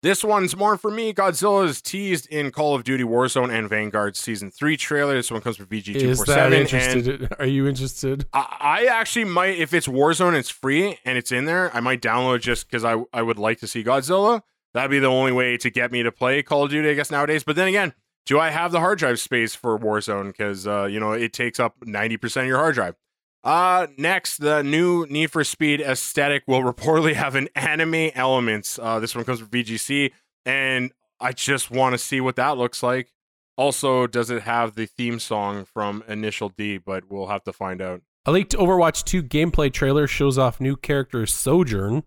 This 0.02 0.24
one's 0.24 0.56
more 0.56 0.78
for 0.78 0.90
me. 0.90 1.14
Godzilla 1.14 1.66
is 1.66 1.82
teased 1.82 2.26
in 2.28 2.52
Call 2.52 2.74
of 2.74 2.86
Duty 2.86 3.04
Warzone 3.04 3.52
and 3.52 3.68
Vanguard 3.68 4.16
Season 4.16 4.50
3 4.50 4.78
trailer. 4.78 5.16
This 5.16 5.30
one 5.30 5.42
comes 5.42 5.58
from 5.58 5.66
VG247. 5.66 6.02
Is 6.04 6.24
that 6.26 6.54
interested? 6.54 7.36
Are 7.38 7.46
you 7.46 7.68
interested? 7.68 8.26
I, 8.32 8.58
I 8.62 8.86
actually 8.86 9.26
might, 9.26 9.58
if 9.58 9.74
it's 9.74 9.88
Warzone, 9.88 10.36
it's 10.36 10.50
free 10.50 10.98
and 11.04 11.18
it's 11.18 11.34
in 11.34 11.44
there, 11.44 11.76
I 11.76 11.82
might 11.82 12.02
download 12.02 12.40
just 12.40 12.70
because 12.70 12.86
I, 12.86 13.04
I 13.12 13.22
would 13.22 13.38
like 13.38 13.60
to 13.60 13.68
see 13.68 13.84
Godzilla. 13.84 14.42
That'd 14.74 14.90
be 14.90 15.00
the 15.00 15.08
only 15.08 15.34
way 15.34 15.58
to 15.58 15.70
get 15.70 15.92
me 15.92 16.02
to 16.04 16.14
play 16.14 16.44
Call 16.44 16.64
of 16.64 16.70
Duty, 16.72 16.90
I 16.90 16.94
guess, 16.94 17.12
nowadays. 17.12 17.44
But 17.44 17.58
then 17.58 17.68
again, 17.68 17.94
do 18.26 18.40
I 18.40 18.52
have 18.52 18.72
the 18.72 18.80
hard 18.80 19.00
drive 19.00 19.20
space 19.20 19.54
for 19.54 19.78
Warzone? 19.78 20.28
Because, 20.28 20.66
uh, 20.66 20.86
you 20.86 21.02
know, 21.02 21.12
it 21.12 21.34
takes 21.34 21.60
up 21.60 21.78
90% 21.82 22.42
of 22.42 22.48
your 22.48 22.58
hard 22.58 22.76
drive. 22.76 22.96
Uh, 23.44 23.88
next, 23.98 24.38
the 24.38 24.64
new 24.64 25.06
Need 25.08 25.32
for 25.32 25.44
Speed 25.44 25.82
aesthetic 25.82 26.44
will 26.48 26.62
reportedly 26.74 27.14
have 27.14 27.36
an 27.36 27.50
anime 27.56 28.12
elements. 28.16 28.80
Uh, 28.82 29.00
this 29.00 29.16
one 29.16 29.24
comes 29.26 29.40
from 29.40 29.50
VGC, 29.50 30.12
and 30.46 30.92
I 31.20 31.32
just 31.32 31.72
want 31.72 31.94
to 31.94 31.98
see 31.98 32.22
what 32.22 32.36
that 32.36 32.58
looks 32.58 32.84
like. 32.84 33.10
Also, 33.58 34.08
does 34.08 34.30
it 34.30 34.44
have 34.44 34.76
the 34.76 34.86
theme 34.86 35.20
song 35.20 35.66
from 35.66 36.04
Initial 36.08 36.50
D? 36.50 36.78
But 36.78 37.12
we'll 37.12 37.28
have 37.28 37.44
to 37.44 37.54
find 37.54 37.82
out. 37.82 38.02
A 38.26 38.32
leaked 38.32 38.54
Overwatch 38.54 39.04
2 39.04 39.24
gameplay 39.24 39.72
trailer 39.72 40.08
shows 40.08 40.38
off 40.38 40.62
new 40.62 40.76
character 40.76 41.26
Sojourn. 41.26 42.04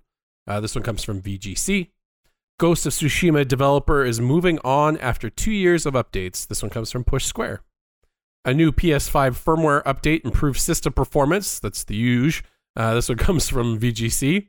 Uh, 0.46 0.60
this 0.60 0.74
one 0.74 0.84
comes 0.84 1.04
from 1.04 1.20
VGC. 1.20 1.90
Ghost 2.58 2.86
of 2.86 2.92
Tsushima 2.92 3.46
developer 3.46 4.04
is 4.04 4.20
moving 4.20 4.58
on 4.64 4.96
after 4.98 5.28
two 5.28 5.52
years 5.52 5.84
of 5.84 5.94
updates. 5.94 6.46
This 6.46 6.62
one 6.62 6.70
comes 6.70 6.92
from 6.92 7.04
Push 7.04 7.24
Square. 7.24 7.62
A 8.44 8.52
new 8.52 8.72
PS5 8.72 9.42
firmware 9.42 9.84
update 9.84 10.24
improves 10.24 10.62
system 10.62 10.92
performance. 10.92 11.60
That's 11.60 11.84
the 11.84 11.94
huge. 11.94 12.42
Uh, 12.74 12.94
this 12.94 13.08
one 13.08 13.18
comes 13.26 13.48
from 13.48 13.78
VGC. 13.78 14.48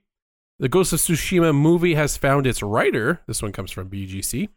The 0.59 0.69
Ghost 0.69 0.93
of 0.93 0.99
Tsushima 0.99 1.53
movie 1.53 1.95
has 1.95 2.17
found 2.17 2.47
its 2.47 2.63
writer. 2.63 3.21
This 3.27 3.41
one 3.41 3.51
comes 3.51 3.71
from 3.71 3.89
VGC. 3.89 4.49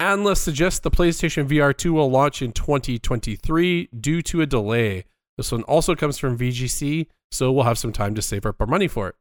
Analysts 0.00 0.40
suggest 0.40 0.82
the 0.82 0.90
PlayStation 0.90 1.48
VR 1.48 1.76
2 1.76 1.92
will 1.92 2.10
launch 2.10 2.42
in 2.42 2.52
2023 2.52 3.88
due 4.00 4.22
to 4.22 4.40
a 4.40 4.46
delay. 4.46 5.04
This 5.36 5.52
one 5.52 5.62
also 5.64 5.94
comes 5.94 6.18
from 6.18 6.38
VGC, 6.38 7.06
so 7.30 7.52
we'll 7.52 7.64
have 7.64 7.78
some 7.78 7.92
time 7.92 8.14
to 8.14 8.22
save 8.22 8.46
up 8.46 8.60
our 8.60 8.66
money 8.66 8.88
for 8.88 9.08
it. 9.08 9.16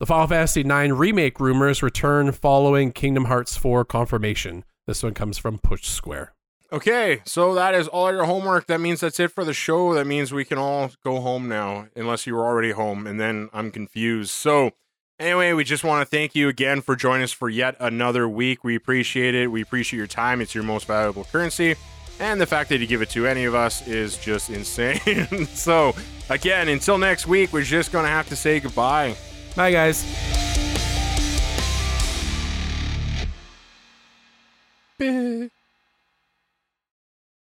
The 0.00 0.06
Final 0.06 0.26
Fantasy 0.26 0.60
IX 0.62 0.92
remake 0.92 1.38
rumors 1.38 1.82
return 1.82 2.32
following 2.32 2.92
Kingdom 2.92 3.26
Hearts 3.26 3.56
4 3.56 3.84
confirmation. 3.84 4.64
This 4.86 5.02
one 5.02 5.14
comes 5.14 5.38
from 5.38 5.58
Push 5.58 5.86
Square. 5.86 6.34
Okay, 6.74 7.22
so 7.24 7.54
that 7.54 7.72
is 7.72 7.86
all 7.86 8.10
your 8.10 8.24
homework. 8.24 8.66
That 8.66 8.80
means 8.80 8.98
that's 8.98 9.20
it 9.20 9.30
for 9.30 9.44
the 9.44 9.54
show. 9.54 9.94
That 9.94 10.08
means 10.08 10.34
we 10.34 10.44
can 10.44 10.58
all 10.58 10.90
go 11.04 11.20
home 11.20 11.48
now, 11.48 11.86
unless 11.94 12.26
you 12.26 12.34
were 12.34 12.44
already 12.44 12.72
home, 12.72 13.06
and 13.06 13.20
then 13.20 13.48
I'm 13.52 13.70
confused. 13.70 14.32
So, 14.32 14.72
anyway, 15.20 15.52
we 15.52 15.62
just 15.62 15.84
want 15.84 16.02
to 16.02 16.10
thank 16.10 16.34
you 16.34 16.48
again 16.48 16.80
for 16.80 16.96
joining 16.96 17.22
us 17.22 17.30
for 17.30 17.48
yet 17.48 17.76
another 17.78 18.28
week. 18.28 18.64
We 18.64 18.74
appreciate 18.74 19.36
it. 19.36 19.52
We 19.52 19.62
appreciate 19.62 19.98
your 19.98 20.08
time. 20.08 20.40
It's 20.40 20.52
your 20.52 20.64
most 20.64 20.88
valuable 20.88 21.22
currency. 21.22 21.76
And 22.18 22.40
the 22.40 22.46
fact 22.46 22.70
that 22.70 22.80
you 22.80 22.88
give 22.88 23.02
it 23.02 23.10
to 23.10 23.24
any 23.24 23.44
of 23.44 23.54
us 23.54 23.86
is 23.86 24.18
just 24.18 24.50
insane. 24.50 25.46
so, 25.54 25.94
again, 26.28 26.66
until 26.66 26.98
next 26.98 27.28
week, 27.28 27.52
we're 27.52 27.62
just 27.62 27.92
going 27.92 28.04
to 28.04 28.10
have 28.10 28.28
to 28.30 28.36
say 28.36 28.58
goodbye. 28.58 29.14
Bye, 29.54 29.70
guys. 29.70 30.02
Big. 34.98 35.52